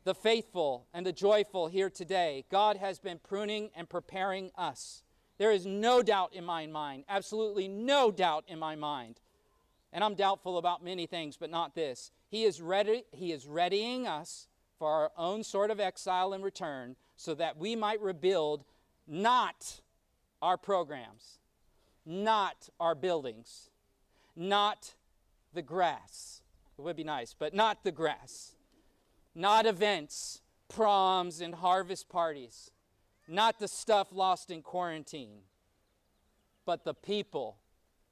The 0.04 0.14
faithful 0.14 0.86
and 0.94 1.04
the 1.04 1.12
joyful 1.12 1.70
here 1.70 1.90
today, 1.90 2.46
God 2.52 2.78
has 2.78 3.00
been 3.00 3.18
pruning 3.18 3.72
and 3.76 3.90
preparing 3.90 4.52
us. 4.56 5.02
There 5.40 5.52
is 5.52 5.66
no 5.66 6.04
doubt 6.04 6.36
in 6.36 6.46
my 6.46 6.68
mind, 6.68 7.06
absolutely 7.10 7.68
no 7.68 8.12
doubt 8.12 8.44
in 8.48 8.60
my 8.60 8.76
mind. 8.76 9.22
And 9.92 10.04
I'm 10.04 10.14
doubtful 10.14 10.60
about 10.60 10.84
many 10.84 11.08
things, 11.08 11.36
but 11.36 11.50
not 11.50 11.74
this. 11.74 12.12
He 12.30 12.44
is 12.44 12.62
ready, 12.62 13.06
he 13.12 13.32
is 13.32 13.48
readying 13.48 14.06
us 14.06 14.48
for 14.78 14.92
our 14.92 15.12
own 15.18 15.44
sort 15.44 15.72
of 15.72 15.80
exile 15.80 16.32
and 16.34 16.44
return 16.44 16.96
so 17.18 17.34
that 17.34 17.58
we 17.58 17.76
might 17.76 18.02
rebuild 18.02 18.66
not 19.08 19.82
our 20.44 20.58
programs, 20.58 21.40
not 22.06 22.70
our 22.80 22.94
buildings, 22.94 23.72
not 24.36 24.94
the 25.54 25.62
grass. 25.62 26.42
It 26.78 26.82
would 26.82 26.96
be 26.96 27.04
nice, 27.04 27.36
but 27.38 27.54
not 27.54 27.84
the 27.84 27.92
grass. 27.92 28.56
Not 29.36 29.66
events, 29.66 30.42
proms, 30.70 31.42
and 31.42 31.56
harvest 31.56 32.10
parties. 32.10 32.72
Not 33.28 33.60
the 33.60 33.68
stuff 33.68 34.10
lost 34.12 34.52
in 34.52 34.62
quarantine, 34.62 35.42
but 36.66 36.84
the 36.84 36.94
people 36.94 37.58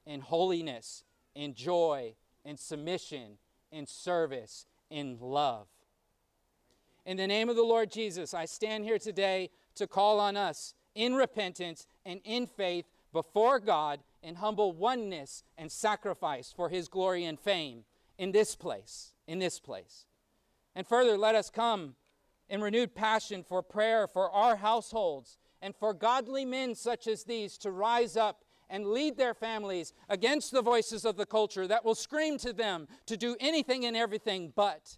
in 0.06 0.20
holiness, 0.20 1.04
in 1.34 1.54
joy, 1.54 2.14
in 2.44 2.56
submission, 2.56 3.38
in 3.70 3.86
service, 3.86 4.66
in 4.90 5.18
love. 5.20 5.66
In 7.04 7.16
the 7.16 7.26
name 7.26 7.48
of 7.48 7.56
the 7.56 7.62
Lord 7.62 7.90
Jesus, 7.90 8.32
I 8.32 8.44
stand 8.44 8.84
here 8.84 8.98
today 8.98 9.50
to 9.74 9.86
call 9.86 10.20
on 10.20 10.36
us 10.36 10.74
in 10.94 11.14
repentance 11.14 11.86
and 12.04 12.20
in 12.24 12.46
faith 12.46 12.86
before 13.12 13.58
God 13.58 14.00
in 14.22 14.36
humble 14.36 14.72
oneness 14.72 15.42
and 15.58 15.70
sacrifice 15.70 16.52
for 16.54 16.68
his 16.68 16.88
glory 16.88 17.24
and 17.24 17.38
fame 17.38 17.84
in 18.18 18.32
this 18.32 18.54
place, 18.54 19.12
in 19.26 19.38
this 19.38 19.58
place. 19.58 20.06
And 20.74 20.86
further, 20.86 21.18
let 21.18 21.34
us 21.34 21.50
come 21.50 21.96
in 22.48 22.60
renewed 22.60 22.94
passion 22.94 23.42
for 23.42 23.62
prayer 23.62 24.06
for 24.06 24.30
our 24.30 24.56
households 24.56 25.38
and 25.60 25.74
for 25.74 25.94
godly 25.94 26.44
men 26.44 26.74
such 26.74 27.06
as 27.06 27.24
these 27.24 27.56
to 27.58 27.70
rise 27.70 28.16
up 28.16 28.44
and 28.68 28.86
lead 28.86 29.16
their 29.16 29.34
families 29.34 29.92
against 30.08 30.50
the 30.50 30.62
voices 30.62 31.04
of 31.04 31.16
the 31.16 31.26
culture 31.26 31.66
that 31.66 31.84
will 31.84 31.94
scream 31.94 32.38
to 32.38 32.52
them 32.52 32.88
to 33.06 33.16
do 33.16 33.36
anything 33.38 33.84
and 33.84 33.96
everything 33.96 34.52
but 34.54 34.96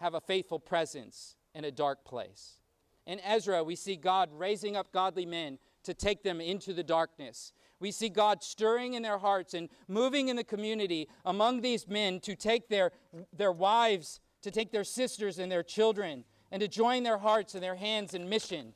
have 0.00 0.14
a 0.14 0.20
faithful 0.20 0.58
presence 0.58 1.36
in 1.54 1.64
a 1.64 1.70
dark 1.70 2.04
place. 2.04 2.60
In 3.06 3.20
Ezra, 3.20 3.62
we 3.62 3.76
see 3.76 3.96
God 3.96 4.30
raising 4.32 4.76
up 4.76 4.92
godly 4.92 5.26
men 5.26 5.58
to 5.84 5.94
take 5.94 6.22
them 6.22 6.40
into 6.40 6.72
the 6.72 6.82
darkness. 6.82 7.52
We 7.80 7.90
see 7.90 8.10
God 8.10 8.44
stirring 8.44 8.94
in 8.94 9.02
their 9.02 9.18
hearts 9.18 9.54
and 9.54 9.68
moving 9.88 10.28
in 10.28 10.36
the 10.36 10.44
community 10.44 11.08
among 11.24 11.62
these 11.62 11.88
men 11.88 12.20
to 12.20 12.36
take 12.36 12.68
their, 12.68 12.92
their 13.36 13.52
wives, 13.52 14.20
to 14.42 14.50
take 14.50 14.70
their 14.70 14.84
sisters 14.84 15.38
and 15.38 15.50
their 15.50 15.62
children, 15.62 16.24
and 16.52 16.60
to 16.60 16.68
join 16.68 17.02
their 17.02 17.18
hearts 17.18 17.54
and 17.54 17.62
their 17.62 17.76
hands 17.76 18.12
in 18.12 18.28
mission. 18.28 18.74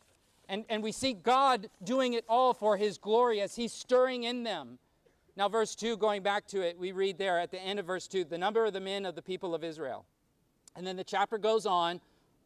And, 0.49 0.65
and 0.69 0.83
we 0.83 0.91
see 0.93 1.13
God 1.13 1.69
doing 1.83 2.15
it 2.15 2.25
all 2.29 2.55
for 2.55 2.77
His 2.77 2.99
glory 2.99 3.41
as 3.41 3.57
He's 3.57 3.73
stirring 3.73 4.25
in 4.25 4.43
them. 4.43 4.79
Now, 5.37 5.49
verse 5.49 5.75
2, 5.75 5.97
going 5.97 6.23
back 6.23 6.47
to 6.49 6.63
it, 6.63 6.79
we 6.79 6.93
read 6.93 7.19
there 7.19 7.39
at 7.41 7.51
the 7.51 7.61
end 7.61 7.79
of 7.79 7.87
verse 7.87 8.07
2 8.07 8.25
the 8.25 8.39
number 8.39 8.65
of 8.65 8.73
the 8.73 8.81
men 8.81 9.05
of 9.05 9.15
the 9.15 9.23
people 9.23 9.55
of 9.55 9.65
Israel. 9.65 10.07
And 10.77 10.87
then 10.87 10.97
the 10.97 11.05
chapter 11.05 11.39
goes 11.39 11.67
on. 11.67 12.01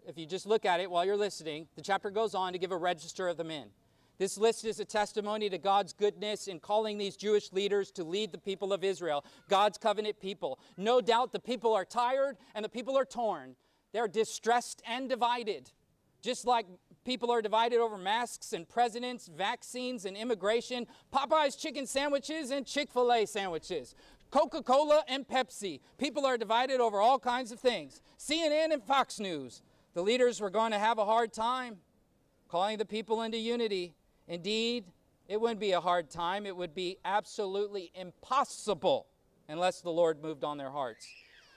If 0.06 0.16
you 0.16 0.26
just 0.26 0.46
look 0.46 0.64
at 0.64 0.80
it 0.80 0.90
while 0.90 1.04
you're 1.04 1.16
listening, 1.16 1.68
the 1.76 1.82
chapter 1.82 2.11
goes 2.11 2.34
on 2.34 2.52
to 2.52 2.59
give 2.59 2.72
a 2.72 2.76
register 2.76 3.28
of 3.28 3.36
the 3.36 3.44
men. 3.44 3.68
This 4.18 4.36
list 4.36 4.64
is 4.64 4.80
a 4.80 4.84
testimony 4.84 5.48
to 5.48 5.58
God's 5.58 5.92
goodness 5.92 6.48
in 6.48 6.58
calling 6.58 6.98
these 6.98 7.16
Jewish 7.16 7.52
leaders 7.52 7.92
to 7.92 8.04
lead 8.04 8.32
the 8.32 8.38
people 8.38 8.72
of 8.72 8.82
Israel, 8.82 9.24
God's 9.48 9.78
covenant 9.78 10.18
people. 10.18 10.58
No 10.76 11.00
doubt 11.00 11.32
the 11.32 11.38
people 11.38 11.72
are 11.72 11.84
tired 11.84 12.36
and 12.54 12.64
the 12.64 12.68
people 12.68 12.98
are 12.98 13.04
torn. 13.04 13.54
They're 13.92 14.08
distressed 14.08 14.82
and 14.86 15.08
divided. 15.08 15.70
Just 16.20 16.46
like 16.46 16.66
people 17.04 17.30
are 17.30 17.40
divided 17.40 17.78
over 17.78 17.96
masks 17.96 18.52
and 18.52 18.68
presidents, 18.68 19.28
vaccines 19.28 20.04
and 20.04 20.16
immigration, 20.16 20.86
Popeye's 21.12 21.54
chicken 21.54 21.86
sandwiches 21.86 22.50
and 22.50 22.66
Chick 22.66 22.90
fil 22.90 23.12
A 23.12 23.24
sandwiches. 23.24 23.94
Coca 24.30 24.62
Cola 24.62 25.04
and 25.08 25.26
Pepsi. 25.26 25.80
People 25.96 26.26
are 26.26 26.36
divided 26.36 26.80
over 26.80 27.00
all 27.00 27.18
kinds 27.20 27.52
of 27.52 27.60
things. 27.60 28.02
CNN 28.18 28.72
and 28.72 28.82
Fox 28.82 29.20
News. 29.20 29.62
The 29.94 30.02
leaders 30.02 30.40
were 30.40 30.50
going 30.50 30.72
to 30.72 30.78
have 30.78 30.98
a 30.98 31.04
hard 31.04 31.32
time 31.32 31.76
calling 32.48 32.78
the 32.78 32.84
people 32.84 33.22
into 33.22 33.38
unity. 33.38 33.94
Indeed, 34.28 34.84
it 35.26 35.40
wouldn't 35.40 35.60
be 35.60 35.72
a 35.72 35.80
hard 35.80 36.10
time, 36.10 36.46
it 36.46 36.56
would 36.56 36.74
be 36.74 36.98
absolutely 37.04 37.90
impossible 37.94 39.06
unless 39.48 39.80
the 39.80 39.90
Lord 39.90 40.22
moved 40.22 40.44
on 40.44 40.58
their 40.58 40.70
hearts. 40.70 41.06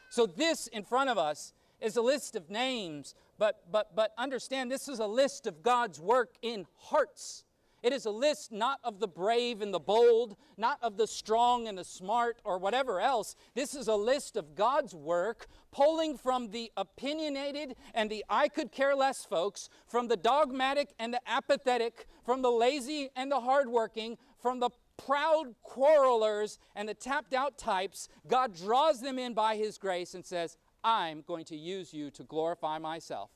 So, 0.09 0.25
this 0.25 0.67
in 0.67 0.83
front 0.83 1.09
of 1.09 1.17
us 1.17 1.53
is 1.79 1.97
a 1.97 2.01
list 2.01 2.35
of 2.35 2.49
names, 2.49 3.15
but, 3.37 3.63
but, 3.71 3.95
but 3.95 4.13
understand 4.17 4.71
this 4.71 4.87
is 4.87 4.99
a 4.99 5.07
list 5.07 5.47
of 5.47 5.63
God's 5.63 5.99
work 5.99 6.35
in 6.41 6.65
hearts. 6.77 7.43
It 7.83 7.93
is 7.93 8.05
a 8.05 8.11
list 8.11 8.51
not 8.51 8.79
of 8.83 8.99
the 8.99 9.07
brave 9.07 9.61
and 9.61 9.73
the 9.73 9.79
bold, 9.79 10.35
not 10.55 10.77
of 10.83 10.97
the 10.97 11.07
strong 11.07 11.67
and 11.67 11.77
the 11.77 11.83
smart 11.83 12.39
or 12.43 12.59
whatever 12.59 13.01
else. 13.01 13.35
This 13.55 13.73
is 13.73 13.87
a 13.87 13.95
list 13.95 14.37
of 14.37 14.55
God's 14.55 14.93
work, 14.93 15.47
pulling 15.71 16.17
from 16.17 16.51
the 16.51 16.71
opinionated 16.77 17.75
and 17.93 18.09
the 18.09 18.23
I 18.29 18.49
could 18.49 18.71
care 18.71 18.95
less 18.95 19.25
folks, 19.25 19.69
from 19.87 20.07
the 20.07 20.17
dogmatic 20.17 20.93
and 20.99 21.13
the 21.13 21.21
apathetic, 21.27 22.05
from 22.23 22.43
the 22.43 22.51
lazy 22.51 23.09
and 23.15 23.31
the 23.31 23.39
hardworking, 23.39 24.17
from 24.37 24.59
the 24.59 24.69
proud 24.97 25.55
quarrelers 25.63 26.59
and 26.75 26.87
the 26.87 26.93
tapped 26.93 27.33
out 27.33 27.57
types. 27.57 28.07
God 28.27 28.55
draws 28.55 29.01
them 29.01 29.17
in 29.17 29.33
by 29.33 29.55
His 29.55 29.79
grace 29.79 30.13
and 30.13 30.23
says, 30.23 30.57
I'm 30.83 31.21
going 31.21 31.45
to 31.45 31.55
use 31.55 31.93
you 31.93 32.11
to 32.11 32.23
glorify 32.23 32.77
myself. 32.77 33.31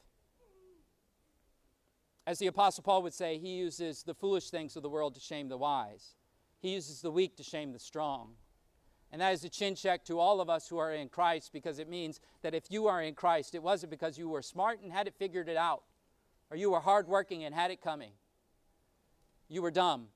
As 2.27 2.39
the 2.39 2.47
Apostle 2.47 2.83
Paul 2.83 3.03
would 3.03 3.13
say, 3.13 3.37
he 3.37 3.55
uses 3.55 4.03
the 4.03 4.15
foolish 4.15 4.49
things 4.49 4.75
of 4.75 4.83
the 4.83 4.89
world 4.89 5.13
to 5.15 5.19
shame 5.19 5.47
the 5.47 5.57
wise. 5.57 6.15
He 6.59 6.73
uses 6.73 7.01
the 7.01 7.11
weak 7.11 7.37
to 7.37 7.43
shame 7.43 7.71
the 7.71 7.79
strong. 7.79 8.33
And 9.11 9.21
that 9.21 9.33
is 9.33 9.43
a 9.43 9.49
chin 9.49 9.75
check 9.75 10.03
to 10.05 10.19
all 10.19 10.41
of 10.41 10.49
us 10.49 10.67
who 10.67 10.77
are 10.77 10.91
in 10.91 11.09
Christ 11.09 11.51
because 11.53 11.77
it 11.77 11.87
means 11.87 12.19
that 12.41 12.55
if 12.55 12.63
you 12.69 12.87
are 12.87 13.01
in 13.01 13.13
Christ, 13.13 13.53
it 13.53 13.61
wasn't 13.61 13.91
because 13.91 14.17
you 14.17 14.27
were 14.27 14.41
smart 14.41 14.81
and 14.81 14.91
had 14.91 15.07
it 15.07 15.13
figured 15.17 15.47
it 15.47 15.57
out, 15.57 15.83
or 16.49 16.57
you 16.57 16.71
were 16.71 16.79
hardworking 16.79 17.43
and 17.43 17.53
had 17.53 17.71
it 17.71 17.81
coming. 17.81 18.11
You 19.47 19.61
were 19.61 19.71
dumb. 19.71 20.07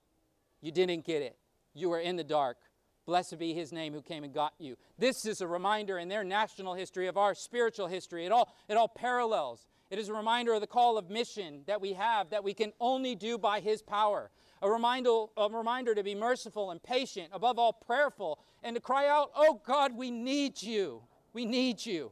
You 0.61 0.71
didn't 0.71 1.05
get 1.05 1.21
it. 1.21 1.37
You 1.73 1.89
were 1.89 1.99
in 1.99 2.15
the 2.15 2.23
dark. 2.23 2.57
Blessed 3.05 3.39
be 3.39 3.53
his 3.53 3.71
name 3.71 3.93
who 3.93 4.01
came 4.01 4.23
and 4.23 4.33
got 4.33 4.53
you. 4.59 4.75
This 4.97 5.25
is 5.25 5.41
a 5.41 5.47
reminder 5.47 5.97
in 5.97 6.09
their 6.09 6.23
national 6.23 6.73
history 6.73 7.07
of 7.07 7.17
our 7.17 7.33
spiritual 7.33 7.87
history. 7.87 8.25
It 8.25 8.31
all, 8.31 8.53
it 8.67 8.75
all 8.75 8.87
parallels. 8.87 9.65
It 9.89 9.97
is 9.97 10.09
a 10.09 10.13
reminder 10.13 10.53
of 10.53 10.61
the 10.61 10.67
call 10.67 10.97
of 10.97 11.09
mission 11.09 11.61
that 11.65 11.81
we 11.81 11.93
have 11.93 12.29
that 12.29 12.43
we 12.43 12.53
can 12.53 12.73
only 12.79 13.15
do 13.15 13.37
by 13.37 13.59
His 13.59 13.81
power. 13.81 14.29
A 14.61 14.69
reminder, 14.69 15.25
a 15.35 15.49
reminder 15.49 15.95
to 15.95 16.03
be 16.03 16.13
merciful 16.13 16.71
and 16.71 16.81
patient, 16.83 17.29
above 17.31 17.57
all 17.57 17.73
prayerful, 17.73 18.39
and 18.63 18.75
to 18.75 18.81
cry 18.81 19.07
out, 19.07 19.31
Oh 19.35 19.61
God, 19.65 19.95
we 19.95 20.11
need 20.11 20.61
you. 20.61 21.01
We 21.33 21.45
need 21.45 21.83
you. 21.83 22.11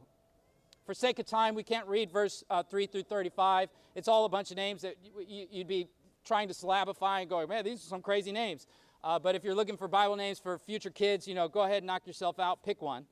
For 0.86 0.94
sake 0.94 1.18
of 1.18 1.26
time, 1.26 1.54
we 1.54 1.62
can't 1.62 1.86
read 1.86 2.10
verse 2.10 2.42
uh, 2.48 2.62
3 2.62 2.86
through 2.86 3.02
35. 3.02 3.68
It's 3.94 4.08
all 4.08 4.24
a 4.24 4.28
bunch 4.28 4.50
of 4.50 4.56
names 4.56 4.82
that 4.82 4.94
you'd 5.28 5.68
be 5.68 5.86
trying 6.24 6.48
to 6.48 6.54
syllabify 6.54 7.20
and 7.20 7.30
going, 7.30 7.48
man, 7.48 7.64
these 7.64 7.84
are 7.84 7.88
some 7.88 8.00
crazy 8.00 8.32
names. 8.32 8.66
Uh, 9.04 9.18
but 9.18 9.34
if 9.34 9.44
you're 9.44 9.54
looking 9.54 9.76
for 9.76 9.86
Bible 9.86 10.16
names 10.16 10.38
for 10.38 10.58
future 10.58 10.90
kids, 10.90 11.28
you 11.28 11.34
know, 11.34 11.46
go 11.46 11.60
ahead 11.60 11.78
and 11.78 11.86
knock 11.86 12.06
yourself 12.06 12.40
out, 12.40 12.64
pick 12.64 12.82
one. 12.82 13.04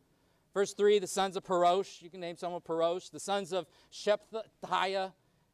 Verse 0.57 0.73
3, 0.73 1.01
the 1.01 1.07
sons 1.07 1.37
of 1.37 1.45
Perosh. 1.45 2.01
You 2.01 2.09
can 2.09 2.19
name 2.19 2.35
someone 2.35 2.63
Perosh. 2.63 3.11
The 3.11 3.21
sons 3.21 3.53
of 3.53 3.67
Shephatiah. 3.93 5.13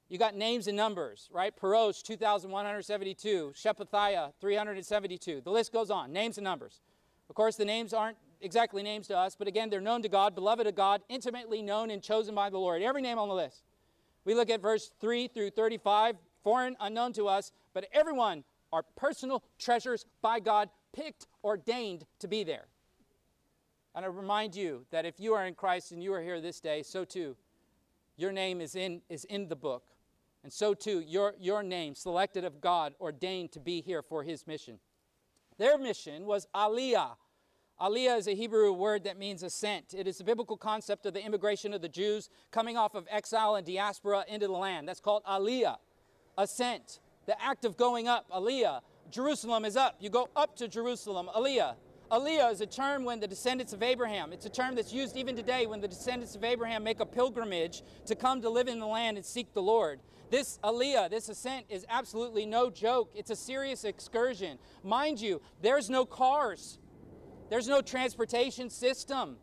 You 0.09 0.17
got 0.17 0.37
names 0.37 0.69
and 0.69 0.77
numbers, 0.77 1.29
right? 1.33 1.53
Perosh, 1.61 2.05
2,172. 2.05 3.53
Shephatiah, 3.53 4.33
372. 4.41 5.41
The 5.41 5.51
list 5.51 5.73
goes 5.73 5.91
on. 5.91 6.13
Names 6.13 6.39
and 6.39 6.45
numbers. 6.45 6.83
Of 7.29 7.35
course, 7.35 7.57
the 7.57 7.65
names 7.65 7.93
aren't 7.93 8.17
exactly 8.41 8.85
names 8.85 9.09
to 9.09 9.19
us, 9.19 9.35
but 9.37 9.49
again, 9.49 9.71
they're 9.71 9.81
known 9.81 10.03
to 10.03 10.09
God, 10.09 10.37
beloved 10.37 10.69
of 10.69 10.77
God, 10.77 11.03
intimately 11.09 11.63
known 11.63 11.91
and 11.91 12.01
chosen 12.01 12.33
by 12.33 12.49
the 12.49 12.59
Lord. 12.59 12.81
Every 12.81 13.03
name 13.03 13.19
on 13.19 13.27
the 13.27 13.35
list. 13.35 13.65
We 14.25 14.37
look 14.37 14.51
at 14.51 14.63
verse 14.63 14.93
3 15.01 15.27
through 15.27 15.51
35, 15.51 16.15
foreign, 16.45 16.77
unknown 16.79 17.13
to 17.15 17.27
us, 17.27 17.51
but 17.75 17.89
everyone 17.93 18.45
are 18.73 18.85
personal 18.95 19.43
treasures 19.59 20.07
by 20.21 20.39
God, 20.39 20.71
picked, 20.93 21.27
ordained 21.43 22.07
to 22.21 22.29
be 22.29 22.45
there. 22.45 22.67
And 23.95 24.05
I 24.05 24.09
remind 24.09 24.57
you 24.57 24.87
that 24.91 25.05
if 25.05 25.21
you 25.21 25.35
are 25.35 25.47
in 25.47 25.55
Christ 25.55 25.93
and 25.93 26.03
you 26.03 26.15
are 26.15 26.23
here 26.23 26.41
this 26.41 26.61
day, 26.61 26.83
so 26.83 27.05
too, 27.05 27.37
your 28.17 28.33
name 28.33 28.61
is 28.61 28.75
in, 28.75 29.03
is 29.09 29.25
in 29.25 29.49
the 29.49 29.57
book. 29.57 29.85
And 30.43 30.53
so 30.53 30.75
too, 30.75 31.01
your, 31.01 31.35
your 31.39 31.63
name, 31.63 31.95
selected 31.95 32.45
of 32.45 32.61
God, 32.61 32.95
ordained 33.01 33.53
to 33.53 33.61
be 33.61 33.81
here 33.81 34.03
for 34.03 34.23
his 34.23 34.47
mission. 34.47 34.79
Their 35.59 35.79
mission 35.79 36.27
was 36.27 36.47
aliyah. 36.55 37.13
Aliyah 37.81 38.19
is 38.19 38.29
a 38.29 38.35
Hebrew 38.35 38.73
word 38.73 39.05
that 39.05 39.19
means 39.19 39.43
ascent. 39.43 39.95
It 39.97 40.07
is 40.07 40.19
the 40.19 40.25
biblical 40.25 40.57
concept 40.57 41.07
of 41.07 41.15
the 41.15 41.25
immigration 41.25 41.75
of 41.75 41.83
the 41.83 41.89
Jews 41.89 42.31
coming 42.51 42.77
off 42.77 42.95
of 42.95 43.07
exile 43.11 43.57
and 43.57 43.67
diaspora 43.67 44.25
into 44.29 44.47
the 44.47 44.53
land. 44.53 44.89
That's 44.89 45.01
called 45.01 45.25
aliyah, 45.25 45.77
ascent. 46.39 47.01
The 47.27 47.41
act 47.41 47.65
of 47.65 47.77
going 47.77 48.09
up, 48.09 48.29
aliyah. 48.31 48.81
Jerusalem 49.11 49.65
is 49.65 49.77
up. 49.77 49.97
You 50.01 50.11
go 50.11 50.29
up 50.35 50.57
to 50.57 50.69
Jerusalem, 50.69 51.29
aliyah. 51.35 51.75
Aliyah 52.13 52.53
is 52.53 52.61
a 52.61 52.67
term 52.67 53.05
when 53.05 53.21
the 53.21 53.27
descendants 53.27 53.73
of 53.73 53.83
Abraham, 53.83 54.35
it's 54.35 54.45
a 54.45 54.51
term 54.51 54.75
that's 54.75 54.93
used 54.93 55.17
even 55.17 55.35
today 55.35 55.65
when 55.65 55.81
the 55.81 55.89
descendants 55.89 56.35
of 56.35 56.45
Abraham 56.45 56.85
make 56.85 57.01
a 57.01 57.07
pilgrimage 57.07 57.83
to 58.05 58.15
come 58.15 58.43
to 58.43 58.51
live 58.51 58.69
in 58.69 58.79
the 58.79 58.87
land 58.87 59.17
and 59.17 59.25
seek 59.25 59.55
the 59.55 59.63
Lord. 59.63 59.99
This 60.29 60.59
Aliyah, 60.63 61.09
this 61.09 61.31
ascent, 61.31 61.65
is 61.71 61.87
absolutely 61.89 62.45
no 62.45 62.69
joke. 62.69 63.11
It's 63.15 63.31
a 63.31 63.37
serious 63.37 63.85
excursion. 63.85 64.59
Mind 64.85 65.23
you, 65.23 65.41
there's 65.63 65.89
no 65.89 66.05
cars, 66.05 66.79
there's 67.49 67.67
no 67.67 67.81
transportation 67.81 68.69
system, 68.69 69.39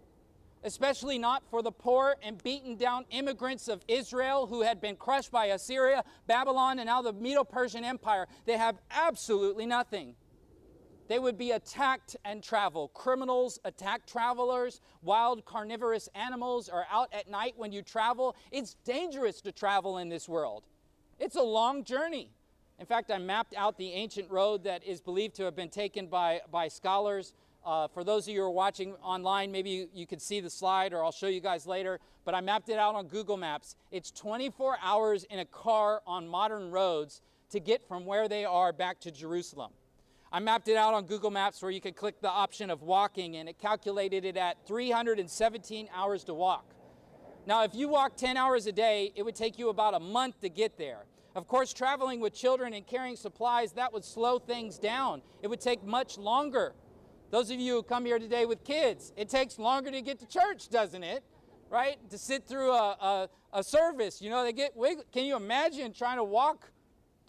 especially 0.64 1.18
not 1.18 1.42
for 1.50 1.64
the 1.64 1.72
poor 1.72 2.18
and 2.22 2.42
beaten 2.44 2.76
down 2.76 3.06
immigrants 3.10 3.68
of 3.68 3.82
Israel 3.88 4.46
who 4.46 4.62
had 4.62 4.80
been 4.80 4.96
crushed 4.96 5.32
by 5.32 5.48
Assyria, 5.48 6.04
Babylon, 6.28 6.78
and 6.78 6.86
now 6.86 7.02
the 7.02 7.14
Medo 7.14 7.44
Persian 7.44 7.84
Empire. 7.84 8.28
They 8.46 8.58
have 8.58 8.78
absolutely 8.92 9.66
nothing. 9.66 10.14
They 11.10 11.18
would 11.18 11.40
be 11.40 11.52
attacked 11.52 12.16
and 12.24 12.44
travel. 12.44 12.90
Criminals 12.90 13.58
attack 13.66 14.06
travelers. 14.06 14.80
Wild 15.02 15.44
carnivorous 15.44 16.08
animals 16.14 16.70
are 16.70 16.86
out 16.90 17.10
at 17.12 17.28
night 17.28 17.56
when 17.58 17.72
you 17.72 17.82
travel. 17.82 18.36
It's 18.52 18.76
dangerous 18.86 19.42
to 19.42 19.52
travel 19.52 19.98
in 19.98 20.10
this 20.10 20.30
world. 20.30 20.66
It's 21.20 21.36
a 21.36 21.42
long 21.42 21.84
journey. 21.84 22.30
In 22.78 22.86
fact, 22.86 23.10
I 23.10 23.18
mapped 23.18 23.56
out 23.58 23.76
the 23.80 23.92
ancient 23.92 24.30
road 24.30 24.64
that 24.66 24.84
is 24.84 25.02
believed 25.02 25.36
to 25.38 25.46
have 25.46 25.56
been 25.56 25.70
taken 25.70 26.06
by, 26.06 26.42
by 26.52 26.68
scholars. 26.68 27.34
Uh, 27.66 27.88
for 27.88 28.04
those 28.04 28.28
of 28.28 28.34
you 28.36 28.42
who 28.42 28.46
are 28.46 28.52
watching 28.52 28.94
online, 29.02 29.52
maybe 29.52 29.72
you, 29.72 29.90
you 29.92 30.06
could 30.06 30.22
see 30.22 30.40
the 30.40 30.50
slide 30.50 30.94
or 30.94 31.04
I'll 31.04 31.12
show 31.12 31.28
you 31.28 31.42
guys 31.42 31.66
later, 31.66 32.00
but 32.24 32.36
I 32.36 32.42
mapped 32.42 32.70
it 32.70 32.78
out 32.78 32.94
on 32.94 33.08
Google 33.08 33.36
Maps. 33.36 33.76
It's 33.92 34.12
24 34.12 34.78
hours 34.80 35.24
in 35.24 35.40
a 35.40 35.46
car 35.46 36.04
on 36.06 36.28
modern 36.28 36.70
roads 36.70 37.22
to 37.50 37.60
get 37.60 37.88
from 37.88 38.06
where 38.06 38.28
they 38.28 38.46
are 38.46 38.72
back 38.72 39.00
to 39.02 39.12
Jerusalem. 39.12 39.72
I 40.32 40.40
mapped 40.40 40.68
it 40.68 40.78
out 40.78 40.94
on 40.94 41.06
Google 41.06 41.32
Maps 41.32 41.62
where 41.62 41.72
you 41.72 41.82
could 41.82 41.96
click 41.96 42.22
the 42.22 42.30
option 42.30 42.70
of 42.70 42.84
walking, 42.84 43.38
and 43.38 43.50
it 43.50 43.58
calculated 43.58 44.26
it 44.26 44.38
at 44.38 44.58
317 44.68 45.90
hours 45.94 46.24
to 46.26 46.36
walk. 46.36 46.76
Now, 47.48 47.64
if 47.64 47.74
you 47.74 47.88
walk 47.88 48.16
10 48.16 48.38
hours 48.38 48.68
a 48.68 48.72
day, 48.72 49.12
it 49.16 49.24
would 49.24 49.36
take 49.36 49.58
you 49.58 49.70
about 49.70 49.96
a 49.96 50.00
month 50.00 50.40
to 50.42 50.50
get 50.50 50.78
there. 50.78 51.06
Of 51.36 51.48
course, 51.48 51.74
traveling 51.74 52.20
with 52.20 52.34
children 52.34 52.74
and 52.74 52.86
carrying 52.86 53.16
supplies, 53.16 53.72
that 53.74 53.92
would 53.92 54.06
slow 54.06 54.38
things 54.38 54.78
down. 54.78 55.24
It 55.42 55.48
would 55.48 55.62
take 55.62 55.84
much 55.84 56.20
longer. 56.20 56.74
Those 57.32 57.50
of 57.50 57.60
you 57.60 57.76
who 57.76 57.84
come 57.84 58.06
here 58.06 58.20
today 58.20 58.46
with 58.46 58.64
kids, 58.64 59.14
it 59.18 59.30
takes 59.30 59.58
longer 59.58 59.90
to 59.90 60.02
get 60.02 60.20
to 60.20 60.28
church, 60.28 60.70
doesn't 60.70 61.04
it? 61.04 61.24
Right? 61.72 61.98
To 62.12 62.18
sit 62.20 62.48
through 62.48 62.72
a, 62.72 62.92
a, 63.02 63.30
a 63.54 63.64
service. 63.64 64.22
You 64.22 64.30
know, 64.30 64.44
they 64.44 64.54
get, 64.54 64.74
can 65.12 65.26
you 65.26 65.36
imagine 65.36 65.92
trying 65.94 66.18
to 66.18 66.24
walk 66.24 66.72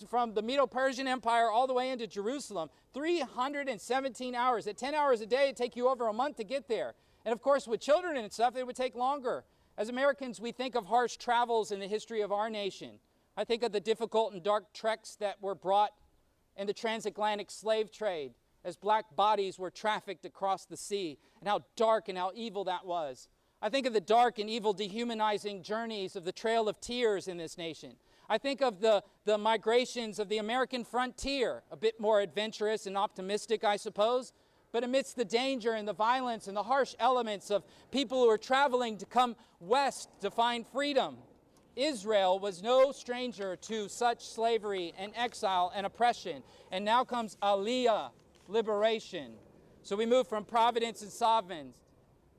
from 0.09 0.35
the 0.35 0.43
Medo 0.43 0.67
Persian 0.67 1.07
Empire 1.07 1.51
all 1.51 1.67
the 1.67 1.75
way 1.75 1.91
into 1.91 2.07
Jerusalem. 2.07 2.71
317 2.95 4.35
hours. 4.35 4.67
At 4.67 4.77
10 4.77 4.95
hours 4.95 5.21
a 5.21 5.27
day, 5.27 5.45
it'd 5.45 5.57
take 5.57 5.77
you 5.77 5.89
over 5.89 6.09
a 6.09 6.13
month 6.13 6.37
to 6.37 6.45
get 6.45 6.69
there. 6.69 6.95
And 7.25 7.33
of 7.33 7.43
course, 7.43 7.67
with 7.67 7.81
children 7.81 8.17
and 8.17 8.33
stuff, 8.33 8.57
it 8.57 8.67
would 8.67 8.77
take 8.77 8.95
longer. 8.95 9.45
As 9.77 9.89
Americans, 9.89 10.41
we 10.41 10.53
think 10.53 10.75
of 10.75 10.87
harsh 10.87 11.17
travels 11.17 11.73
in 11.73 11.81
the 11.81 11.87
history 11.87 12.21
of 12.21 12.33
our 12.33 12.51
nation. 12.51 12.99
I 13.37 13.45
think 13.45 13.63
of 13.63 13.73
the 13.73 13.81
difficult 13.81 14.33
and 14.33 14.43
dark 14.43 14.73
treks 14.73 15.17
that 15.17 15.41
were 15.41 15.55
brought 15.55 15.93
in 16.57 16.67
the 16.67 16.75
transatlantic 16.75 17.51
slave 17.51 17.91
trade 17.91 18.33
as 18.65 18.77
black 18.77 19.17
bodies 19.17 19.59
were 19.59 19.71
trafficked 19.71 20.25
across 20.25 20.67
the 20.67 20.77
sea, 20.77 21.19
and 21.41 21.49
how 21.49 21.61
dark 21.77 22.09
and 22.09 22.19
how 22.19 22.31
evil 22.35 22.65
that 22.65 22.85
was. 22.85 23.29
I 23.63 23.69
think 23.69 23.87
of 23.87 23.93
the 23.93 24.01
dark 24.01 24.39
and 24.39 24.49
evil 24.49 24.73
dehumanizing 24.73 25.63
journeys 25.63 26.17
of 26.17 26.25
the 26.25 26.33
Trail 26.33 26.69
of 26.69 26.81
Tears 26.81 27.29
in 27.29 27.37
this 27.37 27.59
nation. 27.59 27.97
I 28.31 28.39
think 28.39 28.63
of 28.63 28.81
the, 28.81 29.03
the 29.25 29.37
migrations 29.37 30.21
of 30.21 30.29
the 30.29 30.39
American 30.39 30.85
frontier, 30.85 31.65
a 31.73 31.77
bit 31.77 31.99
more 31.99 32.21
adventurous 32.21 32.87
and 32.87 32.97
optimistic, 32.97 33.65
I 33.65 33.77
suppose. 33.77 34.33
But 34.71 34.85
amidst 34.85 35.17
the 35.17 35.25
danger 35.25 35.73
and 35.73 35.87
the 35.87 35.93
violence 35.93 36.47
and 36.47 36.57
the 36.57 36.63
harsh 36.63 36.95
elements 37.01 37.51
of 37.51 37.65
people 37.91 38.23
who 38.23 38.31
are 38.31 38.39
traveling 38.39 38.99
to 38.99 39.05
come 39.05 39.35
west 39.59 40.09
to 40.21 40.31
find 40.31 40.65
freedom, 40.65 41.17
Israel 41.75 42.39
was 42.39 42.63
no 42.63 42.93
stranger 42.93 43.57
to 43.57 43.89
such 43.89 44.25
slavery 44.25 44.95
and 44.97 45.13
exile 45.17 45.73
and 45.75 45.85
oppression. 45.85 46.45
And 46.71 46.85
now 46.85 47.03
comes 47.03 47.37
Aliyah, 47.43 48.11
liberation. 48.47 49.33
So 49.83 49.97
we 49.97 50.07
move 50.07 50.29
from 50.29 50.45
providence 50.45 51.03
and 51.03 51.11
sovereigns, 51.11 51.75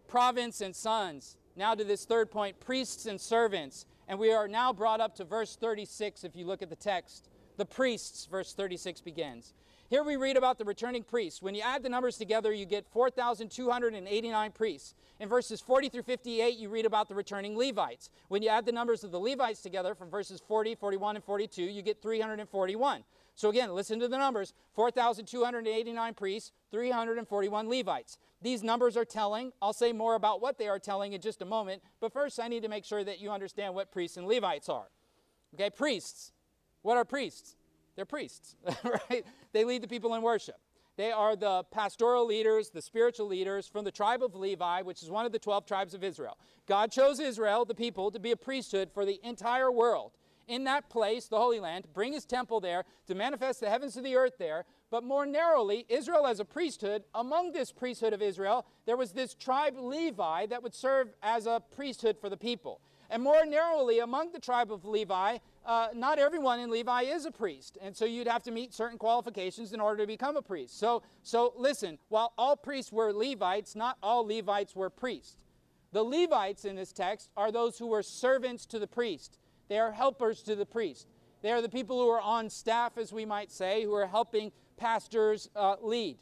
province 0.08 0.62
and 0.62 0.74
sons, 0.74 1.36
now 1.58 1.76
to 1.76 1.84
this 1.84 2.06
third 2.06 2.32
point, 2.32 2.62
priests 2.62 3.08
and 3.08 3.20
servants. 3.20 3.86
And 4.12 4.20
we 4.20 4.34
are 4.34 4.46
now 4.46 4.74
brought 4.74 5.00
up 5.00 5.16
to 5.16 5.24
verse 5.24 5.56
36 5.56 6.26
if 6.26 6.36
you 6.36 6.46
look 6.46 6.62
at 6.62 6.70
the 6.70 6.76
text. 6.76 7.30
The 7.56 7.64
priests, 7.64 8.26
verse 8.26 8.52
36 8.54 9.00
begins. 9.00 9.54
Here 9.90 10.04
we 10.04 10.18
read 10.18 10.36
about 10.36 10.58
the 10.58 10.66
returning 10.66 11.04
priests. 11.04 11.42
When 11.42 11.56
you 11.56 11.62
add 11.62 11.82
the 11.82 11.88
numbers 11.88 12.18
together, 12.18 12.52
you 12.52 12.66
get 12.66 12.86
4,289 12.92 14.52
priests. 14.52 14.96
In 15.22 15.30
verses 15.30 15.62
40 15.62 15.88
through 15.88 16.04
58, 16.04 16.58
you 16.58 16.68
read 16.68 16.86
about 16.86 17.08
the 17.08 17.16
returning 17.16 17.58
Levites. 17.58 18.10
When 18.28 18.44
you 18.44 18.50
add 18.50 18.66
the 18.66 18.74
numbers 18.74 19.06
of 19.06 19.12
the 19.12 19.20
Levites 19.20 19.62
together 19.62 19.96
from 19.96 20.10
verses 20.10 20.42
40, 20.46 20.76
41, 20.76 21.16
and 21.16 21.24
42, 21.24 21.64
you 21.64 21.82
get 21.82 22.02
341. 22.02 23.06
So 23.42 23.50
again, 23.50 23.74
listen 23.74 24.00
to 24.02 24.08
the 24.08 24.20
numbers 24.20 24.54
4,289 24.76 26.14
priests, 26.14 26.52
341 26.70 27.68
Levites. 27.68 28.20
These 28.40 28.62
numbers 28.62 28.96
are 28.96 29.04
telling. 29.04 29.52
I'll 29.64 29.74
say 29.74 29.94
more 29.94 30.14
about 30.14 30.44
what 30.44 30.60
they 30.60 30.68
are 30.68 30.78
telling 30.78 31.14
in 31.14 31.22
just 31.22 31.42
a 31.42 31.46
moment, 31.46 31.82
but 32.00 32.14
first 32.14 32.40
I 32.40 32.48
need 32.48 32.62
to 32.62 32.70
make 32.70 32.86
sure 32.86 33.04
that 33.04 33.20
you 33.20 33.32
understand 33.32 33.74
what 33.74 33.92
priests 33.92 34.16
and 34.16 34.28
Levites 34.28 34.70
are. 34.70 34.92
Okay, 35.56 35.72
priests. 35.72 36.34
What 36.84 36.98
are 36.98 37.04
priests? 37.04 37.56
They're 37.96 38.06
priests, 38.06 38.58
right? 38.84 39.26
They 39.54 39.64
lead 39.64 39.82
the 39.82 39.88
people 39.88 40.14
in 40.14 40.22
worship. 40.22 40.58
They 40.96 41.12
are 41.12 41.36
the 41.36 41.64
pastoral 41.72 42.28
leaders, 42.28 42.70
the 42.70 42.82
spiritual 42.84 43.26
leaders 43.26 43.68
from 43.68 43.86
the 43.86 43.92
tribe 43.92 44.22
of 44.22 44.36
Levi, 44.36 44.84
which 44.84 45.02
is 45.02 45.10
one 45.10 45.26
of 45.26 45.32
the 45.32 45.40
12 45.40 45.66
tribes 45.66 45.96
of 45.96 46.04
Israel. 46.04 46.38
God 46.68 46.92
chose 46.92 47.20
Israel, 47.20 47.66
the 47.66 47.74
people, 47.74 48.12
to 48.12 48.20
be 48.20 48.30
a 48.30 48.38
priesthood 48.38 48.92
for 48.94 49.04
the 49.04 49.20
entire 49.24 49.72
world. 49.72 50.12
In 50.52 50.66
that 50.66 50.90
place, 50.90 51.28
the 51.28 51.38
Holy 51.38 51.62
Land, 51.62 51.88
bring 51.94 52.12
his 52.12 52.26
temple 52.26 52.60
there, 52.60 52.84
to 53.08 53.16
manifest 53.16 53.62
the 53.62 53.70
heavens 53.70 53.94
to 53.94 54.02
the 54.02 54.18
earth 54.18 54.34
there. 54.38 54.66
But 54.90 55.02
more 55.02 55.26
narrowly, 55.26 55.86
Israel 55.88 56.28
as 56.28 56.42
a 56.42 56.46
priesthood, 56.46 57.06
among 57.16 57.54
this 57.54 57.72
priesthood 57.72 58.12
of 58.12 58.22
Israel, 58.22 58.66
there 58.86 58.98
was 58.98 59.14
this 59.14 59.34
tribe 59.34 59.78
Levi 59.78 60.48
that 60.48 60.62
would 60.62 60.76
serve 60.76 61.14
as 61.24 61.46
a 61.46 61.64
priesthood 61.74 62.18
for 62.20 62.28
the 62.28 62.36
people. 62.36 62.82
And 63.10 63.24
more 63.24 63.46
narrowly, 63.46 64.00
among 64.00 64.34
the 64.34 64.42
tribe 64.42 64.74
of 64.74 64.84
Levi, 64.84 65.38
uh, 65.66 65.88
not 65.96 66.20
everyone 66.20 66.60
in 66.60 66.70
Levi 66.70 67.04
is 67.04 67.26
a 67.26 67.32
priest. 67.32 67.78
And 67.82 67.96
so 67.96 68.04
you'd 68.04 68.28
have 68.28 68.44
to 68.44 68.52
meet 68.52 68.74
certain 68.74 68.98
qualifications 68.98 69.72
in 69.72 69.80
order 69.80 70.04
to 70.04 70.08
become 70.08 70.36
a 70.36 70.42
priest. 70.42 70.78
So, 70.78 71.02
so 71.24 71.54
listen, 71.56 71.98
while 72.10 72.34
all 72.38 72.58
priests 72.58 72.92
were 72.92 73.14
Levites, 73.14 73.74
not 73.74 73.98
all 74.04 74.28
Levites 74.28 74.76
were 74.76 74.90
priests. 74.90 75.38
The 75.94 76.04
Levites 76.04 76.66
in 76.66 76.76
this 76.76 76.92
text 76.92 77.30
are 77.38 77.54
those 77.54 77.78
who 77.78 77.88
were 77.88 78.04
servants 78.04 78.66
to 78.66 78.80
the 78.80 78.88
priest, 78.88 79.38
they 79.72 79.80
are 79.80 79.94
helpers 79.94 80.42
to 80.42 80.54
the 80.54 80.66
priest. 80.66 81.08
They 81.42 81.50
are 81.50 81.62
the 81.62 81.70
people 81.70 81.98
who 81.98 82.10
are 82.10 82.20
on 82.20 82.50
staff, 82.50 82.98
as 82.98 83.14
we 83.14 83.24
might 83.24 83.50
say, 83.50 83.86
who 83.86 83.94
are 83.94 84.06
helping 84.06 84.52
pastors 84.76 85.50
uh, 85.56 85.78
lead. 85.82 86.18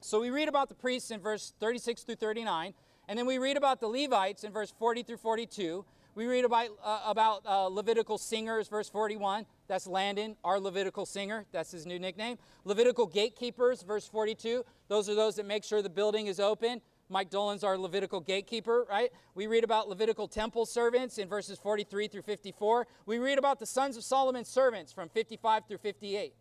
So 0.00 0.20
we 0.20 0.30
read 0.30 0.46
about 0.48 0.68
the 0.68 0.76
priests 0.76 1.10
in 1.10 1.18
verse 1.18 1.52
36 1.58 2.04
through 2.04 2.14
39, 2.14 2.74
and 3.08 3.18
then 3.18 3.26
we 3.26 3.38
read 3.38 3.56
about 3.56 3.80
the 3.80 3.88
Levites 3.88 4.44
in 4.44 4.52
verse 4.52 4.72
40 4.78 5.02
through 5.02 5.16
42. 5.16 5.84
We 6.14 6.26
read 6.26 6.44
about, 6.44 6.68
uh, 6.80 7.00
about 7.06 7.44
uh, 7.44 7.64
Levitical 7.64 8.18
singers, 8.18 8.68
verse 8.68 8.88
41. 8.88 9.46
That's 9.66 9.88
Landon, 9.88 10.36
our 10.44 10.60
Levitical 10.60 11.06
singer. 11.06 11.44
That's 11.50 11.72
his 11.72 11.86
new 11.86 11.98
nickname. 11.98 12.38
Levitical 12.64 13.06
gatekeepers, 13.06 13.82
verse 13.82 14.06
42. 14.06 14.64
Those 14.86 15.08
are 15.08 15.16
those 15.16 15.34
that 15.34 15.46
make 15.46 15.64
sure 15.64 15.82
the 15.82 15.90
building 15.90 16.28
is 16.28 16.38
open. 16.38 16.80
Mike 17.08 17.30
Dolan's 17.30 17.62
our 17.62 17.78
Levitical 17.78 18.20
gatekeeper, 18.20 18.86
right? 18.88 19.12
We 19.34 19.46
read 19.46 19.64
about 19.64 19.88
Levitical 19.88 20.26
temple 20.26 20.66
servants 20.66 21.18
in 21.18 21.28
verses 21.28 21.58
43 21.58 22.08
through 22.08 22.22
54. 22.22 22.86
We 23.06 23.18
read 23.18 23.38
about 23.38 23.60
the 23.60 23.66
sons 23.66 23.96
of 23.96 24.02
Solomon's 24.02 24.48
servants 24.48 24.92
from 24.92 25.08
55 25.08 25.66
through 25.68 25.78
58. 25.78 26.34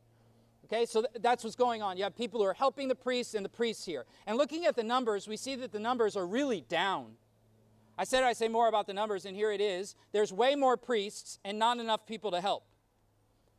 Okay, 0.66 0.86
so 0.88 1.02
th- 1.02 1.22
that's 1.22 1.44
what's 1.44 1.56
going 1.56 1.84
on. 1.84 1.98
You 1.98 2.04
have 2.04 2.16
people 2.16 2.40
who 2.40 2.48
are 2.48 2.54
helping 2.54 2.88
the 2.88 2.96
priests 2.96 3.36
and 3.36 3.46
the 3.46 3.50
priests 3.50 3.86
here. 3.86 4.06
And 4.26 4.38
looking 4.38 4.66
at 4.66 4.76
the 4.76 4.84
numbers, 4.84 5.28
we 5.28 5.38
see 5.38 5.56
that 5.58 5.72
the 5.72 5.80
numbers 5.80 6.18
are 6.18 6.26
really 6.26 6.62
down. 6.62 7.12
I 7.98 8.04
said 8.04 8.24
I'd 8.24 8.36
say 8.36 8.48
more 8.48 8.68
about 8.68 8.88
the 8.88 8.94
numbers, 8.94 9.26
and 9.26 9.36
here 9.36 9.52
it 9.52 9.62
is. 9.62 9.96
There's 10.12 10.34
way 10.34 10.56
more 10.56 10.76
priests 10.76 11.40
and 11.46 11.60
not 11.60 11.78
enough 11.78 12.08
people 12.08 12.32
to 12.32 12.42
help. 12.42 12.64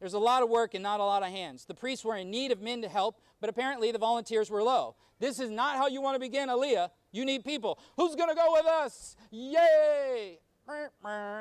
There's 0.01 0.15
a 0.15 0.19
lot 0.19 0.43
of 0.43 0.51
work 0.51 0.75
and 0.75 0.83
not 0.83 1.01
a 1.01 1.05
lot 1.05 1.23
of 1.23 1.31
hands. 1.31 1.65
The 1.65 1.75
priests 1.75 2.05
were 2.05 2.17
in 2.17 2.31
need 2.31 2.51
of 2.51 2.61
men 2.61 2.83
to 2.83 2.89
help, 2.89 3.21
but 3.41 3.49
apparently 3.49 3.93
the 3.93 3.99
volunteers 3.99 4.51
were 4.51 4.63
low. 4.63 4.97
This 5.19 5.41
is 5.41 5.51
not 5.51 5.77
how 5.77 5.89
you 5.89 6.01
want 6.03 6.15
to 6.15 6.21
begin 6.21 6.49
Aliyah. 6.49 6.91
You 7.13 7.25
need 7.25 7.45
people. 7.45 7.79
Who's 7.97 8.15
going 8.15 8.29
to 8.29 8.35
go 8.35 8.53
with 8.53 8.67
us? 8.67 9.17
Yay! 9.31 10.39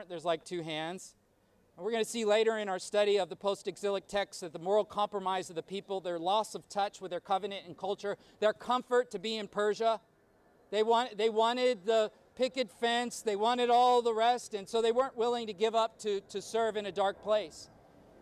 There's 0.08 0.26
like 0.26 0.46
two 0.46 0.62
hands. 0.62 1.16
And 1.76 1.84
we're 1.84 1.92
going 1.92 2.04
to 2.04 2.10
see 2.10 2.24
later 2.24 2.58
in 2.58 2.70
our 2.70 2.80
study 2.80 3.20
of 3.20 3.28
the 3.28 3.36
post 3.36 3.68
exilic 3.68 4.08
texts 4.08 4.42
that 4.42 4.54
the 4.54 4.60
moral 4.60 4.86
compromise 4.86 5.50
of 5.50 5.58
the 5.58 5.64
people, 5.64 6.00
their 6.00 6.20
loss 6.20 6.56
of 6.56 6.70
touch 6.70 7.02
with 7.02 7.12
their 7.12 7.20
covenant 7.20 7.66
and 7.66 7.78
culture, 7.78 8.18
their 8.40 8.54
comfort 8.54 9.12
to 9.12 9.20
be 9.20 9.36
in 9.36 9.50
Persia. 9.50 10.00
They, 10.72 10.84
want, 10.84 11.18
they 11.18 11.30
wanted 11.30 11.86
the 11.86 12.12
picket 12.36 12.72
fence, 12.72 13.22
they 13.22 13.36
wanted 13.36 13.70
all 13.70 14.02
the 14.02 14.14
rest, 14.14 14.54
and 14.54 14.68
so 14.68 14.82
they 14.82 14.92
weren't 14.92 15.18
willing 15.18 15.48
to 15.48 15.54
give 15.54 15.76
up 15.76 16.00
to, 16.00 16.22
to 16.30 16.42
serve 16.42 16.78
in 16.78 16.86
a 16.86 16.92
dark 16.92 17.22
place. 17.22 17.70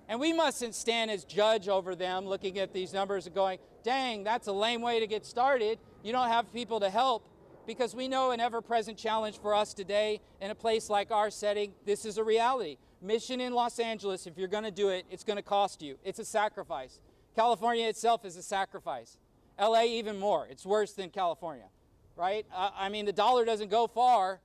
And 0.10 0.20
we 0.20 0.34
mustn't 0.34 0.76
stand 0.76 1.12
as 1.12 1.24
judge 1.24 1.68
over 1.68 1.96
them 1.96 2.26
looking 2.26 2.60
at 2.60 2.74
these 2.74 2.94
numbers 2.94 3.26
and 3.26 3.34
going, 3.34 3.60
dang, 3.84 4.24
that's 4.24 4.48
a 4.48 4.52
lame 4.52 4.82
way 4.82 5.00
to 5.00 5.08
get 5.08 5.26
started. 5.26 5.80
You 6.04 6.12
don't 6.12 6.28
have 6.28 6.52
people 6.54 6.80
to 6.82 6.90
help. 6.90 7.30
Because 7.66 7.96
we 7.96 8.10
know 8.10 8.32
an 8.32 8.42
ever 8.42 8.62
present 8.62 8.98
challenge 8.98 9.40
for 9.40 9.56
us 9.56 9.74
today 9.74 10.20
in 10.42 10.52
a 10.52 10.56
place 10.56 10.90
like 10.90 11.12
our 11.12 11.32
setting, 11.32 11.72
this 11.86 12.04
is 12.04 12.18
a 12.18 12.24
reality. 12.24 12.78
Mission 13.02 13.40
in 13.40 13.54
Los 13.54 13.80
Angeles, 13.80 14.28
if 14.28 14.38
you're 14.38 14.50
going 14.50 14.66
to 14.66 14.72
do 14.72 14.90
it, 14.90 15.06
it's 15.10 15.24
going 15.24 15.38
to 15.38 15.44
cost 15.44 15.82
you. 15.82 15.98
It's 16.04 16.20
a 16.20 16.26
sacrifice. 16.26 17.00
California 17.36 17.88
itself 17.88 18.26
is 18.26 18.36
a 18.36 18.44
sacrifice. 18.44 19.18
LA, 19.58 19.84
even 19.84 20.20
more. 20.20 20.46
It's 20.50 20.66
worse 20.66 20.92
than 20.92 21.10
California 21.10 21.68
right? 22.16 22.46
I 22.54 22.90
mean, 22.90 23.06
the 23.06 23.14
dollar 23.14 23.46
doesn't 23.46 23.70
go 23.70 23.88
far, 23.88 24.40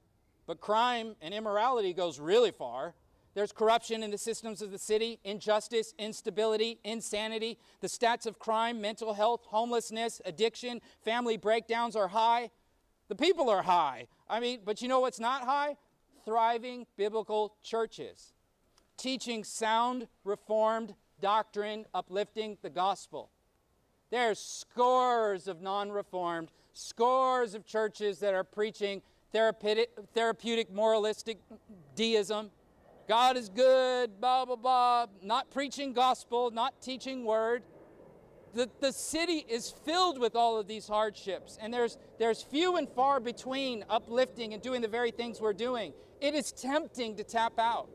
but 0.47 0.61
crime 0.61 1.17
and 1.21 1.35
immorality 1.35 1.93
goes 1.93 2.19
really 2.19 2.51
far. 2.51 2.95
There's 3.39 3.53
corruption 3.53 4.03
in 4.03 4.11
the 4.11 4.19
systems 4.19 4.63
of 4.63 4.73
the 4.73 4.81
city, 4.81 5.21
injustice, 5.23 5.95
instability, 5.97 6.81
insanity. 6.83 7.57
The 7.81 7.87
stats 7.87 8.27
of 8.27 8.41
crime, 8.41 8.81
mental 8.81 9.15
health, 9.15 9.45
homelessness, 9.45 10.21
addiction, 10.25 10.81
family 11.05 11.37
breakdowns 11.37 11.95
are 11.95 12.09
high. 12.09 12.51
The 13.07 13.15
people 13.15 13.49
are 13.49 13.63
high. 13.63 14.09
I 14.29 14.41
mean, 14.41 14.63
but 14.65 14.83
you 14.83 14.89
know 14.89 14.99
what's 14.99 15.21
not 15.21 15.45
high? 15.45 15.77
Thriving 16.25 16.89
biblical 16.97 17.55
churches, 17.63 18.33
teaching 18.97 19.45
sound, 19.45 20.09
reformed 20.25 20.97
doctrine, 21.21 21.87
uplifting 21.95 22.59
the 22.63 22.71
gospel. 22.71 23.31
There's 24.11 24.41
scores 24.41 25.47
of 25.47 25.63
non 25.63 25.93
reformed 25.93 26.49
scores 26.73 27.55
of 27.55 27.65
churches 27.65 28.19
that 28.19 28.35
are 28.35 28.43
preaching 28.43 29.01
therapeutic, 29.31 29.91
therapeutic 30.13 30.73
moralistic 30.73 31.39
deism. 31.95 32.51
God 33.09 33.39
is 33.39 33.49
good, 33.49 34.21
blah, 34.21 34.45
blah, 34.45 34.57
blah, 34.57 35.07
not 35.23 35.51
preaching 35.51 35.95
gospel, 35.95 36.51
not 36.51 36.83
teaching 36.83 37.25
word. 37.25 37.63
The, 38.55 38.69
the 38.81 38.93
city 38.93 39.47
is 39.49 39.71
filled 39.71 40.19
with 40.19 40.37
all 40.37 40.59
of 40.59 40.67
these 40.67 40.87
hardships, 40.87 41.57
and 41.61 41.73
there's, 41.73 41.97
there's 42.19 42.43
few 42.43 42.77
and 42.77 42.87
far 42.89 43.19
between 43.19 43.85
uplifting 43.89 44.53
and 44.53 44.63
doing 44.63 44.83
the 44.83 44.89
very 44.89 45.11
things 45.11 45.41
we're 45.41 45.55
doing. 45.55 45.95
It 46.21 46.35
is 46.35 46.53
tempting 46.53 47.17
to 47.17 47.25
tap 47.25 47.59
out. 47.59 47.89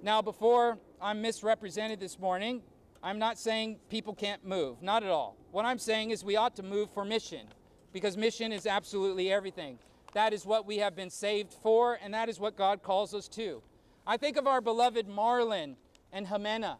Now, 0.00 0.22
before 0.22 0.78
I'm 1.00 1.20
misrepresented 1.20 1.98
this 1.98 2.20
morning, 2.20 2.62
I'm 3.02 3.18
not 3.18 3.38
saying 3.38 3.78
people 3.90 4.14
can't 4.14 4.44
move, 4.44 4.80
not 4.80 5.02
at 5.02 5.10
all. 5.10 5.36
What 5.50 5.64
I'm 5.64 5.78
saying 5.78 6.10
is 6.10 6.22
we 6.22 6.36
ought 6.36 6.54
to 6.56 6.62
move 6.62 6.90
for 6.90 7.04
mission 7.04 7.46
because 7.92 8.16
mission 8.16 8.52
is 8.52 8.66
absolutely 8.66 9.32
everything. 9.32 9.78
That 10.14 10.32
is 10.32 10.46
what 10.46 10.66
we 10.66 10.78
have 10.78 10.96
been 10.96 11.10
saved 11.10 11.52
for, 11.52 11.98
and 12.02 12.14
that 12.14 12.28
is 12.28 12.40
what 12.40 12.56
God 12.56 12.82
calls 12.82 13.14
us 13.14 13.28
to. 13.28 13.62
I 14.06 14.16
think 14.16 14.36
of 14.36 14.46
our 14.46 14.60
beloved 14.60 15.08
Marlin 15.08 15.76
and 16.12 16.26
Jimena, 16.26 16.76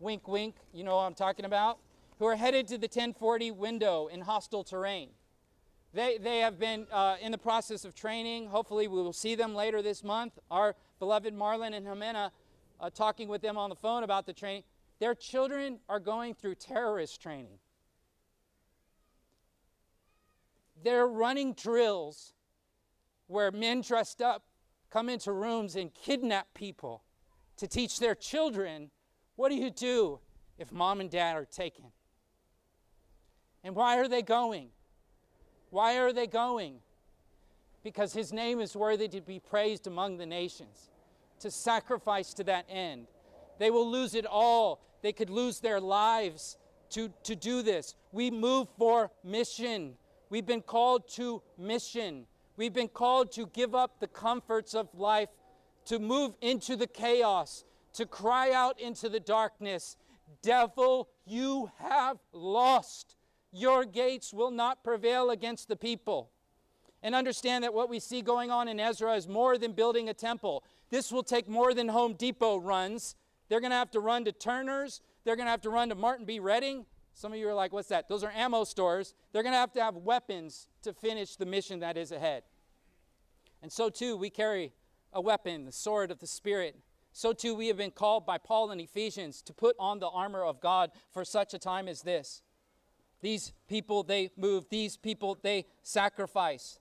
wink, 0.00 0.28
wink, 0.28 0.56
you 0.72 0.84
know 0.84 0.96
what 0.96 1.02
I'm 1.02 1.14
talking 1.14 1.44
about, 1.44 1.78
who 2.18 2.26
are 2.26 2.36
headed 2.36 2.66
to 2.68 2.78
the 2.78 2.86
1040 2.86 3.52
window 3.52 4.08
in 4.08 4.20
hostile 4.20 4.64
terrain. 4.64 5.10
They, 5.94 6.18
they 6.18 6.40
have 6.40 6.58
been 6.58 6.86
uh, 6.92 7.16
in 7.22 7.32
the 7.32 7.38
process 7.38 7.84
of 7.84 7.94
training. 7.94 8.48
Hopefully, 8.48 8.88
we 8.88 9.00
will 9.00 9.12
see 9.12 9.34
them 9.34 9.54
later 9.54 9.80
this 9.80 10.04
month. 10.04 10.38
Our 10.50 10.74
beloved 10.98 11.32
Marlin 11.32 11.72
and 11.72 11.86
Jimena, 11.86 12.30
uh, 12.80 12.90
talking 12.90 13.28
with 13.28 13.40
them 13.40 13.56
on 13.56 13.70
the 13.70 13.76
phone 13.76 14.02
about 14.02 14.26
the 14.26 14.32
training. 14.32 14.64
Their 14.98 15.14
children 15.14 15.78
are 15.88 16.00
going 16.00 16.34
through 16.34 16.56
terrorist 16.56 17.22
training. 17.22 17.58
They're 20.82 21.06
running 21.06 21.54
drills 21.54 22.34
where 23.28 23.52
men 23.52 23.80
dressed 23.80 24.20
up 24.20 24.42
come 24.90 25.08
into 25.08 25.32
rooms 25.32 25.76
and 25.76 25.94
kidnap 25.94 26.52
people 26.54 27.04
to 27.56 27.66
teach 27.66 28.00
their 28.00 28.14
children 28.14 28.90
what 29.38 29.50
do 29.50 29.54
you 29.54 29.70
do 29.70 30.18
if 30.58 30.72
mom 30.72 31.00
and 31.00 31.08
dad 31.08 31.36
are 31.36 31.44
taken? 31.44 31.84
And 33.62 33.76
why 33.76 33.98
are 33.98 34.08
they 34.08 34.20
going? 34.20 34.70
Why 35.70 35.98
are 35.98 36.12
they 36.12 36.26
going? 36.26 36.80
Because 37.84 38.12
his 38.12 38.32
name 38.32 38.58
is 38.58 38.74
worthy 38.74 39.06
to 39.06 39.20
be 39.20 39.38
praised 39.38 39.86
among 39.86 40.16
the 40.16 40.26
nations, 40.26 40.90
to 41.38 41.52
sacrifice 41.52 42.34
to 42.34 42.44
that 42.44 42.66
end. 42.68 43.06
They 43.60 43.70
will 43.70 43.88
lose 43.88 44.16
it 44.16 44.26
all. 44.26 44.80
They 45.02 45.12
could 45.12 45.30
lose 45.30 45.60
their 45.60 45.80
lives 45.80 46.56
to, 46.90 47.12
to 47.22 47.36
do 47.36 47.62
this. 47.62 47.94
We 48.10 48.32
move 48.32 48.66
for 48.76 49.12
mission. 49.22 49.94
We've 50.30 50.46
been 50.46 50.62
called 50.62 51.08
to 51.10 51.42
mission. 51.56 52.26
We've 52.58 52.74
been 52.74 52.88
called 52.88 53.30
to 53.32 53.46
give 53.46 53.76
up 53.76 54.00
the 54.00 54.08
comforts 54.08 54.74
of 54.74 54.88
life, 54.92 55.28
to 55.86 56.00
move 56.00 56.34
into 56.40 56.74
the 56.74 56.88
chaos, 56.88 57.64
to 57.94 58.04
cry 58.04 58.50
out 58.50 58.80
into 58.80 59.08
the 59.08 59.20
darkness 59.20 59.96
Devil, 60.42 61.08
you 61.24 61.70
have 61.78 62.18
lost. 62.32 63.16
Your 63.50 63.84
gates 63.84 64.34
will 64.34 64.50
not 64.50 64.84
prevail 64.84 65.30
against 65.30 65.68
the 65.68 65.76
people. 65.76 66.30
And 67.02 67.14
understand 67.14 67.64
that 67.64 67.72
what 67.72 67.88
we 67.88 68.00
see 68.00 68.22
going 68.22 68.50
on 68.50 68.68
in 68.68 68.78
Ezra 68.78 69.14
is 69.14 69.26
more 69.26 69.56
than 69.56 69.72
building 69.72 70.08
a 70.08 70.14
temple. 70.14 70.64
This 70.90 71.10
will 71.10 71.22
take 71.22 71.48
more 71.48 71.72
than 71.72 71.88
Home 71.88 72.14
Depot 72.14 72.58
runs. 72.58 73.14
They're 73.48 73.60
going 73.60 73.70
to 73.70 73.76
have 73.76 73.90
to 73.92 74.00
run 74.00 74.24
to 74.26 74.32
Turner's. 74.32 75.00
They're 75.24 75.36
going 75.36 75.46
to 75.46 75.50
have 75.50 75.62
to 75.62 75.70
run 75.70 75.88
to 75.88 75.94
Martin 75.94 76.26
B. 76.26 76.40
Retting. 76.40 76.84
Some 77.18 77.32
of 77.32 77.38
you 77.40 77.48
are 77.48 77.54
like, 77.54 77.72
what's 77.72 77.88
that? 77.88 78.08
Those 78.08 78.22
are 78.22 78.30
ammo 78.30 78.62
stores. 78.62 79.12
They're 79.32 79.42
going 79.42 79.52
to 79.52 79.58
have 79.58 79.72
to 79.72 79.82
have 79.82 79.96
weapons 79.96 80.68
to 80.82 80.92
finish 80.92 81.34
the 81.34 81.46
mission 81.46 81.80
that 81.80 81.96
is 81.96 82.12
ahead. 82.12 82.44
And 83.60 83.72
so, 83.72 83.90
too, 83.90 84.16
we 84.16 84.30
carry 84.30 84.72
a 85.12 85.20
weapon, 85.20 85.64
the 85.64 85.72
sword 85.72 86.12
of 86.12 86.20
the 86.20 86.28
Spirit. 86.28 86.76
So, 87.10 87.32
too, 87.32 87.56
we 87.56 87.66
have 87.66 87.76
been 87.76 87.90
called 87.90 88.24
by 88.24 88.38
Paul 88.38 88.70
in 88.70 88.78
Ephesians 88.78 89.42
to 89.42 89.52
put 89.52 89.74
on 89.80 89.98
the 89.98 90.06
armor 90.06 90.44
of 90.44 90.60
God 90.60 90.92
for 91.10 91.24
such 91.24 91.54
a 91.54 91.58
time 91.58 91.88
as 91.88 92.02
this. 92.02 92.40
These 93.20 93.52
people, 93.68 94.04
they 94.04 94.30
move. 94.36 94.66
These 94.70 94.96
people, 94.96 95.36
they 95.42 95.66
sacrifice. 95.82 96.78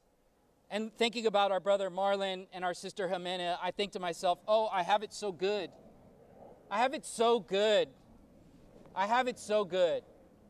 And 0.70 0.96
thinking 0.96 1.26
about 1.26 1.52
our 1.52 1.60
brother 1.60 1.90
Marlon 1.90 2.46
and 2.54 2.64
our 2.64 2.76
sister 2.76 3.08
Jimena, 3.08 3.58
I 3.60 3.72
think 3.72 3.94
to 3.94 4.00
myself, 4.00 4.38
oh, 4.48 4.68
I 4.68 4.84
have 4.84 5.02
it 5.02 5.16
so 5.16 5.32
good. 5.32 5.72
I 6.70 6.78
have 6.78 6.94
it 6.94 7.08
so 7.08 7.40
good. 7.40 7.88
I 8.96 9.08
have 9.08 9.28
it 9.28 9.40
so 9.40 9.66
good. 9.66 10.04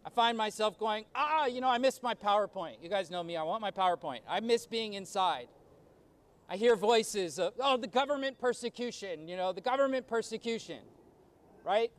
I 0.07 0.09
find 0.09 0.37
myself 0.37 0.79
going, 0.79 1.03
ah, 1.13 1.47
you 1.47 1.59
know, 1.59 1.67
I 1.67 1.79
miss 1.79 2.01
my 2.01 2.13
PowerPoint. 2.13 2.75
You 2.81 2.87
guys 2.87 3.11
know 3.11 3.21
me, 3.21 3.35
I 3.35 3.43
want 3.43 3.59
my 3.61 3.71
PowerPoint. 3.71 4.21
I 4.25 4.39
miss 4.39 4.65
being 4.65 4.93
inside. 4.93 5.49
I 6.47 6.55
hear 6.55 6.77
voices 6.77 7.39
of, 7.39 7.51
oh, 7.59 7.75
the 7.75 7.87
government 7.87 8.39
persecution, 8.39 9.27
you 9.27 9.35
know, 9.35 9.51
the 9.51 9.59
government 9.59 10.07
persecution, 10.07 10.79
right? 11.65 11.91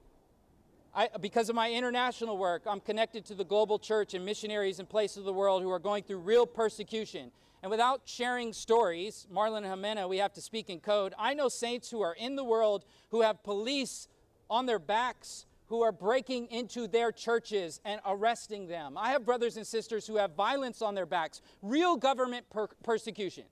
I, 0.94 1.10
because 1.20 1.50
of 1.50 1.54
my 1.54 1.70
international 1.70 2.38
work, 2.38 2.62
I'm 2.66 2.80
connected 2.80 3.26
to 3.26 3.34
the 3.34 3.44
global 3.44 3.78
church 3.78 4.14
and 4.14 4.24
missionaries 4.24 4.80
in 4.80 4.86
places 4.86 5.18
of 5.18 5.24
the 5.26 5.34
world 5.34 5.62
who 5.62 5.70
are 5.70 5.78
going 5.78 6.02
through 6.02 6.20
real 6.20 6.46
persecution. 6.46 7.30
And 7.62 7.70
without 7.70 8.00
sharing 8.06 8.54
stories, 8.54 9.26
Marlon 9.30 9.64
Jimena, 9.64 10.08
we 10.08 10.16
have 10.16 10.32
to 10.32 10.40
speak 10.40 10.70
in 10.70 10.80
code. 10.80 11.12
I 11.18 11.34
know 11.34 11.50
saints 11.50 11.90
who 11.90 12.00
are 12.00 12.14
in 12.14 12.36
the 12.36 12.44
world 12.44 12.86
who 13.10 13.20
have 13.20 13.42
police 13.42 14.08
on 14.48 14.64
their 14.64 14.78
backs 14.78 15.44
who 15.68 15.82
are 15.82 15.92
breaking 15.92 16.46
into 16.46 16.86
their 16.86 17.12
churches 17.12 17.80
and 17.84 18.00
arresting 18.06 18.66
them. 18.66 18.96
I 18.96 19.10
have 19.10 19.24
brothers 19.24 19.56
and 19.56 19.66
sisters 19.66 20.06
who 20.06 20.16
have 20.16 20.34
violence 20.34 20.82
on 20.82 20.94
their 20.94 21.06
backs, 21.06 21.40
real 21.62 21.96
government 21.96 22.48
per- 22.50 22.68
persecution 22.82 23.44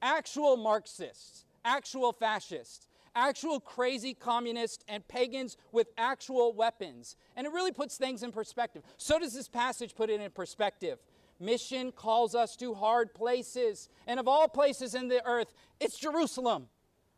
actual 0.00 0.56
Marxists, 0.56 1.44
actual 1.64 2.12
fascists, 2.12 2.86
actual 3.16 3.58
crazy 3.58 4.14
communists, 4.14 4.84
and 4.88 5.06
pagans 5.08 5.56
with 5.72 5.88
actual 5.98 6.52
weapons. 6.52 7.16
And 7.36 7.46
it 7.46 7.52
really 7.52 7.72
puts 7.72 7.96
things 7.96 8.22
in 8.22 8.30
perspective. 8.30 8.82
So 8.96 9.18
does 9.18 9.34
this 9.34 9.48
passage 9.48 9.96
put 9.96 10.08
it 10.08 10.20
in 10.20 10.30
perspective. 10.30 11.00
Mission 11.40 11.92
calls 11.92 12.34
us 12.34 12.56
to 12.56 12.74
hard 12.74 13.14
places. 13.14 13.88
And 14.06 14.20
of 14.20 14.28
all 14.28 14.48
places 14.48 14.94
in 14.94 15.08
the 15.08 15.24
earth, 15.26 15.52
it's 15.80 15.98
Jerusalem, 15.98 16.68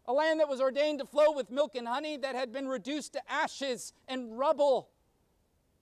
a 0.07 0.13
land 0.13 0.41
that 0.41 0.49
was 0.49 0.61
ordained 0.61 0.99
to 0.99 1.05
flow 1.05 1.33
with 1.33 1.51
milk 1.51 1.75
and 1.75 1.87
honey 1.87 2.17
that 2.17 2.35
had 2.35 2.53
been 2.53 2.69
reduced 2.69 3.13
to 3.15 3.21
ashes 3.31 3.93
and 4.09 4.39
rubble. 4.39 4.91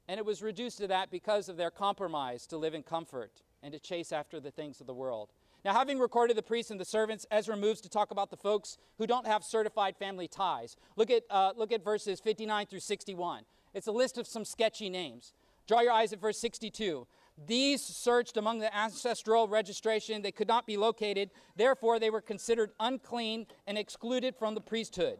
And 0.08 0.18
it 0.18 0.24
was 0.24 0.42
reduced 0.42 0.78
to 0.78 0.86
that 0.88 1.10
because 1.10 1.48
of 1.48 1.56
their 1.56 1.70
compromise 1.70 2.46
to 2.48 2.56
live 2.56 2.74
in 2.74 2.82
comfort 2.82 3.42
and 3.62 3.72
to 3.72 3.78
chase 3.78 4.12
after 4.12 4.40
the 4.40 4.50
things 4.50 4.80
of 4.80 4.86
the 4.86 4.94
world. 4.94 5.32
Now, 5.64 5.72
having 5.72 5.98
recorded 5.98 6.36
the 6.36 6.42
priests 6.42 6.70
and 6.70 6.80
the 6.80 6.84
servants, 6.84 7.26
Ezra 7.30 7.56
moves 7.56 7.80
to 7.82 7.88
talk 7.88 8.10
about 8.10 8.30
the 8.30 8.36
folks 8.36 8.78
who 8.96 9.06
don't 9.06 9.26
have 9.26 9.42
certified 9.42 9.96
family 9.96 10.28
ties. 10.28 10.76
Look 10.96 11.10
at, 11.10 11.24
uh, 11.30 11.52
look 11.56 11.72
at 11.72 11.84
verses 11.84 12.20
59 12.20 12.66
through 12.66 12.80
61. 12.80 13.42
It's 13.74 13.86
a 13.86 13.92
list 13.92 14.18
of 14.18 14.26
some 14.26 14.44
sketchy 14.44 14.88
names. 14.88 15.32
Draw 15.66 15.80
your 15.80 15.92
eyes 15.92 16.12
at 16.12 16.20
verse 16.20 16.38
62. 16.38 17.06
These 17.46 17.82
searched 17.82 18.36
among 18.36 18.58
the 18.58 18.76
ancestral 18.76 19.48
registration, 19.48 20.22
they 20.22 20.32
could 20.32 20.48
not 20.48 20.66
be 20.66 20.76
located. 20.76 21.30
Therefore, 21.56 21.98
they 21.98 22.10
were 22.10 22.20
considered 22.20 22.72
unclean 22.80 23.46
and 23.66 23.78
excluded 23.78 24.34
from 24.36 24.54
the 24.54 24.60
priesthood. 24.60 25.18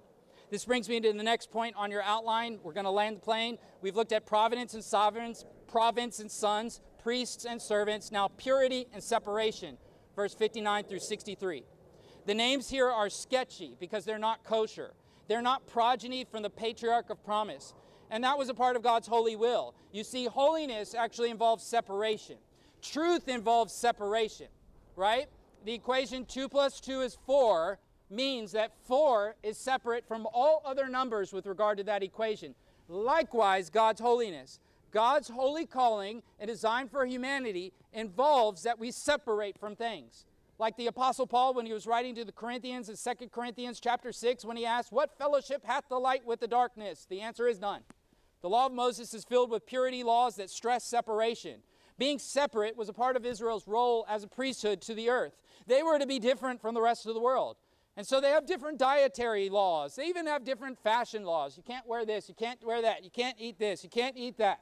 This 0.50 0.64
brings 0.64 0.88
me 0.88 0.98
to 1.00 1.12
the 1.12 1.22
next 1.22 1.50
point 1.50 1.76
on 1.76 1.90
your 1.90 2.02
outline. 2.02 2.58
We're 2.62 2.72
going 2.72 2.84
to 2.84 2.90
land 2.90 3.16
the 3.16 3.20
plane. 3.20 3.58
We've 3.82 3.96
looked 3.96 4.12
at 4.12 4.26
providence 4.26 4.74
and 4.74 4.82
sovereigns, 4.82 5.44
province 5.68 6.18
and 6.20 6.30
sons, 6.30 6.80
priests 7.02 7.44
and 7.44 7.60
servants, 7.60 8.10
now 8.10 8.28
purity 8.28 8.86
and 8.92 9.02
separation 9.02 9.76
verse 10.18 10.34
59 10.34 10.82
through 10.82 10.98
63. 10.98 11.62
The 12.26 12.34
names 12.34 12.68
here 12.68 12.88
are 12.88 13.08
sketchy 13.08 13.76
because 13.78 14.04
they're 14.04 14.18
not 14.18 14.42
kosher. 14.42 14.94
They're 15.28 15.40
not 15.40 15.68
progeny 15.68 16.24
from 16.28 16.42
the 16.42 16.50
patriarch 16.50 17.08
of 17.08 17.24
promise. 17.24 17.72
And 18.10 18.24
that 18.24 18.38
was 18.38 18.48
a 18.48 18.54
part 18.54 18.76
of 18.76 18.82
God's 18.82 19.06
holy 19.06 19.36
will. 19.36 19.74
You 19.92 20.04
see, 20.04 20.26
holiness 20.26 20.94
actually 20.94 21.30
involves 21.30 21.64
separation. 21.64 22.36
Truth 22.80 23.28
involves 23.28 23.72
separation, 23.72 24.48
right? 24.96 25.28
The 25.64 25.74
equation 25.74 26.24
2 26.24 26.48
plus 26.48 26.80
2 26.80 27.00
is 27.02 27.18
4 27.26 27.78
means 28.10 28.52
that 28.52 28.72
4 28.86 29.34
is 29.42 29.58
separate 29.58 30.06
from 30.06 30.26
all 30.32 30.62
other 30.64 30.88
numbers 30.88 31.32
with 31.32 31.46
regard 31.46 31.76
to 31.78 31.84
that 31.84 32.02
equation. 32.02 32.54
Likewise, 32.88 33.68
God's 33.68 34.00
holiness. 34.00 34.60
God's 34.90 35.28
holy 35.28 35.66
calling 35.66 36.22
and 36.40 36.48
design 36.48 36.88
for 36.88 37.04
humanity 37.04 37.74
involves 37.92 38.62
that 38.62 38.78
we 38.78 38.90
separate 38.90 39.58
from 39.58 39.76
things. 39.76 40.24
Like 40.58 40.76
the 40.76 40.86
apostle 40.86 41.26
Paul 41.26 41.54
when 41.54 41.66
he 41.66 41.72
was 41.72 41.86
writing 41.86 42.14
to 42.14 42.24
the 42.24 42.32
Corinthians 42.32 42.88
in 42.88 42.96
2 42.96 43.28
Corinthians 43.28 43.78
chapter 43.80 44.10
6 44.10 44.44
when 44.44 44.56
he 44.56 44.64
asked, 44.64 44.90
"What 44.90 45.18
fellowship 45.18 45.64
hath 45.64 45.84
the 45.88 46.00
light 46.00 46.24
with 46.24 46.40
the 46.40 46.48
darkness?" 46.48 47.04
The 47.04 47.20
answer 47.20 47.46
is 47.46 47.60
none. 47.60 47.84
The 48.40 48.48
law 48.48 48.66
of 48.66 48.72
Moses 48.72 49.14
is 49.14 49.24
filled 49.24 49.50
with 49.50 49.66
purity 49.66 50.02
laws 50.02 50.36
that 50.36 50.50
stress 50.50 50.84
separation. 50.84 51.60
Being 51.98 52.18
separate 52.18 52.76
was 52.76 52.88
a 52.88 52.92
part 52.92 53.16
of 53.16 53.26
Israel's 53.26 53.66
role 53.66 54.06
as 54.08 54.22
a 54.22 54.28
priesthood 54.28 54.80
to 54.82 54.94
the 54.94 55.10
earth. 55.10 55.36
They 55.66 55.82
were 55.82 55.98
to 55.98 56.06
be 56.06 56.20
different 56.20 56.60
from 56.60 56.74
the 56.74 56.80
rest 56.80 57.06
of 57.06 57.14
the 57.14 57.20
world. 57.20 57.56
And 57.96 58.06
so 58.06 58.20
they 58.20 58.30
have 58.30 58.46
different 58.46 58.78
dietary 58.78 59.48
laws. 59.48 59.96
They 59.96 60.06
even 60.06 60.26
have 60.28 60.44
different 60.44 60.78
fashion 60.78 61.24
laws. 61.24 61.56
You 61.56 61.64
can't 61.64 61.86
wear 61.86 62.06
this, 62.06 62.28
you 62.28 62.34
can't 62.36 62.64
wear 62.64 62.80
that, 62.82 63.02
you 63.02 63.10
can't 63.10 63.36
eat 63.40 63.58
this, 63.58 63.82
you 63.82 63.90
can't 63.90 64.16
eat 64.16 64.38
that. 64.38 64.60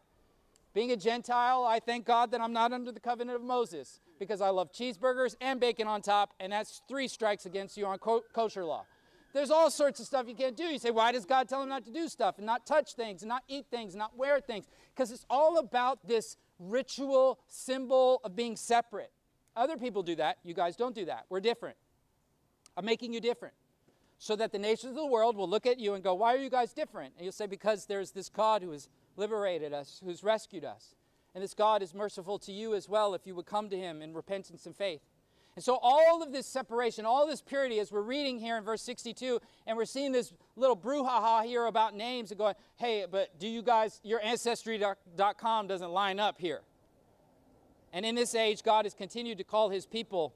Being 0.73 0.93
a 0.93 0.97
Gentile, 0.97 1.65
I 1.65 1.79
thank 1.79 2.07
God 2.07 2.31
that 2.31 2.41
I'm 2.41 2.55
not 2.55 2.73
under 2.73 2.93
the 2.93 3.01
covenant 3.01 3.37
of 3.37 3.43
Moses 3.43 4.01
because 4.19 4.41
I 4.41 4.49
love 4.49 4.73
cheeseburgers 4.73 5.37
and 5.41 5.61
bacon 5.61 5.87
on 5.87 6.01
top, 6.01 6.33
and 6.41 6.53
that's 6.53 6.81
three 6.89 7.09
strikes 7.09 7.45
against 7.45 7.77
you 7.77 7.85
on 7.87 7.99
kosher 7.99 8.65
law. 8.65 8.87
There's 9.33 9.51
all 9.51 9.71
sorts 9.71 10.01
of 10.01 10.07
stuff 10.07 10.27
you 10.29 10.35
can't 10.35 10.57
do. 10.57 10.65
You 10.65 10.79
say, 10.79 10.91
why 10.91 11.13
does 11.13 11.27
God 11.27 11.49
tell 11.49 11.63
him 11.63 11.69
not 11.69 11.85
to 11.85 11.93
do 11.93 12.09
stuff 12.09 12.39
and 12.39 12.47
not 12.47 12.67
touch 12.67 12.95
things 12.95 13.23
and 13.23 13.29
not 13.29 13.43
eat 13.49 13.67
things 13.71 13.93
and 13.93 13.99
not 13.99 14.17
wear 14.17 14.41
things? 14.41 14.67
Because 14.95 15.11
it's 15.11 15.27
all 15.29 15.59
about 15.59 16.07
this 16.07 16.37
ritual 16.59 17.39
symbol 17.49 18.21
of 18.25 18.35
being 18.35 18.57
separate. 18.57 19.11
Other 19.55 19.77
people 19.77 20.03
do 20.03 20.15
that. 20.17 20.39
You 20.43 20.55
guys 20.55 20.77
don't 20.77 20.95
do 20.95 21.05
that. 21.07 21.27
We're 21.29 21.41
different. 21.41 21.77
I'm 22.77 22.85
making 22.85 23.13
you 23.13 23.21
different. 23.21 23.55
So 24.19 24.35
that 24.37 24.53
the 24.53 24.59
nations 24.59 24.91
of 24.91 24.97
the 24.97 25.07
world 25.07 25.37
will 25.37 25.49
look 25.49 25.67
at 25.67 25.79
you 25.79 25.93
and 25.95 26.03
go, 26.03 26.15
Why 26.15 26.35
are 26.35 26.39
you 26.39 26.49
guys 26.49 26.73
different? 26.73 27.13
And 27.17 27.25
you'll 27.25 27.33
say, 27.33 27.47
Because 27.47 27.85
there's 27.85 28.13
this 28.13 28.31
God 28.31 28.63
who 28.63 28.73
is 28.73 28.89
liberated 29.17 29.75
us, 29.75 30.01
who's 30.03 30.25
rescued 30.25 30.65
us. 30.65 30.95
And 31.35 31.45
this 31.45 31.53
God 31.53 31.83
is 31.83 31.95
merciful 31.95 32.39
to 32.41 32.53
you 32.53 32.75
as 32.75 32.89
well 32.89 33.13
if 33.13 33.27
you 33.27 33.35
would 33.35 33.45
come 33.45 33.69
to 33.69 33.77
him 33.77 34.01
in 34.01 34.15
repentance 34.15 34.65
and 34.65 34.75
faith. 34.75 35.03
And 35.57 35.65
so, 35.65 35.79
all 35.81 36.23
of 36.23 36.33
this 36.33 36.47
separation, 36.47 37.07
all 37.07 37.27
this 37.27 37.41
purity, 37.41 37.81
as 37.81 37.91
we're 37.91 38.03
reading 38.03 38.39
here 38.39 38.59
in 38.59 38.63
verse 38.63 38.83
62, 38.83 39.41
and 39.67 39.77
we're 39.77 39.87
seeing 39.87 40.13
this 40.13 40.35
little 40.55 40.77
brouhaha 40.77 41.45
here 41.45 41.65
about 41.65 41.95
names 41.95 42.31
and 42.31 42.37
going, 42.37 42.55
hey, 42.77 43.07
but 43.11 43.39
do 43.41 43.49
you 43.49 43.63
guys, 43.63 43.99
your 44.05 44.23
ancestry.com 44.23 45.67
doesn't 45.67 45.91
line 45.91 46.21
up 46.21 46.39
here. 46.39 46.61
And 47.95 48.05
in 48.05 48.15
this 48.15 48.35
age, 48.35 48.63
God 48.63 48.85
has 48.85 48.93
continued 48.93 49.39
to 49.39 49.45
call 49.45 49.71
his 49.71 49.87
people 49.87 50.35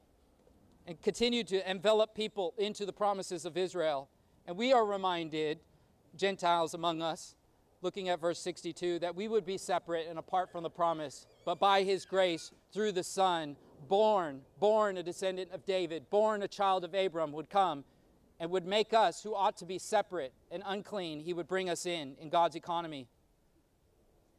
and 0.87 0.99
continue 1.03 1.43
to 1.43 1.69
envelop 1.69 2.15
people 2.15 2.55
into 2.57 2.87
the 2.87 2.93
promises 2.93 3.45
of 3.45 3.55
Israel. 3.55 4.09
And 4.47 4.57
we 4.57 4.73
are 4.73 4.83
reminded, 4.83 5.59
Gentiles 6.15 6.73
among 6.73 7.03
us, 7.03 7.35
looking 7.83 8.09
at 8.09 8.19
verse 8.19 8.39
62, 8.39 8.97
that 8.99 9.15
we 9.15 9.27
would 9.27 9.45
be 9.45 9.59
separate 9.59 10.07
and 10.09 10.17
apart 10.17 10.51
from 10.51 10.63
the 10.63 10.69
promise, 10.71 11.27
but 11.45 11.59
by 11.59 11.83
his 11.83 12.05
grace, 12.05 12.51
through 12.73 12.91
the 12.91 13.03
Son, 13.03 13.55
born, 13.87 14.41
born 14.59 14.97
a 14.97 15.03
descendant 15.03 15.51
of 15.51 15.65
David, 15.65 16.09
born 16.09 16.41
a 16.41 16.47
child 16.47 16.83
of 16.83 16.93
Abram, 16.93 17.31
would 17.31 17.49
come 17.49 17.83
and 18.39 18.49
would 18.49 18.65
make 18.65 18.93
us, 18.93 19.21
who 19.21 19.35
ought 19.35 19.57
to 19.57 19.65
be 19.65 19.77
separate 19.77 20.33
and 20.49 20.63
unclean, 20.65 21.19
he 21.19 21.33
would 21.33 21.47
bring 21.47 21.69
us 21.69 21.85
in 21.85 22.15
in 22.19 22.29
God's 22.29 22.55
economy. 22.55 23.07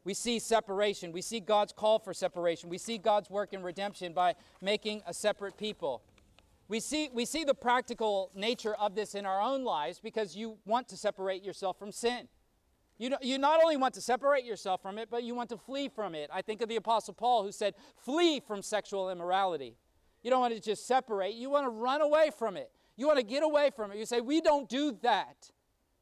We 0.03 0.13
see 0.13 0.39
separation. 0.39 1.13
We 1.13 1.21
see 1.21 1.39
God's 1.39 1.71
call 1.71 1.99
for 1.99 2.13
separation. 2.13 2.69
We 2.69 2.77
see 2.77 2.97
God's 2.97 3.29
work 3.29 3.53
in 3.53 3.63
redemption 3.63 4.11
by 4.11 4.35
making 4.61 5.01
a 5.07 5.13
separate 5.13 5.57
people. 5.57 6.01
We 6.67 6.79
see, 6.79 7.09
we 7.13 7.25
see 7.25 7.43
the 7.43 7.53
practical 7.53 8.31
nature 8.35 8.73
of 8.75 8.95
this 8.95 9.15
in 9.15 9.25
our 9.25 9.41
own 9.41 9.63
lives 9.63 9.99
because 9.99 10.35
you 10.35 10.57
want 10.65 10.89
to 10.89 10.97
separate 10.97 11.43
yourself 11.43 11.79
from 11.79 11.91
sin. 11.91 12.27
You, 12.97 13.15
you 13.21 13.37
not 13.37 13.61
only 13.63 13.77
want 13.77 13.93
to 13.95 14.01
separate 14.01 14.45
yourself 14.45 14.81
from 14.81 14.97
it, 14.97 15.09
but 15.09 15.23
you 15.23 15.33
want 15.35 15.49
to 15.49 15.57
flee 15.57 15.89
from 15.89 16.13
it. 16.13 16.29
I 16.31 16.41
think 16.41 16.61
of 16.61 16.69
the 16.69 16.75
Apostle 16.75 17.13
Paul 17.13 17.43
who 17.43 17.51
said, 17.51 17.73
Flee 17.95 18.39
from 18.39 18.61
sexual 18.61 19.09
immorality. 19.09 19.77
You 20.21 20.29
don't 20.29 20.39
want 20.39 20.53
to 20.53 20.61
just 20.61 20.87
separate, 20.87 21.33
you 21.35 21.49
want 21.49 21.65
to 21.65 21.69
run 21.69 22.01
away 22.01 22.29
from 22.37 22.55
it. 22.55 22.71
You 22.95 23.07
want 23.07 23.17
to 23.19 23.25
get 23.25 23.43
away 23.43 23.71
from 23.75 23.91
it. 23.91 23.97
You 23.97 24.05
say, 24.05 24.21
We 24.21 24.41
don't 24.41 24.69
do 24.69 24.97
that. 25.01 25.51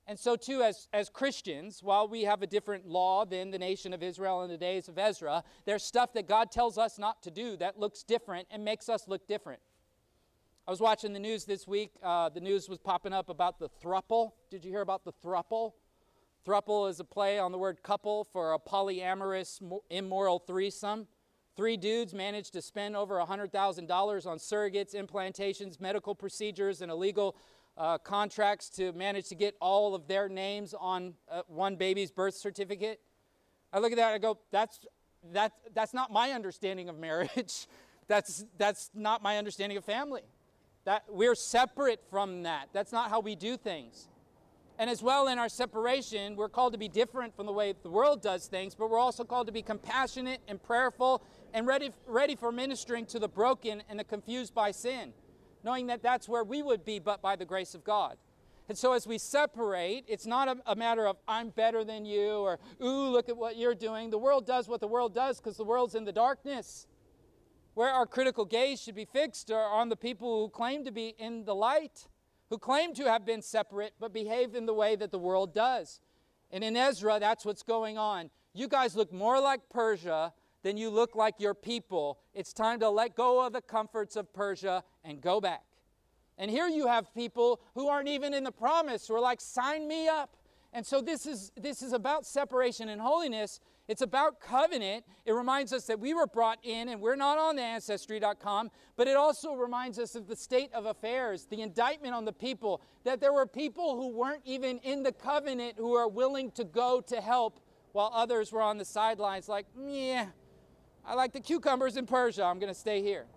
And 0.07 0.19
so, 0.19 0.35
too, 0.35 0.61
as, 0.61 0.87
as 0.91 1.09
Christians, 1.09 1.81
while 1.81 2.07
we 2.07 2.23
have 2.23 2.41
a 2.41 2.47
different 2.47 2.85
law 2.87 3.23
than 3.23 3.51
the 3.51 3.59
nation 3.59 3.93
of 3.93 4.03
Israel 4.03 4.43
in 4.43 4.49
the 4.49 4.57
days 4.57 4.89
of 4.89 4.97
Ezra, 4.97 5.43
there's 5.65 5.83
stuff 5.83 6.11
that 6.13 6.27
God 6.27 6.51
tells 6.51 6.77
us 6.77 6.99
not 6.99 7.21
to 7.23 7.31
do 7.31 7.55
that 7.57 7.79
looks 7.79 8.03
different 8.03 8.47
and 8.51 8.65
makes 8.65 8.89
us 8.89 9.07
look 9.07 9.27
different. 9.27 9.61
I 10.67 10.71
was 10.71 10.81
watching 10.81 11.13
the 11.13 11.19
news 11.19 11.45
this 11.45 11.67
week. 11.67 11.91
Uh, 12.03 12.29
the 12.29 12.41
news 12.41 12.67
was 12.67 12.77
popping 12.77 13.13
up 13.13 13.29
about 13.29 13.59
the 13.59 13.69
thruple. 13.81 14.31
Did 14.49 14.65
you 14.65 14.71
hear 14.71 14.81
about 14.81 15.05
the 15.05 15.13
thruple? 15.23 15.73
Thruple 16.45 16.89
is 16.89 16.99
a 16.99 17.03
play 17.03 17.37
on 17.37 17.51
the 17.51 17.57
word 17.57 17.83
couple 17.83 18.23
for 18.23 18.53
a 18.53 18.59
polyamorous, 18.59 19.61
immoral 19.89 20.39
threesome. 20.39 21.07
Three 21.55 21.77
dudes 21.77 22.13
managed 22.13 22.53
to 22.53 22.61
spend 22.61 22.95
over 22.95 23.15
$100,000 23.15 24.25
on 24.25 24.37
surrogates, 24.37 24.95
implantations, 24.95 25.79
medical 25.79 26.15
procedures, 26.15 26.81
and 26.81 26.91
illegal 26.91 27.35
uh, 27.77 27.97
contracts 27.99 28.69
to 28.69 28.91
manage 28.93 29.27
to 29.29 29.35
get 29.35 29.55
all 29.61 29.93
of 29.93 30.07
their 30.07 30.27
names 30.27 30.73
on 30.73 31.13
uh, 31.29 31.41
one 31.47 31.75
baby's 31.75 32.09
birth 32.09 32.33
certificate. 32.33 32.99
I 33.71 33.79
look 33.79 33.91
at 33.91 33.97
that 33.97 34.13
I 34.13 34.17
go, 34.17 34.39
that's, 34.51 34.79
that, 35.33 35.53
that's 35.73 35.93
not 35.93 36.11
my 36.11 36.31
understanding 36.31 36.89
of 36.89 36.97
marriage. 36.97 37.67
that's, 38.07 38.45
that's 38.57 38.89
not 38.93 39.21
my 39.21 39.37
understanding 39.37 39.77
of 39.77 39.85
family. 39.85 40.23
That 40.85 41.03
we're 41.09 41.35
separate 41.35 42.01
from 42.09 42.43
that. 42.43 42.69
That's 42.73 42.91
not 42.91 43.09
how 43.09 43.19
we 43.19 43.35
do 43.35 43.55
things. 43.55 44.07
And 44.81 44.89
as 44.89 45.03
well, 45.03 45.27
in 45.27 45.37
our 45.37 45.47
separation, 45.47 46.35
we're 46.35 46.49
called 46.49 46.73
to 46.73 46.79
be 46.79 46.87
different 46.87 47.35
from 47.35 47.45
the 47.45 47.51
way 47.53 47.75
the 47.83 47.89
world 47.91 48.19
does 48.19 48.47
things, 48.47 48.73
but 48.73 48.89
we're 48.89 48.97
also 48.97 49.23
called 49.23 49.45
to 49.45 49.53
be 49.53 49.61
compassionate 49.61 50.41
and 50.47 50.59
prayerful 50.59 51.21
and 51.53 51.67
ready, 51.67 51.91
ready 52.07 52.35
for 52.35 52.51
ministering 52.51 53.05
to 53.05 53.19
the 53.19 53.27
broken 53.27 53.83
and 53.89 53.99
the 53.99 54.03
confused 54.03 54.55
by 54.55 54.71
sin, 54.71 55.13
knowing 55.63 55.85
that 55.85 56.01
that's 56.01 56.27
where 56.27 56.43
we 56.43 56.63
would 56.63 56.83
be 56.83 56.97
but 56.97 57.21
by 57.21 57.35
the 57.35 57.45
grace 57.45 57.75
of 57.75 57.83
God. 57.83 58.17
And 58.69 58.75
so 58.75 58.93
as 58.93 59.05
we 59.05 59.19
separate, 59.19 60.05
it's 60.07 60.25
not 60.25 60.47
a, 60.47 60.57
a 60.65 60.75
matter 60.75 61.05
of 61.05 61.17
I'm 61.27 61.49
better 61.49 61.83
than 61.83 62.03
you 62.03 62.37
or, 62.37 62.57
ooh, 62.83 63.11
look 63.11 63.29
at 63.29 63.37
what 63.37 63.57
you're 63.57 63.75
doing. 63.75 64.09
The 64.09 64.17
world 64.17 64.47
does 64.47 64.67
what 64.67 64.79
the 64.79 64.87
world 64.87 65.13
does 65.13 65.39
because 65.39 65.57
the 65.57 65.63
world's 65.63 65.93
in 65.93 66.05
the 66.05 66.11
darkness. 66.11 66.87
Where 67.75 67.91
our 67.91 68.07
critical 68.07 68.45
gaze 68.45 68.81
should 68.81 68.95
be 68.95 69.05
fixed 69.05 69.51
are 69.51 69.63
on 69.63 69.89
the 69.89 69.95
people 69.95 70.41
who 70.41 70.49
claim 70.49 70.85
to 70.85 70.91
be 70.91 71.13
in 71.19 71.45
the 71.45 71.53
light 71.53 72.07
who 72.51 72.57
claim 72.57 72.93
to 72.93 73.05
have 73.05 73.25
been 73.25 73.41
separate 73.41 73.93
but 73.99 74.13
behave 74.13 74.53
in 74.55 74.65
the 74.67 74.73
way 74.73 74.97
that 74.97 75.09
the 75.09 75.17
world 75.17 75.55
does. 75.55 76.01
And 76.51 76.63
in 76.63 76.75
Ezra, 76.75 77.17
that's 77.17 77.45
what's 77.45 77.63
going 77.63 77.97
on. 77.97 78.29
You 78.53 78.67
guys 78.67 78.93
look 78.93 79.11
more 79.13 79.39
like 79.39 79.61
Persia 79.69 80.33
than 80.61 80.75
you 80.75 80.89
look 80.89 81.15
like 81.15 81.35
your 81.39 81.53
people. 81.53 82.19
It's 82.33 82.51
time 82.51 82.81
to 82.81 82.89
let 82.89 83.15
go 83.15 83.43
of 83.43 83.53
the 83.53 83.61
comforts 83.61 84.17
of 84.17 84.33
Persia 84.33 84.83
and 85.05 85.21
go 85.21 85.39
back. 85.39 85.63
And 86.37 86.51
here 86.51 86.67
you 86.67 86.87
have 86.87 87.13
people 87.15 87.61
who 87.73 87.87
aren't 87.87 88.09
even 88.09 88.33
in 88.33 88.43
the 88.43 88.51
promise 88.51 89.07
who 89.07 89.15
are 89.15 89.21
like, 89.21 89.39
sign 89.39 89.87
me 89.87 90.09
up. 90.09 90.35
And 90.73 90.85
so 90.85 91.01
this 91.01 91.25
is 91.25 91.53
this 91.55 91.81
is 91.81 91.93
about 91.93 92.25
separation 92.25 92.89
and 92.89 93.01
holiness. 93.01 93.61
It's 93.91 94.01
about 94.01 94.39
covenant. 94.39 95.03
It 95.25 95.33
reminds 95.33 95.73
us 95.73 95.83
that 95.87 95.99
we 95.99 96.13
were 96.13 96.25
brought 96.25 96.59
in 96.63 96.87
and 96.87 97.01
we're 97.01 97.17
not 97.17 97.37
on 97.37 97.59
ancestry.com, 97.59 98.71
but 98.95 99.05
it 99.05 99.17
also 99.17 99.53
reminds 99.53 99.99
us 99.99 100.15
of 100.15 100.29
the 100.29 100.35
state 100.37 100.71
of 100.71 100.85
affairs, 100.85 101.45
the 101.49 101.61
indictment 101.61 102.13
on 102.13 102.23
the 102.23 102.31
people, 102.31 102.81
that 103.03 103.19
there 103.19 103.33
were 103.33 103.45
people 103.45 103.97
who 103.97 104.07
weren't 104.07 104.43
even 104.45 104.77
in 104.77 105.03
the 105.03 105.11
covenant 105.11 105.73
who 105.77 105.93
are 105.93 106.07
willing 106.07 106.51
to 106.51 106.63
go 106.63 107.01
to 107.01 107.19
help 107.19 107.59
while 107.91 108.09
others 108.13 108.53
were 108.53 108.61
on 108.61 108.77
the 108.77 108.85
sidelines 108.85 109.49
like, 109.49 109.65
"Yeah, 109.77 110.27
I 111.03 111.13
like 111.15 111.33
the 111.33 111.41
cucumbers 111.41 111.97
in 111.97 112.05
Persia. 112.05 112.45
I'm 112.45 112.59
going 112.59 112.73
to 112.73 112.79
stay 112.79 113.01
here." 113.01 113.27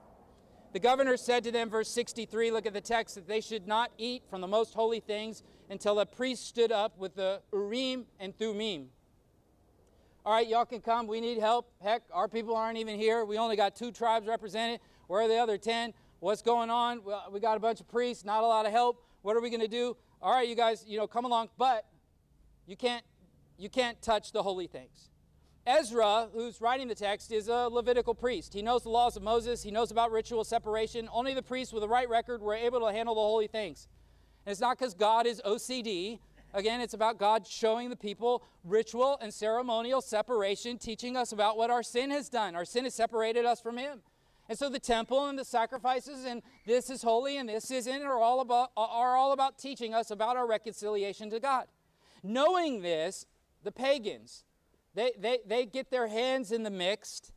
The 0.73 0.79
governor 0.79 1.17
said 1.17 1.43
to 1.45 1.51
them, 1.51 1.69
verse 1.69 1.91
63, 1.91 2.53
look 2.53 2.65
at 2.65 2.75
the 2.75 2.81
text, 2.81 3.17
that 3.17 3.27
they 3.27 3.41
should 3.41 3.67
not 3.67 3.91
eat 3.99 4.23
from 4.31 4.41
the 4.41 4.47
most 4.47 4.73
holy 4.75 5.01
things 5.01 5.43
until 5.69 5.99
a 5.99 6.07
priest 6.07 6.47
stood 6.47 6.71
up 6.71 6.97
with 6.97 7.17
the 7.17 7.43
Urim 7.53 8.07
and 8.21 8.39
Thummim. 8.39 8.91
All 10.27 10.33
right, 10.33 10.49
y'all 10.49 10.65
can 10.65 10.81
come. 10.81 11.07
We 11.07 11.21
need 11.21 11.37
help. 11.37 11.71
Heck, 11.83 12.03
our 12.11 12.29
people 12.29 12.57
aren't 12.57 12.79
even 12.79 12.99
here. 12.99 13.27
We 13.27 13.37
only 13.37 13.57
got 13.57 13.77
two 13.77 13.93
tribes 13.93 14.27
represented. 14.27 14.81
Where 15.07 15.21
are 15.21 15.29
the 15.29 15.37
other 15.37 15.59
10? 15.59 15.93
What's 16.21 16.41
going 16.41 16.71
on? 16.71 17.05
Well, 17.05 17.29
we 17.31 17.41
got 17.41 17.59
a 17.59 17.61
bunch 17.61 17.81
of 17.81 17.89
priests, 17.89 18.25
not 18.25 18.43
a 18.43 18.47
lot 18.47 18.65
of 18.65 18.73
help. 18.73 19.05
What 19.21 19.37
are 19.37 19.43
we 19.43 19.51
going 19.51 19.61
to 19.61 19.69
do? 19.69 19.99
All 20.23 20.33
right, 20.33 20.49
you 20.49 20.55
guys, 20.55 20.83
you 20.89 20.97
know, 20.97 21.07
come 21.07 21.27
along, 21.27 21.51
but 21.59 21.85
you 22.67 22.75
can't 22.75 23.05
you 23.59 23.69
can't 23.69 24.01
touch 24.01 24.33
the 24.33 24.43
holy 24.43 24.67
things. 24.67 25.11
Ezra, 25.67 26.29
who's 26.33 26.59
writing 26.59 26.89
the 26.89 26.95
text, 26.95 27.31
is 27.31 27.49
a 27.49 27.69
Levitical 27.69 28.15
priest. 28.15 28.55
He 28.55 28.63
knows 28.63 28.83
the 28.83 28.89
laws 28.89 29.17
of 29.17 29.23
Moses, 29.23 29.63
he 29.63 29.71
knows 29.71 29.91
about 29.91 30.11
ritual 30.11 30.43
separation. 30.45 31.07
Only 31.13 31.35
the 31.35 31.43
priests 31.43 31.73
with 31.73 31.83
the 31.83 31.89
right 31.89 32.09
record 32.09 32.41
were 32.41 32.55
able 32.55 32.81
to 32.81 32.93
handle 32.93 33.15
the 33.15 33.21
holy 33.21 33.47
things. 33.47 33.89
And 34.47 34.53
it's 34.53 34.61
not 34.61 34.79
because 34.79 34.95
God 34.95 35.27
is 35.27 35.43
OCD. 35.45 36.19
Again, 36.55 36.81
it's 36.81 36.95
about 36.95 37.19
God 37.19 37.49
showing 37.49 37.91
the 37.91 37.97
people 37.97 38.45
ritual 38.63 39.19
and 39.21 39.35
ceremonial 39.35 40.01
separation, 40.01 40.79
teaching 40.79 41.17
us 41.17 41.33
about 41.33 41.57
what 41.57 41.69
our 41.69 41.83
sin 41.83 42.13
has 42.13 42.29
done. 42.29 42.55
Our 42.55 42.65
sin 42.65 42.85
has 42.85 42.95
separated 42.95 43.45
us 43.45 43.61
from 43.61 43.77
Him. 43.77 44.03
And 44.49 44.57
so 44.57 44.69
the 44.69 44.79
temple 44.79 45.27
and 45.27 45.37
the 45.37 45.45
sacrifices 45.45 46.25
and 46.25 46.43
this 46.65 46.91
is 46.91 47.03
holy 47.03 47.39
and 47.39 47.49
this 47.49 47.71
isn't 47.73 48.03
are 48.03 48.19
all 48.19 48.41
about, 48.41 48.71
are 48.77 49.17
all 49.17 49.33
about 49.33 49.59
teaching 49.59 49.95
us 49.95 50.13
about 50.13 50.37
our 50.37 50.47
reconciliation 50.47 51.29
to 51.31 51.41
God. 51.41 51.67
Knowing 52.23 52.83
this, 52.83 53.27
the 53.65 53.73
pagans, 53.73 54.45
they, 54.95 55.13
they, 55.19 55.39
they 55.45 55.67
get 55.67 55.91
their 55.91 56.07
hands 56.07 56.53
in 56.53 56.63
the 56.63 56.71
mixed. 56.71 57.33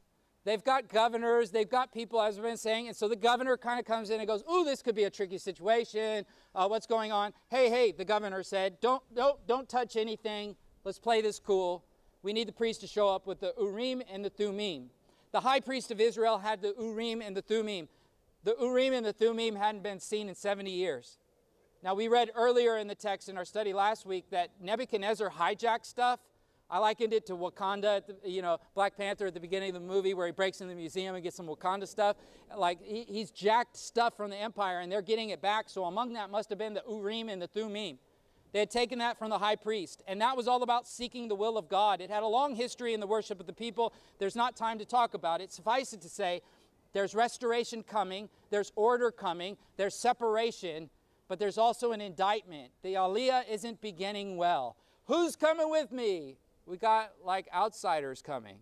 They've 0.48 0.64
got 0.64 0.88
governors, 0.88 1.52
they've 1.52 1.70
got 1.70 1.92
people, 1.92 2.22
as 2.22 2.38
I've 2.38 2.44
been 2.46 2.56
saying, 2.56 2.88
and 2.88 2.96
so 2.96 3.10
the 3.10 3.18
governor 3.18 3.58
kind 3.58 3.82
of 3.82 3.86
comes 3.86 4.12
in 4.12 4.22
and 4.22 4.26
goes, 4.26 4.46
"Ooh, 4.50 4.64
this 4.64 4.82
could 4.82 4.96
be 4.96 5.04
a 5.04 5.10
tricky 5.10 5.38
situation. 5.38 6.26
Uh, 6.56 6.70
what's 6.70 6.88
going 6.88 7.12
on?" 7.12 7.34
Hey, 7.50 7.70
hey, 7.70 7.92
the 7.92 8.06
governor 8.06 8.42
said, 8.44 8.80
"Don't, 8.80 9.04
don't, 9.14 9.46
don't 9.46 9.68
touch 9.68 9.98
anything. 9.98 10.56
Let's 10.86 11.00
play 11.00 11.20
this 11.20 11.38
cool. 11.38 11.84
We 12.24 12.32
need 12.32 12.48
the 12.48 12.54
priest 12.54 12.80
to 12.80 12.88
show 12.88 13.10
up 13.10 13.28
with 13.28 13.42
the 13.42 13.54
Urim 13.60 14.02
and 14.10 14.24
the 14.24 14.30
Thummim." 14.30 14.90
The 15.34 15.42
high 15.42 15.60
priest 15.60 15.92
of 15.92 16.00
Israel 16.00 16.38
had 16.38 16.62
the 16.62 16.74
Urim 16.80 17.22
and 17.22 17.36
the 17.36 17.42
Thummim. 17.42 17.90
The 18.46 18.56
Urim 18.58 18.94
and 18.94 19.06
the 19.06 19.12
Thummim 19.12 19.58
hadn't 19.58 19.84
been 19.84 20.00
seen 20.00 20.30
in 20.30 20.36
70 20.36 20.72
years. 20.72 21.18
Now, 21.84 21.94
we 21.94 22.08
read 22.08 22.32
earlier 22.34 22.78
in 22.78 22.88
the 22.88 22.96
text 22.96 23.28
in 23.28 23.38
our 23.38 23.44
study 23.44 23.74
last 23.74 24.06
week 24.06 24.30
that 24.30 24.52
Nebuchadnezzar 24.62 25.30
hijacked 25.30 25.86
stuff 25.86 26.22
I 26.70 26.80
likened 26.80 27.14
it 27.14 27.26
to 27.28 27.34
Wakanda, 27.34 28.02
the, 28.06 28.30
you 28.30 28.42
know, 28.42 28.58
Black 28.76 28.98
Panther 28.98 29.28
at 29.28 29.34
the 29.34 29.40
beginning 29.40 29.70
of 29.70 29.82
the 29.82 29.88
movie 29.88 30.14
where 30.14 30.26
he 30.26 30.34
breaks 30.34 30.60
into 30.60 30.74
the 30.74 30.80
museum 30.80 31.16
and 31.16 31.24
gets 31.24 31.38
some 31.38 31.48
Wakanda 31.48 31.88
stuff. 31.88 32.18
Like 32.56 32.80
he, 32.84 33.04
he's 33.08 33.32
jacked 33.32 33.78
stuff 33.78 34.18
from 34.18 34.32
the 34.32 34.38
empire 34.38 34.80
and 34.82 34.92
they're 34.92 35.02
getting 35.02 35.30
it 35.30 35.42
back. 35.42 35.70
So 35.70 35.86
among 35.86 36.14
that 36.14 36.30
must 36.30 36.50
have 36.50 36.58
been 36.58 36.74
the 36.74 36.84
Urim 36.90 37.30
and 37.30 37.42
the 37.42 37.48
Thummim. 37.48 38.00
They 38.54 38.60
had 38.60 38.72
taken 38.72 39.00
that 39.00 39.20
from 39.20 39.30
the 39.30 39.38
high 39.38 39.58
priest, 39.58 40.02
and 40.08 40.22
that 40.22 40.38
was 40.38 40.48
all 40.48 40.64
about 40.64 40.88
seeking 40.88 41.28
the 41.28 41.36
will 41.36 41.58
of 41.58 41.68
God. 41.68 42.00
It 42.00 42.10
had 42.10 42.24
a 42.24 42.28
long 42.28 42.56
history 42.56 42.94
in 42.94 43.02
the 43.02 43.06
worship 43.06 43.42
of 43.42 43.46
the 43.46 43.54
people. 43.54 43.94
There's 44.20 44.38
not 44.38 44.56
time 44.56 44.80
to 44.80 44.86
talk 44.86 45.14
about 45.14 45.42
it. 45.42 45.52
Suffice 45.52 45.92
it 45.92 46.02
to 46.02 46.10
say, 46.10 46.42
there's 46.94 47.14
restoration 47.14 47.84
coming, 47.84 48.30
there's 48.50 48.72
order 48.76 49.12
coming, 49.12 49.58
there's 49.76 49.96
separation, 49.96 50.90
but 51.28 51.40
there's 51.40 51.58
also 51.58 51.92
an 51.92 52.00
indictment. 52.00 52.72
The 52.84 52.94
Aliyah 52.94 53.44
isn't 53.50 53.82
beginning 53.82 54.38
well. 54.38 54.78
Who's 55.06 55.36
coming 55.36 55.70
with 55.70 55.92
me? 55.92 56.38
We 56.68 56.78
got 56.78 57.14
like 57.24 57.48
outsiders 57.54 58.22
coming. 58.22 58.58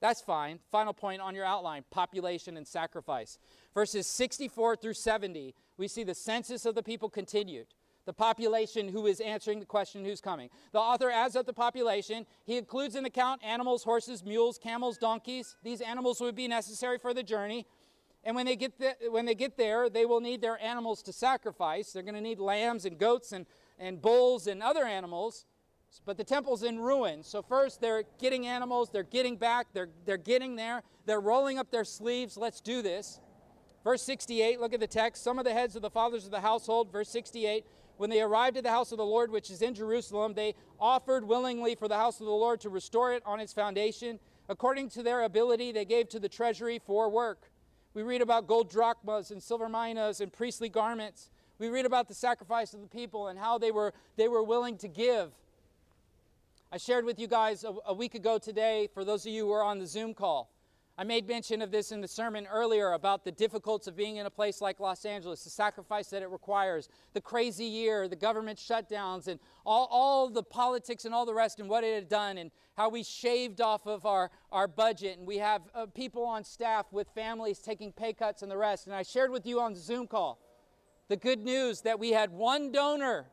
That's 0.00 0.20
fine. 0.20 0.58
Final 0.70 0.92
point 0.92 1.22
on 1.22 1.34
your 1.34 1.44
outline 1.44 1.84
population 1.90 2.56
and 2.56 2.66
sacrifice. 2.66 3.38
Verses 3.72 4.06
64 4.06 4.76
through 4.76 4.94
70, 4.94 5.54
we 5.78 5.88
see 5.88 6.02
the 6.02 6.14
census 6.14 6.66
of 6.66 6.74
the 6.74 6.82
people 6.82 7.08
continued. 7.08 7.68
The 8.06 8.12
population 8.12 8.88
who 8.88 9.06
is 9.06 9.20
answering 9.20 9.60
the 9.60 9.66
question 9.66 10.04
who's 10.04 10.20
coming. 10.20 10.50
The 10.72 10.78
author 10.78 11.10
adds 11.10 11.36
up 11.36 11.46
the 11.46 11.54
population. 11.54 12.26
He 12.44 12.58
includes 12.58 12.96
in 12.96 13.02
the 13.02 13.08
count 13.08 13.42
animals, 13.42 13.84
horses, 13.84 14.22
mules, 14.22 14.58
camels, 14.58 14.98
donkeys. 14.98 15.56
These 15.62 15.80
animals 15.80 16.20
would 16.20 16.34
be 16.34 16.48
necessary 16.48 16.98
for 16.98 17.14
the 17.14 17.22
journey. 17.22 17.66
And 18.24 18.36
when 18.36 18.44
they 18.44 18.56
get, 18.56 18.78
the, 18.78 18.94
when 19.08 19.24
they 19.24 19.34
get 19.34 19.56
there, 19.56 19.88
they 19.88 20.04
will 20.04 20.20
need 20.20 20.42
their 20.42 20.62
animals 20.62 21.02
to 21.04 21.14
sacrifice. 21.14 21.92
They're 21.92 22.02
going 22.02 22.14
to 22.14 22.20
need 22.20 22.40
lambs 22.40 22.84
and 22.84 22.98
goats 22.98 23.32
and, 23.32 23.46
and 23.78 24.02
bulls 24.02 24.46
and 24.48 24.62
other 24.62 24.84
animals 24.84 25.46
but 26.04 26.16
the 26.16 26.24
temple's 26.24 26.62
in 26.62 26.78
ruins. 26.78 27.26
So 27.26 27.42
first 27.42 27.80
they're 27.80 28.04
getting 28.18 28.46
animals, 28.46 28.90
they're 28.90 29.02
getting 29.02 29.36
back, 29.36 29.68
they're, 29.72 29.88
they're 30.04 30.16
getting 30.16 30.56
there, 30.56 30.82
they're 31.06 31.20
rolling 31.20 31.58
up 31.58 31.70
their 31.70 31.84
sleeves. 31.84 32.36
Let's 32.36 32.60
do 32.60 32.82
this. 32.82 33.20
Verse 33.82 34.02
68, 34.02 34.60
look 34.60 34.72
at 34.72 34.80
the 34.80 34.86
text. 34.86 35.22
Some 35.22 35.38
of 35.38 35.44
the 35.44 35.52
heads 35.52 35.76
of 35.76 35.82
the 35.82 35.90
fathers 35.90 36.24
of 36.24 36.30
the 36.30 36.40
household, 36.40 36.90
verse 36.90 37.10
68, 37.10 37.66
when 37.96 38.10
they 38.10 38.22
arrived 38.22 38.56
at 38.56 38.64
the 38.64 38.70
house 38.70 38.92
of 38.92 38.98
the 38.98 39.04
Lord, 39.04 39.30
which 39.30 39.50
is 39.50 39.62
in 39.62 39.74
Jerusalem, 39.74 40.34
they 40.34 40.54
offered 40.80 41.26
willingly 41.26 41.74
for 41.74 41.86
the 41.86 41.96
house 41.96 42.18
of 42.18 42.26
the 42.26 42.32
Lord 42.32 42.60
to 42.62 42.70
restore 42.70 43.12
it 43.12 43.22
on 43.26 43.40
its 43.40 43.52
foundation. 43.52 44.18
According 44.48 44.88
to 44.90 45.02
their 45.02 45.22
ability, 45.22 45.70
they 45.70 45.84
gave 45.84 46.08
to 46.10 46.18
the 46.18 46.28
treasury 46.28 46.80
for 46.84 47.08
work. 47.08 47.50
We 47.92 48.02
read 48.02 48.22
about 48.22 48.46
gold 48.46 48.70
drachmas 48.70 49.30
and 49.30 49.42
silver 49.42 49.68
minas 49.68 50.20
and 50.20 50.32
priestly 50.32 50.68
garments. 50.68 51.30
We 51.58 51.68
read 51.68 51.86
about 51.86 52.08
the 52.08 52.14
sacrifice 52.14 52.74
of 52.74 52.80
the 52.80 52.88
people 52.88 53.28
and 53.28 53.38
how 53.38 53.58
they 53.58 53.70
were, 53.70 53.94
they 54.16 54.28
were 54.28 54.42
willing 54.42 54.76
to 54.78 54.88
give. 54.88 55.30
I 56.74 56.76
shared 56.76 57.04
with 57.04 57.20
you 57.20 57.28
guys 57.28 57.62
a, 57.62 57.72
a 57.86 57.94
week 57.94 58.16
ago 58.16 58.36
today, 58.36 58.88
for 58.92 59.04
those 59.04 59.24
of 59.24 59.32
you 59.32 59.46
who 59.46 59.52
are 59.52 59.62
on 59.62 59.78
the 59.78 59.86
Zoom 59.86 60.12
call, 60.12 60.52
I 60.98 61.04
made 61.04 61.28
mention 61.28 61.62
of 61.62 61.70
this 61.70 61.92
in 61.92 62.00
the 62.00 62.08
sermon 62.08 62.48
earlier 62.50 62.94
about 62.94 63.24
the 63.24 63.30
difficulties 63.30 63.86
of 63.86 63.94
being 63.94 64.16
in 64.16 64.26
a 64.26 64.30
place 64.30 64.60
like 64.60 64.80
Los 64.80 65.04
Angeles, 65.04 65.44
the 65.44 65.50
sacrifice 65.50 66.08
that 66.08 66.20
it 66.20 66.30
requires, 66.30 66.88
the 67.12 67.20
crazy 67.20 67.64
year, 67.64 68.08
the 68.08 68.16
government 68.16 68.58
shutdowns, 68.58 69.28
and 69.28 69.38
all, 69.64 69.86
all 69.88 70.28
the 70.28 70.42
politics 70.42 71.04
and 71.04 71.14
all 71.14 71.24
the 71.24 71.32
rest, 71.32 71.60
and 71.60 71.68
what 71.68 71.84
it 71.84 71.94
had 71.94 72.08
done, 72.08 72.38
and 72.38 72.50
how 72.76 72.88
we 72.88 73.04
shaved 73.04 73.60
off 73.60 73.86
of 73.86 74.04
our, 74.04 74.32
our 74.50 74.66
budget. 74.66 75.16
And 75.16 75.28
we 75.28 75.38
have 75.38 75.62
uh, 75.76 75.86
people 75.86 76.24
on 76.24 76.42
staff 76.42 76.86
with 76.90 77.06
families 77.14 77.60
taking 77.60 77.92
pay 77.92 78.14
cuts 78.14 78.42
and 78.42 78.50
the 78.50 78.58
rest. 78.58 78.88
And 78.88 78.96
I 78.96 79.04
shared 79.04 79.30
with 79.30 79.46
you 79.46 79.60
on 79.60 79.74
the 79.74 79.80
Zoom 79.80 80.08
call 80.08 80.40
the 81.06 81.16
good 81.16 81.38
news 81.38 81.82
that 81.82 82.00
we 82.00 82.10
had 82.10 82.32
one 82.32 82.72
donor 82.72 83.26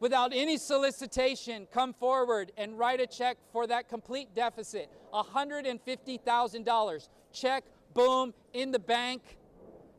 without 0.00 0.32
any 0.34 0.56
solicitation, 0.56 1.66
come 1.72 1.92
forward 1.94 2.52
and 2.56 2.78
write 2.78 3.00
a 3.00 3.06
check 3.06 3.38
for 3.52 3.66
that 3.66 3.88
complete 3.88 4.34
deficit 4.34 4.90
$150,000. 5.12 7.08
Check, 7.32 7.64
boom, 7.94 8.34
in 8.52 8.70
the 8.72 8.78
bank. 8.78 9.22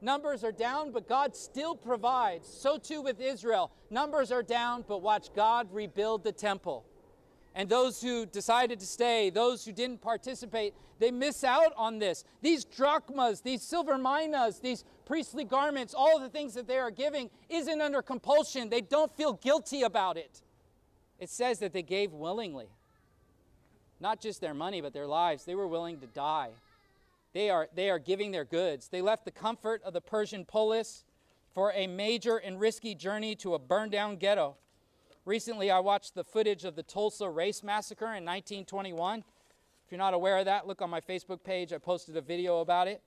Numbers 0.01 0.43
are 0.43 0.51
down, 0.51 0.91
but 0.91 1.07
God 1.07 1.35
still 1.35 1.73
provides. 1.75 2.47
So 2.47 2.77
too 2.77 3.01
with 3.01 3.19
Israel. 3.19 3.71
Numbers 3.89 4.31
are 4.31 4.43
down, 4.43 4.85
but 4.87 5.01
watch 5.01 5.33
God 5.35 5.67
rebuild 5.71 6.23
the 6.23 6.31
temple. 6.31 6.85
And 7.57 7.67
those 7.67 7.99
who 7.99 8.27
decided 8.27 8.79
to 8.81 8.85
stay, 8.85 9.31
those 9.31 9.65
who 9.65 9.71
didn't 9.71 9.99
participate, 9.99 10.75
they 10.99 11.09
miss 11.09 11.43
out 11.43 11.73
on 11.75 11.97
this. 11.97 12.23
These 12.43 12.65
drachmas, 12.65 13.41
these 13.41 13.63
silver 13.63 13.97
minas, 13.97 14.59
these 14.59 14.85
priestly 15.07 15.43
garments, 15.43 15.95
all 15.97 16.19
the 16.19 16.29
things 16.29 16.53
that 16.53 16.67
they 16.67 16.77
are 16.77 16.91
giving 16.91 17.31
isn't 17.49 17.81
under 17.81 18.03
compulsion. 18.03 18.69
They 18.69 18.81
don't 18.81 19.11
feel 19.17 19.33
guilty 19.33 19.81
about 19.81 20.17
it. 20.17 20.43
It 21.19 21.31
says 21.31 21.57
that 21.59 21.73
they 21.73 21.81
gave 21.81 22.13
willingly. 22.13 22.67
Not 23.99 24.21
just 24.21 24.39
their 24.39 24.53
money, 24.53 24.79
but 24.79 24.93
their 24.93 25.07
lives. 25.07 25.43
They 25.43 25.55
were 25.55 25.67
willing 25.67 25.99
to 26.01 26.07
die. 26.07 26.51
They 27.33 27.49
are, 27.49 27.69
they 27.73 27.89
are 27.89 27.97
giving 27.97 28.29
their 28.29 28.45
goods. 28.45 28.87
They 28.87 29.01
left 29.01 29.25
the 29.25 29.31
comfort 29.31 29.81
of 29.81 29.93
the 29.93 30.01
Persian 30.01 30.45
polis 30.45 31.05
for 31.55 31.71
a 31.73 31.87
major 31.87 32.37
and 32.37 32.59
risky 32.59 32.93
journey 32.93 33.33
to 33.37 33.55
a 33.55 33.59
burned 33.59 33.93
down 33.93 34.17
ghetto. 34.17 34.57
Recently, 35.27 35.69
I 35.69 35.81
watched 35.81 36.15
the 36.15 36.23
footage 36.23 36.63
of 36.63 36.77
the 36.77 36.83
Tulsa 36.83 37.29
Race 37.29 37.61
Massacre 37.61 38.05
in 38.05 38.23
1921. 38.23 39.19
If 39.19 39.91
you're 39.91 39.97
not 39.97 40.13
aware 40.13 40.37
of 40.37 40.45
that, 40.45 40.67
look 40.67 40.81
on 40.81 40.89
my 40.89 41.01
Facebook 41.01 41.43
page. 41.43 41.73
I 41.73 41.79
posted 41.79 42.15
a 42.15 42.21
video 42.21 42.61
about 42.61 42.87
it. 42.87 43.01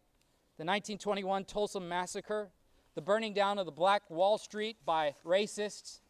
The 0.59 0.67
1921 0.67 1.47
Tulsa 1.47 1.81
Massacre, 1.81 2.51
the 2.95 3.01
burning 3.01 3.33
down 3.33 3.59
of 3.59 3.65
the 3.65 3.73
Black 3.73 4.03
Wall 4.11 4.37
Street 4.37 4.77
by 4.85 5.15
racists. 5.25 6.01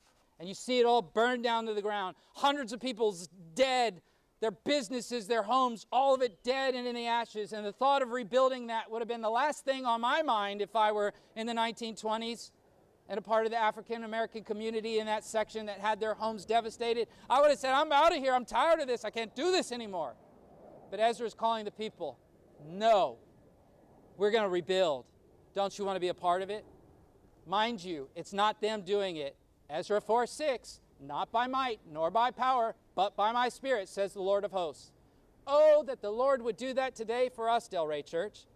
And 0.40 0.48
you 0.48 0.54
see 0.56 0.80
it 0.80 0.84
all 0.84 1.00
burned 1.00 1.44
down 1.44 1.66
to 1.66 1.74
the 1.74 1.82
ground. 1.82 2.16
Hundreds 2.34 2.72
of 2.72 2.80
people 2.80 3.16
dead, 3.54 4.02
their 4.40 4.50
businesses, 4.50 5.28
their 5.28 5.44
homes, 5.44 5.86
all 5.92 6.12
of 6.16 6.22
it 6.22 6.42
dead 6.42 6.74
and 6.74 6.88
in 6.88 6.96
the 6.96 7.06
ashes. 7.06 7.52
And 7.52 7.64
the 7.64 7.70
thought 7.70 8.02
of 8.02 8.10
rebuilding 8.10 8.66
that 8.66 8.90
would 8.90 9.00
have 9.00 9.06
been 9.08 9.22
the 9.22 9.30
last 9.30 9.64
thing 9.64 9.86
on 9.86 10.00
my 10.00 10.22
mind 10.22 10.60
if 10.60 10.74
I 10.74 10.90
were 10.90 11.14
in 11.36 11.46
the 11.46 11.54
1920s 11.54 12.50
and 13.10 13.18
a 13.18 13.22
part 13.22 13.44
of 13.44 13.50
the 13.50 13.58
African 13.58 14.04
American 14.04 14.44
community 14.44 15.00
in 15.00 15.06
that 15.06 15.24
section 15.24 15.66
that 15.66 15.80
had 15.80 15.98
their 15.98 16.14
homes 16.14 16.44
devastated, 16.44 17.08
I 17.28 17.40
would 17.40 17.50
have 17.50 17.58
said, 17.58 17.74
I'm 17.74 17.90
out 17.90 18.16
of 18.16 18.22
here. 18.22 18.32
I'm 18.32 18.44
tired 18.44 18.78
of 18.78 18.86
this. 18.86 19.04
I 19.04 19.10
can't 19.10 19.34
do 19.34 19.50
this 19.50 19.72
anymore. 19.72 20.14
But 20.92 21.00
Ezra 21.00 21.26
is 21.26 21.34
calling 21.34 21.64
the 21.64 21.72
people, 21.72 22.18
no, 22.64 23.16
we're 24.16 24.30
going 24.30 24.44
to 24.44 24.48
rebuild. 24.48 25.06
Don't 25.56 25.76
you 25.76 25.84
want 25.84 25.96
to 25.96 26.00
be 26.00 26.08
a 26.08 26.14
part 26.14 26.40
of 26.40 26.50
it? 26.50 26.64
Mind 27.46 27.82
you, 27.82 28.08
it's 28.14 28.32
not 28.32 28.60
them 28.60 28.82
doing 28.82 29.16
it. 29.16 29.34
Ezra 29.68 30.00
4 30.00 30.28
6, 30.28 30.80
not 31.00 31.32
by 31.32 31.48
might 31.48 31.80
nor 31.90 32.12
by 32.12 32.30
power, 32.30 32.76
but 32.94 33.16
by 33.16 33.32
my 33.32 33.48
spirit, 33.48 33.88
says 33.88 34.12
the 34.12 34.22
Lord 34.22 34.44
of 34.44 34.52
hosts. 34.52 34.92
Oh, 35.48 35.82
that 35.88 36.00
the 36.00 36.10
Lord 36.10 36.42
would 36.42 36.56
do 36.56 36.74
that 36.74 36.94
today 36.94 37.28
for 37.34 37.50
us, 37.50 37.68
Delray 37.68 38.06
Church. 38.06 38.46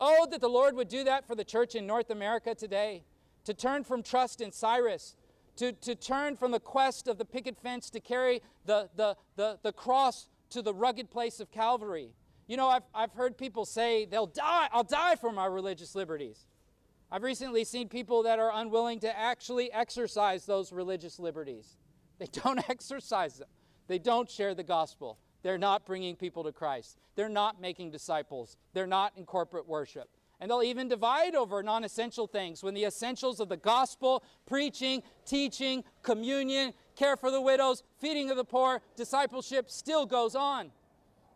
Oh, 0.00 0.26
that 0.30 0.40
the 0.40 0.48
Lord 0.48 0.74
would 0.74 0.88
do 0.88 1.04
that 1.04 1.26
for 1.26 1.34
the 1.34 1.44
church 1.44 1.74
in 1.74 1.86
North 1.86 2.08
America 2.08 2.54
today 2.54 3.02
to 3.44 3.54
turn 3.54 3.84
from 3.84 4.02
trust 4.02 4.40
in 4.40 4.52
Cyrus, 4.52 5.16
to, 5.56 5.72
to 5.72 5.94
turn 5.94 6.36
from 6.36 6.52
the 6.52 6.60
quest 6.60 7.08
of 7.08 7.18
the 7.18 7.24
picket 7.24 7.58
fence 7.58 7.90
to 7.90 8.00
carry 8.00 8.42
the, 8.64 8.88
the, 8.96 9.16
the, 9.36 9.58
the 9.62 9.72
cross 9.72 10.28
to 10.50 10.62
the 10.62 10.74
rugged 10.74 11.10
place 11.10 11.40
of 11.40 11.50
Calvary. 11.50 12.14
You 12.46 12.56
know, 12.56 12.68
I've, 12.68 12.82
I've 12.94 13.12
heard 13.12 13.38
people 13.38 13.64
say, 13.64 14.04
they'll 14.04 14.26
die, 14.26 14.68
I'll 14.72 14.84
die 14.84 15.16
for 15.16 15.32
my 15.32 15.46
religious 15.46 15.94
liberties. 15.94 16.46
I've 17.12 17.22
recently 17.22 17.64
seen 17.64 17.88
people 17.88 18.22
that 18.24 18.38
are 18.38 18.52
unwilling 18.54 19.00
to 19.00 19.18
actually 19.18 19.72
exercise 19.72 20.46
those 20.46 20.72
religious 20.72 21.18
liberties. 21.18 21.76
They 22.18 22.26
don't 22.26 22.58
exercise 22.70 23.38
them, 23.38 23.48
they 23.86 23.98
don't 23.98 24.30
share 24.30 24.54
the 24.54 24.64
gospel. 24.64 25.18
They're 25.42 25.58
not 25.58 25.86
bringing 25.86 26.16
people 26.16 26.44
to 26.44 26.52
Christ. 26.52 26.98
They're 27.14 27.28
not 27.28 27.60
making 27.60 27.92
disciples. 27.92 28.58
They're 28.74 28.86
not 28.86 29.12
in 29.16 29.24
corporate 29.24 29.66
worship. 29.66 30.10
And 30.40 30.50
they'll 30.50 30.62
even 30.62 30.88
divide 30.88 31.34
over 31.34 31.62
non 31.62 31.84
essential 31.84 32.26
things 32.26 32.62
when 32.62 32.74
the 32.74 32.84
essentials 32.84 33.40
of 33.40 33.48
the 33.48 33.56
gospel, 33.58 34.24
preaching, 34.46 35.02
teaching, 35.26 35.84
communion, 36.02 36.72
care 36.96 37.16
for 37.16 37.30
the 37.30 37.40
widows, 37.40 37.82
feeding 37.98 38.30
of 38.30 38.36
the 38.36 38.44
poor, 38.44 38.80
discipleship 38.96 39.70
still 39.70 40.06
goes 40.06 40.34
on. 40.34 40.70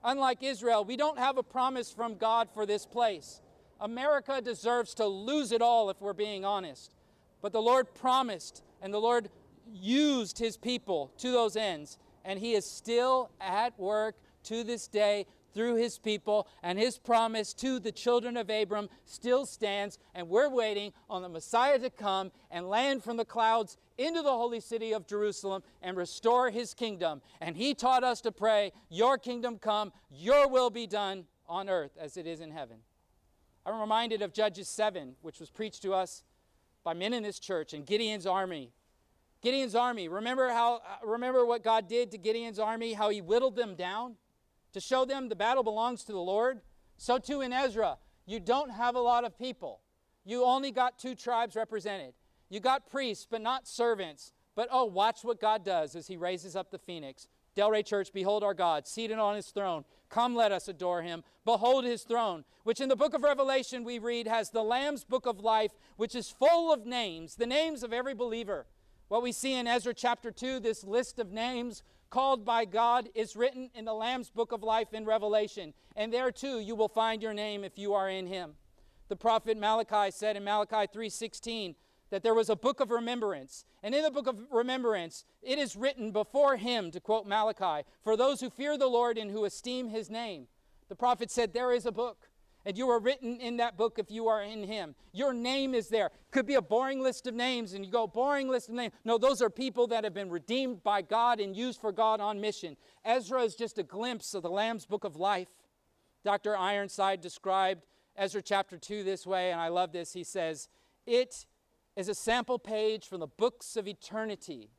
Unlike 0.03 0.43
Israel, 0.43 0.85
we 0.85 0.97
don't 0.97 1.19
have 1.19 1.39
a 1.39 1.43
promise 1.43 1.93
from 1.93 2.17
God 2.17 2.49
for 2.53 2.67
this 2.67 2.87
place. 2.87 3.41
America 3.81 4.41
deserves 4.41 4.95
to 4.95 5.07
lose 5.07 5.53
it 5.53 5.63
all 5.63 5.91
if 5.91 6.01
we're 6.01 6.13
being 6.13 6.45
honest. 6.45 6.95
But 7.43 7.53
the 7.53 7.63
Lord 7.63 7.95
promised, 7.95 8.63
and 8.81 8.93
the 8.93 9.01
Lord 9.01 9.29
used 9.71 10.39
his 10.39 10.57
people 10.57 11.13
to 11.19 11.31
those 11.31 11.57
ends, 11.57 11.99
and 12.25 12.39
he 12.39 12.55
is 12.55 12.69
still 12.69 13.31
at 13.41 13.79
work 13.79 14.17
to 14.45 14.65
this 14.65 14.87
day 14.87 15.27
through 15.55 15.77
his 15.77 15.99
people, 15.99 16.49
and 16.63 16.79
his 16.79 16.99
promise 16.99 17.55
to 17.55 17.79
the 17.79 17.93
children 17.93 18.37
of 18.37 18.51
Abram 18.51 18.89
still 19.05 19.47
stands, 19.47 19.99
and 20.15 20.29
we're 20.29 20.49
waiting 20.49 20.93
on 21.09 21.23
the 21.23 21.29
Messiah 21.29 21.79
to 21.79 21.91
come 21.91 22.33
and 22.51 22.69
land 22.69 23.05
from 23.05 23.17
the 23.17 23.25
clouds 23.25 23.77
into 23.97 24.23
the 24.23 24.31
holy 24.31 24.61
city 24.61 24.93
of 24.93 25.07
Jerusalem 25.07 25.63
and 25.81 25.97
restore 25.97 26.51
his 26.51 26.75
kingdom. 26.75 27.23
And 27.41 27.57
he 27.57 27.75
taught 27.75 28.05
us 28.05 28.21
to 28.23 28.33
pray, 28.33 28.73
Your 28.89 29.17
kingdom 29.17 29.59
come, 29.59 29.93
your 30.11 30.49
will 30.49 30.71
be 30.71 30.87
done 30.87 31.25
on 31.49 31.69
earth 31.69 31.97
as 31.99 32.17
it 32.17 32.27
is 32.27 32.41
in 32.41 32.51
heaven. 32.51 32.79
I'm 33.67 33.81
reminded 33.81 34.21
of 34.21 34.33
Judges 34.33 34.69
7, 34.69 35.15
which 35.23 35.41
was 35.41 35.51
preached 35.51 35.83
to 35.83 35.95
us 35.95 36.23
by 36.83 36.93
men 36.93 37.15
in 37.15 37.23
this 37.23 37.39
church 37.39 37.73
and 37.73 37.87
Gideon's 37.87 38.27
army. 38.27 38.73
Gideon's 39.43 39.75
army, 39.75 40.09
remember 40.09 40.51
how 40.51 40.77
uh, 40.77 41.07
remember 41.07 41.45
what 41.45 41.63
God 41.63 41.89
did 41.89 42.11
to 42.13 42.19
Gideon's 42.19 42.59
army, 42.59 42.95
how 42.95 43.11
he 43.11 43.21
whittled 43.21 43.57
them 43.57 43.75
down? 43.75 44.17
To 44.75 44.81
show 44.81 45.05
them 45.05 45.29
the 45.29 45.37
battle 45.37 45.62
belongs 45.62 46.05
to 46.05 46.12
the 46.12 46.18
Lord. 46.18 46.61
So 46.99 47.18
too 47.18 47.41
in 47.41 47.53
Ezra, 47.53 47.97
you 48.27 48.41
don't 48.41 48.70
have 48.70 48.95
a 48.95 49.01
lot 49.01 49.25
of 49.25 49.39
people. 49.39 49.81
You 50.25 50.45
only 50.45 50.70
got 50.70 50.99
two 50.99 51.14
tribes 51.14 51.57
represented. 51.57 52.14
You 52.51 52.61
got 52.61 52.91
priests, 52.91 53.27
but 53.29 53.41
not 53.41 53.66
servants. 53.66 54.33
But 54.55 54.68
oh, 54.70 54.85
watch 54.85 55.20
what 55.22 55.41
God 55.41 55.64
does 55.64 55.97
as 55.97 56.07
he 56.07 56.16
raises 56.16 56.55
up 56.55 56.70
the 56.70 56.79
phoenix. 56.79 57.29
Delray 57.57 57.85
Church, 57.85 58.12
behold 58.12 58.43
our 58.43 58.55
God, 58.55 58.87
seated 58.87 59.18
on 59.18 59.37
his 59.37 59.49
throne. 59.49 59.85
Come, 60.09 60.35
let 60.35 60.53
us 60.53 60.68
adore 60.68 61.03
him. 61.03 61.22
Behold 61.45 61.85
his 61.85 62.03
throne, 62.03 62.45
which 62.64 62.81
in 62.81 62.89
the 62.89 62.97
book 62.97 63.14
of 63.14 63.22
Revelation 63.22 63.85
we 63.85 63.99
read 63.99 64.27
has 64.27 64.51
the 64.51 64.62
Lamb's 64.62 65.05
book 65.05 65.27
of 65.27 65.41
life, 65.41 65.72
which 65.97 66.14
is 66.14 66.31
full 66.31 66.72
of 66.72 66.85
names, 66.85 67.37
the 67.37 67.47
names 67.47 67.83
of 67.83 67.93
every 67.93 68.14
believer. 68.14 68.66
What 69.09 69.22
we 69.22 69.33
see 69.33 69.55
in 69.55 69.68
Ezra 69.68 69.95
chapter 69.95 70.31
2, 70.31 70.61
this 70.61 70.83
list 70.83 71.18
of 71.18 71.31
names 71.31 71.83
called 72.15 72.45
by 72.45 72.65
God 72.65 73.09
is 73.12 73.35
written 73.35 73.71
in 73.75 73.85
the 73.85 73.93
Lamb's 73.93 74.31
book 74.31 74.53
of 74.53 74.62
life 74.62 74.95
in 74.95 75.05
Revelation. 75.05 75.75
And 75.97 76.12
there 76.12 76.31
too 76.31 76.61
you 76.61 76.77
will 76.77 76.87
find 76.87 77.21
your 77.21 77.35
name 77.35 77.65
if 77.65 77.77
you 77.77 77.93
are 77.93 78.09
in 78.09 78.29
him. 78.29 78.53
The 79.09 79.17
prophet 79.17 79.59
Malachi 79.59 80.12
said 80.12 80.37
in 80.37 80.45
Malachi 80.45 80.87
3:16 80.87 81.75
that 82.11 82.23
there 82.23 82.33
was 82.33 82.49
a 82.49 82.55
book 82.55 82.79
of 82.79 82.93
remembrance. 82.93 83.65
And 83.83 83.97
in 83.97 84.05
the 84.05 84.12
book 84.12 84.29
of 84.29 84.47
remembrance, 84.53 85.25
it 85.43 85.59
is 85.59 85.75
written 85.75 86.12
before 86.12 86.55
him, 86.55 86.93
to 86.93 87.01
quote 87.01 87.27
Malachi, 87.27 87.85
for 88.05 88.17
those 88.17 88.41
who 88.41 88.49
fear 88.49 88.79
the 88.79 88.87
Lord 88.87 89.19
and 89.19 89.33
who 89.33 89.45
esteem 89.45 89.89
his 89.89 90.09
name. 90.09 90.47
The 90.89 90.95
prophet 90.95 91.33
said, 91.33 91.53
There 91.53 91.73
is 91.73 91.85
a 91.85 91.91
book. 91.91 92.29
And 92.67 92.79
you 92.79 92.89
are 92.89 92.99
written 92.99 93.41
in 93.41 93.59
that 93.59 93.77
book 93.77 93.99
if 93.99 94.11
you 94.11 94.29
are 94.29 94.43
in 94.43 94.65
Him. 94.65 94.95
Your 95.12 95.35
name 95.35 95.75
is 95.75 95.89
there. 95.89 96.11
Could 96.31 96.47
be 96.47 96.55
a 96.55 96.62
boring 96.62 97.03
list 97.03 97.27
of 97.27 97.35
names, 97.35 97.75
and 97.75 97.85
you 97.85 97.91
go, 97.91 98.07
boring 98.07 98.49
list 98.49 98.71
of 98.71 98.75
names. 98.75 98.95
No, 99.05 99.19
those 99.19 99.43
are 99.43 99.51
people 99.51 99.87
that 99.89 100.05
have 100.05 100.15
been 100.15 100.31
redeemed 100.31 100.83
by 100.83 101.03
God 101.03 101.41
and 101.41 101.55
used 101.55 101.81
for 101.81 101.93
God 101.93 102.21
on 102.21 102.41
mission. 102.41 102.77
Ezra 103.05 103.43
is 103.43 103.55
just 103.55 103.79
a 103.79 103.83
glimpse 103.83 104.33
of 104.33 104.43
the 104.43 104.51
Lamb's 104.51 104.87
book 104.87 105.05
of 105.05 105.17
life. 105.17 105.49
Dr. 106.25 106.57
Ironside 106.57 107.21
described 107.21 107.83
Ezra 108.17 108.41
chapter 108.41 108.79
2 108.79 109.05
this 109.05 109.27
way, 109.27 109.51
and 109.51 109.61
I 109.61 109.69
love 109.69 109.93
this. 109.93 110.15
He 110.15 110.25
says, 110.25 110.69
It 111.07 111.47
is 111.97 112.09
a 112.09 112.15
sample 112.15 112.59
page 112.59 113.07
from 113.07 113.21
the 113.21 113.27
books 113.27 113.77
of 113.77 113.87
eternity, 113.87 114.71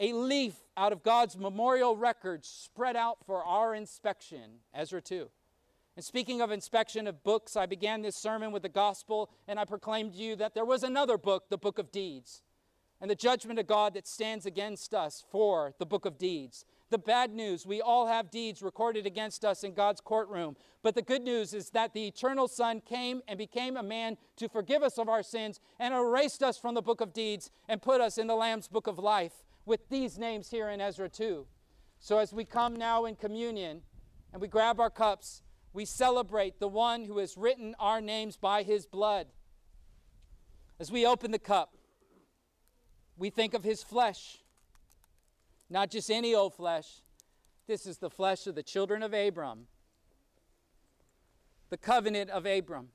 a 0.00 0.12
leaf 0.14 0.54
out 0.76 0.92
of 0.92 1.02
God's 1.02 1.36
memorial 1.36 1.96
records 1.96 2.48
spread 2.48 2.96
out 2.96 3.18
for 3.26 3.44
our 3.44 3.74
inspection. 3.74 4.60
Ezra 4.72 5.02
2. 5.02 5.28
And 5.98 6.04
speaking 6.04 6.40
of 6.40 6.52
inspection 6.52 7.08
of 7.08 7.24
books, 7.24 7.56
I 7.56 7.66
began 7.66 8.02
this 8.02 8.14
sermon 8.14 8.52
with 8.52 8.62
the 8.62 8.68
gospel, 8.68 9.30
and 9.48 9.58
I 9.58 9.64
proclaimed 9.64 10.12
to 10.12 10.18
you 10.18 10.36
that 10.36 10.54
there 10.54 10.64
was 10.64 10.84
another 10.84 11.18
book, 11.18 11.50
the 11.50 11.58
book 11.58 11.76
of 11.76 11.90
deeds, 11.90 12.44
and 13.00 13.10
the 13.10 13.16
judgment 13.16 13.58
of 13.58 13.66
God 13.66 13.94
that 13.94 14.06
stands 14.06 14.46
against 14.46 14.94
us 14.94 15.24
for 15.28 15.74
the 15.80 15.86
book 15.86 16.06
of 16.06 16.16
deeds. 16.16 16.64
The 16.90 16.98
bad 16.98 17.32
news, 17.32 17.66
we 17.66 17.80
all 17.80 18.06
have 18.06 18.30
deeds 18.30 18.62
recorded 18.62 19.06
against 19.06 19.44
us 19.44 19.64
in 19.64 19.74
God's 19.74 20.00
courtroom. 20.00 20.54
But 20.84 20.94
the 20.94 21.02
good 21.02 21.22
news 21.22 21.52
is 21.52 21.70
that 21.70 21.94
the 21.94 22.06
eternal 22.06 22.46
Son 22.46 22.80
came 22.80 23.20
and 23.26 23.36
became 23.36 23.76
a 23.76 23.82
man 23.82 24.18
to 24.36 24.48
forgive 24.48 24.84
us 24.84 24.98
of 24.98 25.08
our 25.08 25.24
sins 25.24 25.58
and 25.80 25.92
erased 25.92 26.44
us 26.44 26.56
from 26.56 26.76
the 26.76 26.80
book 26.80 27.00
of 27.00 27.12
deeds 27.12 27.50
and 27.68 27.82
put 27.82 28.00
us 28.00 28.18
in 28.18 28.28
the 28.28 28.36
Lamb's 28.36 28.68
book 28.68 28.86
of 28.86 29.00
life 29.00 29.42
with 29.66 29.88
these 29.88 30.16
names 30.16 30.48
here 30.50 30.68
in 30.68 30.80
Ezra 30.80 31.08
2. 31.08 31.44
So 31.98 32.18
as 32.18 32.32
we 32.32 32.44
come 32.44 32.76
now 32.76 33.04
in 33.04 33.16
communion 33.16 33.82
and 34.32 34.40
we 34.40 34.46
grab 34.46 34.78
our 34.78 34.90
cups, 34.90 35.42
we 35.78 35.84
celebrate 35.84 36.58
the 36.58 36.66
one 36.66 37.04
who 37.04 37.18
has 37.18 37.36
written 37.36 37.72
our 37.78 38.00
names 38.00 38.36
by 38.36 38.64
his 38.64 38.84
blood. 38.84 39.28
As 40.80 40.90
we 40.90 41.06
open 41.06 41.30
the 41.30 41.38
cup, 41.38 41.76
we 43.16 43.30
think 43.30 43.54
of 43.54 43.62
his 43.62 43.84
flesh, 43.84 44.38
not 45.70 45.88
just 45.88 46.10
any 46.10 46.34
old 46.34 46.52
flesh. 46.52 47.02
This 47.68 47.86
is 47.86 47.98
the 47.98 48.10
flesh 48.10 48.48
of 48.48 48.56
the 48.56 48.62
children 48.64 49.04
of 49.04 49.14
Abram, 49.14 49.68
the 51.70 51.78
covenant 51.78 52.30
of 52.30 52.44
Abram. 52.44 52.88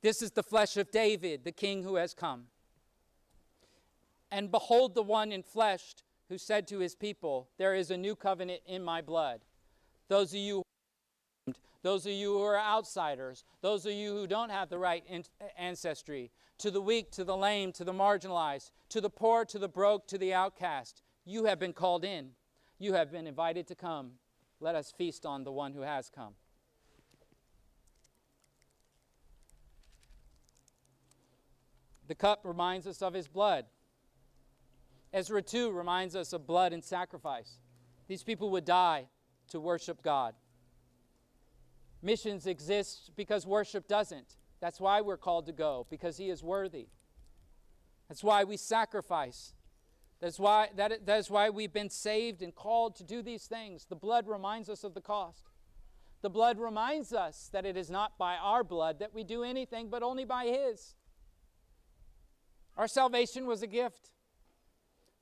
This 0.00 0.22
is 0.22 0.30
the 0.30 0.42
flesh 0.42 0.78
of 0.78 0.90
David, 0.90 1.44
the 1.44 1.52
king 1.52 1.82
who 1.82 1.96
has 1.96 2.14
come. 2.14 2.44
And 4.30 4.50
behold, 4.50 4.94
the 4.94 5.02
one 5.02 5.30
in 5.30 5.42
flesh 5.42 5.94
who 6.30 6.38
said 6.38 6.66
to 6.68 6.78
his 6.78 6.94
people, 6.94 7.50
There 7.58 7.74
is 7.74 7.90
a 7.90 7.98
new 7.98 8.16
covenant 8.16 8.62
in 8.64 8.82
my 8.82 9.02
blood. 9.02 9.42
Those 10.08 10.32
of 10.32 10.38
you 10.38 10.62
those 11.82 12.06
of 12.06 12.12
you 12.12 12.32
who 12.32 12.42
are 12.42 12.58
outsiders, 12.58 13.44
those 13.60 13.84
of 13.86 13.92
you 13.92 14.12
who 14.12 14.26
don't 14.26 14.50
have 14.50 14.68
the 14.68 14.78
right 14.78 15.04
ancestry, 15.58 16.30
to 16.58 16.70
the 16.70 16.80
weak, 16.80 17.10
to 17.10 17.24
the 17.24 17.36
lame, 17.36 17.72
to 17.72 17.84
the 17.84 17.92
marginalized, 17.92 18.70
to 18.88 19.00
the 19.00 19.10
poor, 19.10 19.44
to 19.44 19.58
the 19.58 19.68
broke, 19.68 20.06
to 20.06 20.18
the 20.18 20.32
outcast, 20.32 21.02
you 21.24 21.44
have 21.44 21.58
been 21.58 21.72
called 21.72 22.04
in. 22.04 22.30
You 22.78 22.94
have 22.94 23.10
been 23.10 23.26
invited 23.26 23.66
to 23.68 23.74
come. 23.74 24.12
Let 24.60 24.74
us 24.74 24.92
feast 24.96 25.26
on 25.26 25.44
the 25.44 25.52
one 25.52 25.72
who 25.72 25.82
has 25.82 26.08
come. 26.08 26.34
The 32.08 32.14
cup 32.14 32.40
reminds 32.44 32.86
us 32.86 33.02
of 33.02 33.14
his 33.14 33.26
blood. 33.26 33.66
Ezra 35.12 35.42
2 35.42 35.70
reminds 35.70 36.14
us 36.16 36.32
of 36.32 36.46
blood 36.46 36.72
and 36.72 36.82
sacrifice. 36.82 37.58
These 38.08 38.22
people 38.22 38.50
would 38.50 38.64
die 38.64 39.06
to 39.48 39.60
worship 39.60 40.02
God. 40.02 40.34
Missions 42.02 42.46
exist 42.46 43.12
because 43.16 43.46
worship 43.46 43.86
doesn't. 43.86 44.36
That's 44.60 44.80
why 44.80 45.00
we're 45.00 45.16
called 45.16 45.46
to 45.46 45.52
go, 45.52 45.86
because 45.88 46.16
He 46.16 46.28
is 46.28 46.42
worthy. 46.42 46.88
That's 48.08 48.24
why 48.24 48.44
we 48.44 48.56
sacrifice. 48.56 49.54
That's 50.20 50.38
why, 50.38 50.68
that, 50.76 51.06
that 51.06 51.18
is 51.18 51.30
why 51.30 51.50
we've 51.50 51.72
been 51.72 51.90
saved 51.90 52.42
and 52.42 52.54
called 52.54 52.94
to 52.96 53.04
do 53.04 53.22
these 53.22 53.46
things. 53.46 53.86
The 53.88 53.96
blood 53.96 54.28
reminds 54.28 54.68
us 54.68 54.84
of 54.84 54.94
the 54.94 55.00
cost. 55.00 55.46
The 56.22 56.30
blood 56.30 56.58
reminds 56.58 57.12
us 57.12 57.50
that 57.52 57.66
it 57.66 57.76
is 57.76 57.90
not 57.90 58.16
by 58.18 58.36
our 58.36 58.62
blood 58.62 59.00
that 59.00 59.12
we 59.12 59.24
do 59.24 59.42
anything, 59.42 59.88
but 59.88 60.02
only 60.02 60.24
by 60.24 60.46
His. 60.46 60.94
Our 62.76 62.86
salvation 62.86 63.46
was 63.46 63.62
a 63.62 63.66
gift. 63.66 64.10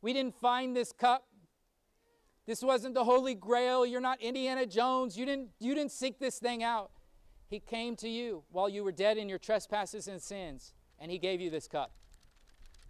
We 0.03 0.13
didn't 0.13 0.35
find 0.35 0.77
this 0.77 0.93
cup 0.93 1.25
this 2.51 2.65
wasn't 2.65 2.95
the 2.95 3.05
Holy 3.05 3.37
Grail. 3.37 3.87
You're 3.87 4.01
not 4.01 4.21
Indiana 4.21 4.67
Jones. 4.67 5.17
You 5.17 5.25
didn't, 5.25 5.51
you 5.61 5.73
didn't 5.73 5.93
seek 5.93 6.19
this 6.19 6.41
thing 6.41 6.65
out. 6.65 6.91
He 7.49 7.61
came 7.61 7.95
to 7.99 8.09
you 8.09 8.43
while 8.51 8.69
you 8.69 8.83
were 8.83 8.91
dead 8.91 9.19
in 9.19 9.29
your 9.29 9.39
trespasses 9.39 10.09
and 10.09 10.21
sins, 10.21 10.75
and 10.99 11.13
He 11.13 11.19
gave 11.19 11.41
you 11.41 11.49
this 11.49 11.69
cup. 11.69 11.93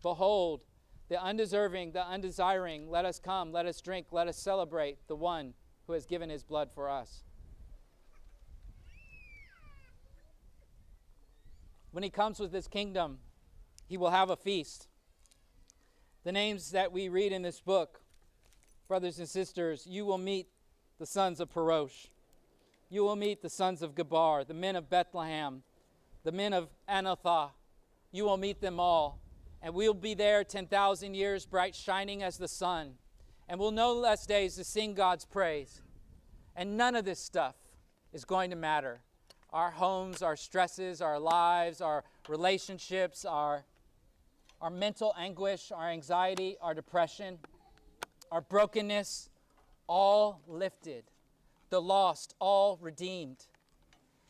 Behold, 0.03 0.63
the 1.11 1.23
undeserving, 1.23 1.93
the 1.93 2.03
undesiring, 2.03 2.89
let 2.89 3.05
us 3.05 3.19
come, 3.19 3.53
let 3.53 3.67
us 3.67 3.83
drink, 3.83 4.07
let 4.13 4.29
us 4.29 4.39
celebrate 4.39 4.97
the 5.09 5.17
one 5.17 5.53
who 5.87 5.93
has 5.93 6.07
given 6.07 6.31
His 6.31 6.43
blood 6.43 6.71
for 6.75 6.89
us. 6.89 7.23
When 11.91 12.03
He 12.03 12.09
comes 12.09 12.41
with 12.41 12.55
His 12.55 12.67
kingdom, 12.67 13.19
He 13.87 13.99
will 13.99 14.09
have 14.09 14.31
a 14.31 14.37
feast. 14.37 14.89
The 16.25 16.33
names 16.33 16.71
that 16.71 16.93
we 16.93 17.11
read 17.11 17.31
in 17.31 17.43
this 17.43 17.61
book 17.61 18.01
brothers 18.91 19.21
and 19.21 19.29
sisters, 19.29 19.87
you 19.87 20.05
will 20.05 20.19
meet 20.19 20.49
the 20.99 21.07
sons 21.07 21.39
of 21.39 21.49
Parosh. 21.49 22.09
You 22.89 23.05
will 23.05 23.15
meet 23.15 23.41
the 23.41 23.49
sons 23.49 23.83
of 23.83 23.95
Gabar, 23.95 24.45
the 24.45 24.53
men 24.53 24.75
of 24.75 24.91
Bethlehem, 24.91 25.63
the 26.25 26.33
men 26.33 26.53
of 26.53 26.71
Anathoth. 26.89 27.53
You 28.11 28.25
will 28.25 28.37
meet 28.37 28.61
them 28.61 28.81
all. 28.81 29.21
And 29.63 29.75
we'll 29.75 29.95
be 29.95 30.15
there 30.15 30.43
10,000 30.43 31.15
years, 31.15 31.47
bright 31.47 31.77
shining 31.77 32.25
as 32.25 32.37
the 32.37 32.49
sun. 32.49 32.95
And 33.49 33.61
we'll 33.61 33.71
no 33.71 33.93
less 33.93 34.27
days 34.27 34.57
to 34.57 34.65
sing 34.65 34.95
God's 34.95 35.25
praise. 35.25 35.83
And 36.57 36.77
none 36.77 36.97
of 36.97 37.05
this 37.05 37.21
stuff 37.21 37.55
is 38.13 38.25
going 38.25 38.51
to 38.51 38.57
matter. 38.57 39.03
Our 39.53 39.71
homes, 39.71 40.21
our 40.21 40.35
stresses, 40.35 41.01
our 41.01 41.21
lives, 41.21 41.81
our 41.81 42.03
relationships, 42.29 43.25
our, 43.25 43.65
our 44.61 44.71
mental 44.71 45.15
anguish, 45.17 45.71
our 45.71 45.91
anxiety, 45.91 46.57
our 46.61 46.75
depression 46.75 47.39
our 48.31 48.41
brokenness 48.41 49.29
all 49.87 50.41
lifted, 50.47 51.05
the 51.71 51.81
lost 51.81 52.35
all 52.39 52.79
redeemed. 52.81 53.47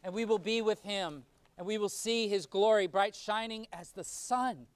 And 0.03 0.15
we 0.15 0.25
will 0.25 0.39
be 0.39 0.63
with 0.63 0.83
him, 0.83 1.25
and 1.59 1.67
we 1.67 1.77
will 1.77 1.91
see 1.91 2.29
his 2.29 2.47
glory 2.47 2.87
bright 2.87 3.15
shining 3.15 3.67
as 3.73 3.93
the 3.93 4.05
sun, 4.05 4.67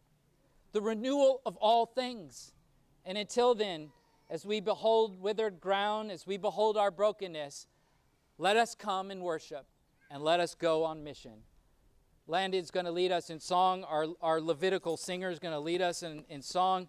the 0.72 0.82
renewal 0.82 1.40
of 1.46 1.56
all 1.56 1.86
things. 1.86 2.52
And 3.06 3.16
until 3.16 3.54
then, 3.54 3.90
as 4.28 4.44
we 4.44 4.60
behold 4.60 5.20
withered 5.20 5.60
ground, 5.60 6.10
as 6.10 6.26
we 6.26 6.36
behold 6.36 6.76
our 6.76 6.90
brokenness, 6.90 7.66
let 8.36 8.56
us 8.56 8.74
come 8.74 9.10
and 9.10 9.22
worship, 9.22 9.66
and 10.10 10.22
let 10.22 10.40
us 10.40 10.54
go 10.54 10.84
on 10.84 11.04
mission. 11.04 11.44
Landon's 12.26 12.70
going 12.70 12.86
to 12.86 12.92
lead 12.92 13.12
us 13.12 13.30
in 13.30 13.38
song. 13.38 13.84
Our, 13.84 14.06
our 14.22 14.40
Levitical 14.40 14.96
singer 14.96 15.30
is 15.30 15.38
going 15.38 15.52
to 15.52 15.60
lead 15.60 15.82
us 15.82 16.02
in, 16.02 16.24
in 16.28 16.42
song. 16.42 16.88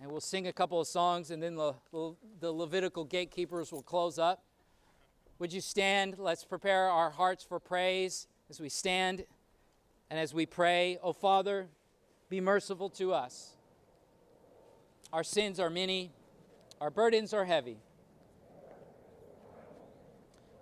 And 0.00 0.10
we'll 0.10 0.20
sing 0.20 0.46
a 0.46 0.52
couple 0.52 0.80
of 0.80 0.86
songs, 0.86 1.30
and 1.30 1.42
then 1.42 1.54
the, 1.54 1.74
the 2.40 2.52
Levitical 2.52 3.04
gatekeepers 3.04 3.72
will 3.72 3.82
close 3.82 4.18
up. 4.18 4.42
Would 5.38 5.52
you 5.52 5.60
stand? 5.60 6.16
Let's 6.18 6.44
prepare 6.44 6.88
our 6.88 7.10
hearts 7.10 7.44
for 7.44 7.58
praise 7.58 8.26
as 8.50 8.60
we 8.60 8.68
stand 8.68 9.24
and 10.10 10.20
as 10.20 10.34
we 10.34 10.46
pray. 10.46 10.98
Oh, 11.02 11.12
Father, 11.12 11.68
be 12.28 12.40
merciful 12.40 12.90
to 12.90 13.12
us. 13.12 13.56
Our 15.12 15.24
sins 15.24 15.58
are 15.60 15.70
many, 15.70 16.12
our 16.80 16.90
burdens 16.90 17.32
are 17.32 17.44
heavy. 17.44 17.78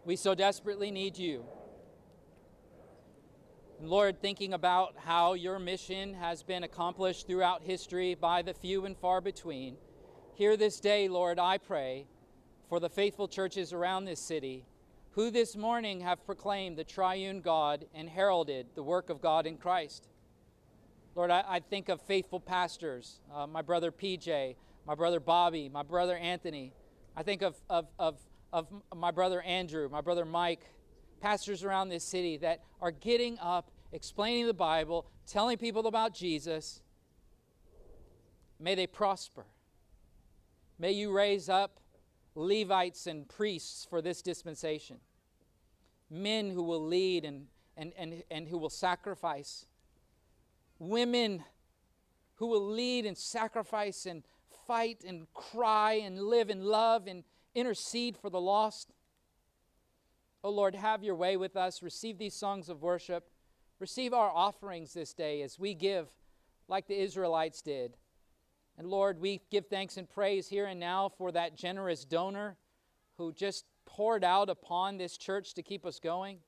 We 0.05 0.17
so 0.17 0.35
desperately 0.35 0.91
need 0.91 1.19
you. 1.19 1.45
Lord, 3.81 4.21
thinking 4.21 4.55
about 4.55 4.95
how 4.97 5.35
your 5.35 5.59
mission 5.59 6.15
has 6.15 6.43
been 6.43 6.65
accomplished 6.65 7.27
throughout 7.27 7.63
history 7.63 8.15
by 8.15 8.43
the 8.43 8.55
few 8.55 8.85
and 8.85 8.97
far 8.97 9.21
between, 9.21 9.77
here 10.35 10.57
this 10.57 10.81
day, 10.81 11.09
Lord, 11.09 11.39
I 11.39 11.59
pray 11.59 12.07
for 12.69 12.81
the 12.81 12.89
faithful 12.89 13.29
churches 13.29 13.73
around 13.73 14.05
this 14.05 14.21
city 14.21 14.65
who 15.13 15.31
this 15.31 15.55
morning 15.57 16.01
have 16.01 16.25
proclaimed 16.27 16.77
the 16.77 16.85
triune 16.85 17.41
God 17.41 17.85
and 17.95 18.09
heralded 18.09 18.67
the 18.75 18.83
work 18.83 19.11
of 19.11 19.21
God 19.21 19.47
in 19.47 19.57
Christ. 19.57 20.09
Lord, 21.15 21.31
I, 21.31 21.45
I 21.47 21.61
think 21.61 21.89
of 21.89 22.01
faithful 22.01 22.41
pastors, 22.41 23.21
uh, 23.33 23.47
my 23.47 23.63
brother 23.63 23.93
PJ, 23.93 24.57
my 24.87 24.95
brother 24.95 25.21
Bobby, 25.21 25.69
my 25.69 25.83
brother 25.83 26.17
Anthony. 26.17 26.73
I 27.17 27.23
think 27.23 27.43
of, 27.43 27.55
of, 27.71 27.87
of, 27.99 28.17
of 28.53 28.67
my 28.97 29.13
brother 29.13 29.41
Andrew, 29.43 29.89
my 29.89 30.01
brother 30.01 30.25
Mike, 30.25 30.67
pastors 31.25 31.65
around 31.65 31.89
this 31.89 32.05
city 32.05 32.37
that 32.37 32.61
are 32.83 32.91
getting 32.91 33.39
up 33.39 33.71
explaining 33.93 34.47
the 34.47 34.53
Bible, 34.53 35.07
telling 35.27 35.57
people 35.57 35.87
about 35.87 36.15
Jesus. 36.15 36.83
May 38.61 38.75
they 38.75 38.87
prosper. 38.87 39.47
May 40.79 40.93
you 40.93 41.11
raise 41.13 41.49
up 41.49 41.81
Levites 42.35 43.07
and 43.07 43.27
priests 43.27 43.87
for 43.89 44.03
this 44.03 44.21
dispensation, 44.21 44.99
men 46.11 46.51
who 46.51 46.63
will 46.63 46.85
lead 46.85 47.25
and, 47.25 47.47
and, 47.75 47.95
and, 47.97 48.23
and 48.31 48.47
who 48.47 48.59
will 48.59 48.69
sacrifice, 48.69 49.65
women 50.79 51.43
who 52.35 52.49
will 52.49 52.69
lead 52.69 53.07
and 53.07 53.17
sacrifice 53.17 54.05
and 54.05 54.25
fight 54.67 55.03
and 55.07 55.27
cry 55.33 55.95
and 55.95 56.21
live 56.21 56.51
in 56.51 56.65
love 56.65 57.07
and 57.07 57.25
intercede 57.55 58.15
for 58.15 58.29
the 58.29 58.41
lost. 58.41 58.93
Oh 60.45 60.51
Lord, 60.51 60.75
have 60.75 61.03
your 61.03 61.15
way 61.15 61.39
with 61.39 61.57
us. 61.57 61.83
Receive 61.83 62.19
these 62.19 62.35
songs 62.35 62.69
of 62.69 62.83
worship. 62.83 63.31
Receive 63.81 64.13
our 64.13 64.29
offerings 64.29 64.93
this 64.93 65.15
day 65.15 65.41
as 65.41 65.59
we 65.59 65.73
give 65.73 66.09
like 66.69 66.87
the 66.87 67.01
Israelites 67.01 67.63
did. 67.63 67.97
And 68.77 68.87
Lord, 68.87 69.19
we 69.19 69.41
give 69.51 69.69
thanks 69.69 69.97
and 69.97 70.09
praise 70.09 70.47
here 70.47 70.67
and 70.67 70.79
now 70.79 71.09
for 71.09 71.33
that 71.33 71.57
generous 71.57 72.05
donor 72.05 72.59
who 73.17 73.33
just 73.33 73.65
poured 73.87 74.23
out 74.23 74.51
upon 74.51 74.99
this 74.99 75.17
church 75.17 75.55
to 75.55 75.63
keep 75.63 75.87
us 75.87 75.99
going. 75.99 76.41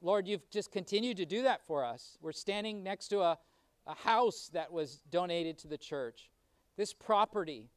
Lord, 0.00 0.28
you've 0.28 0.48
just 0.50 0.70
continued 0.70 1.16
to 1.16 1.26
do 1.26 1.42
that 1.42 1.66
for 1.66 1.84
us. 1.84 2.16
We're 2.20 2.30
standing 2.30 2.84
next 2.84 3.08
to 3.08 3.22
a, 3.22 3.38
a 3.84 3.94
house 3.96 4.48
that 4.52 4.72
was 4.72 5.00
donated 5.10 5.58
to 5.58 5.68
the 5.68 5.78
church, 5.78 6.30
this 6.76 6.92
property. 6.94 7.68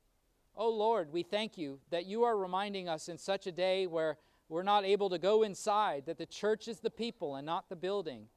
Oh 0.56 0.70
Lord, 0.70 1.12
we 1.12 1.24
thank 1.24 1.58
you 1.58 1.80
that 1.90 2.06
you 2.06 2.26
are 2.26 2.38
reminding 2.38 2.88
us 2.88 3.10
in 3.10 3.18
such 3.18 3.48
a 3.48 3.52
day 3.52 3.88
where 3.88 4.20
we're 4.48 4.64
not 4.64 4.86
able 4.86 5.10
to 5.10 5.18
go 5.18 5.44
inside, 5.44 6.04
that 6.06 6.18
the 6.18 6.26
church 6.26 6.68
is 6.68 6.80
the 6.80 6.90
people 6.90 7.36
and 7.36 7.46
not 7.46 7.70
the 7.70 7.76
building. 7.76 8.28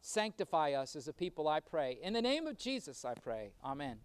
Sanctify 0.00 0.72
us 0.72 0.94
as 0.96 1.08
a 1.08 1.12
people, 1.12 1.48
I 1.48 1.60
pray. 1.60 1.98
In 2.02 2.12
the 2.12 2.22
name 2.22 2.46
of 2.46 2.58
Jesus, 2.58 3.04
I 3.04 3.14
pray. 3.14 3.52
Amen. 3.64 3.98